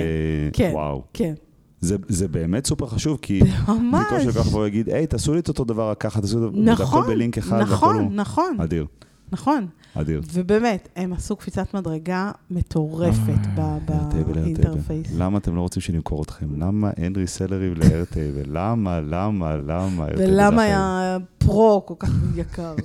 כן. 0.53 0.69
וואו. 0.73 1.03
כן, 1.13 1.33
זה, 1.81 1.95
זה 2.07 2.27
באמת 2.27 2.65
סופר 2.67 2.87
חשוב, 2.87 3.19
כי 3.21 3.39
ממש. 3.67 4.05
במקום 4.11 4.19
שלקוח 4.23 4.47
יבוא 4.47 4.61
ויגיד, 4.61 4.89
היי, 4.89 5.07
תעשו 5.07 5.33
לי 5.33 5.39
את 5.39 5.47
אותו 5.47 5.63
דבר 5.63 5.89
רק 5.89 5.97
ככה, 6.01 6.21
תעשו 6.21 6.37
את 6.37 6.53
זה, 6.53 6.59
נכון, 6.59 6.85
והכל 6.97 7.13
בלינק 7.13 7.37
אחד, 7.37 7.59
נכון. 7.61 8.15
נכון, 8.15 8.57
אדיר, 8.59 8.85
נכון. 9.31 9.67
אדיר. 9.93 10.21
ובאמת, 10.33 10.89
הם 10.95 11.13
עשו 11.13 11.35
קפיצת 11.35 11.73
מדרגה 11.73 12.31
מטורפת 12.51 13.17
איירטייבל, 13.57 14.33
באינטרפייס. 14.33 15.07
למה 15.17 15.37
אתם 15.37 15.55
לא 15.55 15.61
רוצים 15.61 15.81
שנמכור 15.81 16.23
אתכם? 16.23 16.61
למה 16.61 16.91
אין 16.97 17.15
ריסלרים 17.15 17.73
לאיירטייבל? 17.73 18.43
למה, 18.47 19.01
למה, 19.01 19.55
למה? 19.55 20.05
ולמה. 20.17 20.61
היה 20.61 21.17
Pro 21.37 21.83
כל 21.85 21.93
כך 21.99 22.09
יקר? 22.35 22.75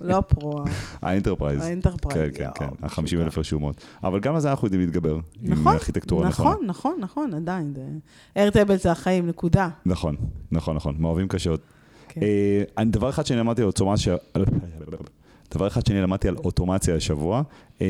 לא 0.00 0.16
ה 0.16 0.26
Pro, 0.26 0.64
ה 1.02 1.07
Enterprise. 1.07 1.62
ה 1.62 1.68
Enterprise. 1.68 2.34
כן, 2.36 2.50
כן, 2.54 2.66
כן, 2.66 2.86
ה-50 2.86 3.22
אלף 3.22 3.38
רשומות. 3.38 3.84
אבל 4.04 4.20
גם 4.20 4.34
על 4.34 4.40
זה 4.40 4.50
אנחנו 4.50 4.66
יודעים 4.66 4.80
להתגבר. 4.80 5.14
עם 5.42 5.52
נכון, 5.52 5.72
ארכיטקטורה 5.72 6.28
נכונה. 6.28 6.50
נכון, 6.50 6.66
נכון, 6.66 6.96
נכון, 7.00 7.34
עדיין. 7.34 7.74
Airtable 8.36 8.76
זה 8.76 8.92
החיים, 8.92 9.26
נקודה. 9.26 9.68
נכון, 9.86 10.16
נכון, 10.52 10.76
נכון. 10.76 10.94
מאוהבים 10.98 11.28
קשות. 11.28 11.60
כן. 12.08 12.20
אה, 12.78 12.84
דבר 12.84 13.08
אחד 13.08 13.26
שאני 13.26 13.40
למדתי 13.40 13.62
על 13.62 13.66
אוטומציה, 13.66 14.16
דבר 15.56 15.66
אחד 15.66 15.86
שאני 15.86 16.00
למדתי 16.00 16.28
על 16.28 16.36
אוטומציה 16.36 16.96
השבוע, 16.96 17.42
אה, 17.80 17.86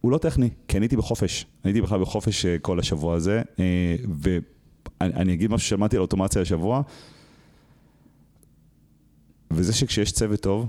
הוא 0.00 0.12
לא 0.12 0.18
טכני, 0.18 0.50
כי 0.68 0.76
אני 0.76 0.84
הייתי 0.84 0.96
בחופש. 0.96 1.46
אני 1.64 1.70
הייתי 1.70 1.80
בכלל 1.80 2.00
בחופש 2.00 2.46
אה, 2.46 2.58
כל 2.58 2.78
השבוע 2.78 3.14
הזה, 3.14 3.42
אה, 3.58 3.96
ואני 4.20 4.40
אני 5.00 5.32
אגיד 5.32 5.50
משהו 5.50 5.68
שלמדתי 5.68 5.96
על 5.96 6.02
אוטומציה 6.02 6.42
השבוע, 6.42 6.82
וזה 9.50 9.72
שכשיש 9.72 10.12
צוות 10.12 10.40
טוב, 10.40 10.66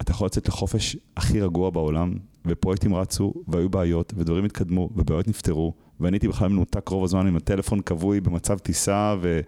אתה 0.00 0.10
יכול 0.10 0.26
לצאת 0.26 0.48
לחופש 0.48 0.96
הכי 1.16 1.40
רגוע 1.40 1.70
בעולם, 1.70 2.14
ופרויקטים 2.46 2.94
רצו, 2.94 3.34
והיו 3.48 3.68
בעיות, 3.68 4.12
ודברים 4.16 4.44
התקדמו, 4.44 4.90
ובעיות 4.96 5.28
נפתרו, 5.28 5.74
ואני 6.00 6.14
הייתי 6.14 6.28
בכלל 6.28 6.48
מנותק 6.48 6.88
רוב 6.88 7.04
הזמן 7.04 7.26
עם 7.26 7.36
הטלפון 7.36 7.80
כבוי 7.80 8.20
במצב 8.20 8.58
טיסה, 8.58 9.14
ו... 9.22 9.40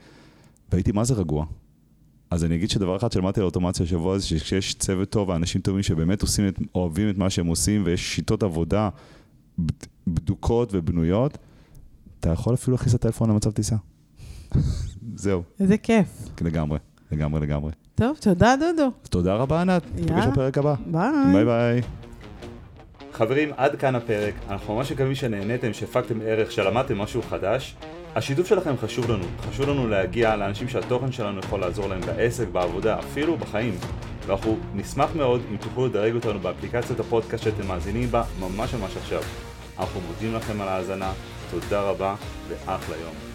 והייתי 0.72 0.92
מה 0.92 1.04
זה 1.04 1.14
רגוע. 1.14 1.46
אז 2.30 2.44
אני 2.44 2.54
אגיד 2.54 2.70
שדבר 2.70 2.96
אחד 2.96 3.12
שלמדתי 3.12 3.40
על 3.40 3.46
אוטומציה 3.46 3.84
השבוע 3.86 4.18
זה 4.18 4.26
שכשיש 4.26 4.74
צוות 4.74 5.10
טוב 5.10 5.28
ואנשים 5.28 5.60
טובים 5.60 5.82
שבאמת 5.82 6.22
עושים 6.22 6.48
את, 6.48 6.58
אוהבים 6.74 7.10
את 7.10 7.18
מה 7.18 7.30
שהם 7.30 7.46
עושים 7.46 7.82
ויש 7.84 8.14
שיטות 8.14 8.42
עבודה 8.42 8.88
בד- 9.58 9.72
בדוקות 10.06 10.70
ובנויות, 10.72 11.38
אתה 12.20 12.30
יכול 12.30 12.54
אפילו 12.54 12.76
להכניס 12.76 12.94
את 12.94 13.04
הטלפון 13.04 13.30
למצב 13.30 13.50
טיסה. 13.50 13.76
זהו, 15.16 15.42
איזה 15.60 15.78
כיף. 15.78 16.08
לגמרי, 16.42 16.78
לגמרי, 17.12 17.40
לגמרי. 17.40 17.72
טוב, 17.94 18.16
תודה, 18.20 18.54
דודו. 18.60 18.90
תודה 19.10 19.34
רבה 19.34 19.60
ענת, 19.60 19.82
נפגש. 19.94 20.24
בפרק 20.26 20.58
הבא. 20.58 20.74
ביי. 20.86 21.32
ביי 21.32 21.44
ביי. 21.44 21.80
חברים, 23.12 23.48
עד 23.56 23.76
כאן 23.76 23.94
הפרק. 23.94 24.34
אנחנו 24.48 24.76
ממש 24.76 24.92
מקווים 24.92 25.14
שנהניתם, 25.14 25.72
שהפקתם 25.72 26.18
ערך, 26.24 26.52
שלמדתם 26.52 26.98
משהו 26.98 27.22
חדש. 27.22 27.76
השיתוף 28.16 28.46
שלכם 28.46 28.76
חשוב 28.76 29.10
לנו. 29.10 29.24
חשוב 29.40 29.68
לנו 29.68 29.88
להגיע 29.88 30.36
לאנשים 30.36 30.68
שהתוכן 30.68 31.12
שלנו 31.12 31.40
יכול 31.40 31.60
לעזור 31.60 31.88
להם 31.88 32.00
בעסק, 32.00 32.48
בעבודה, 32.48 32.98
אפילו 32.98 33.36
בחיים. 33.36 33.74
ואנחנו 34.26 34.58
נשמח 34.74 35.10
מאוד 35.14 35.42
אם 35.50 35.56
תוכלו 35.56 35.86
לדרג 35.86 36.14
אותנו 36.14 36.38
באפליקציית 36.38 37.00
הפודקאסט 37.00 37.44
שאתם 37.44 37.66
מאזינים 37.66 38.10
בה 38.10 38.22
ממש 38.40 38.74
ממש 38.74 38.96
עכשיו. 38.96 39.22
אנחנו 39.78 40.00
מודים 40.00 40.34
לכם 40.34 40.60
על 40.60 40.68
ההאזנה, 40.68 41.12
תודה 41.50 41.80
רבה 41.80 42.14
ואחלה 42.48 42.96
יום. 42.96 43.25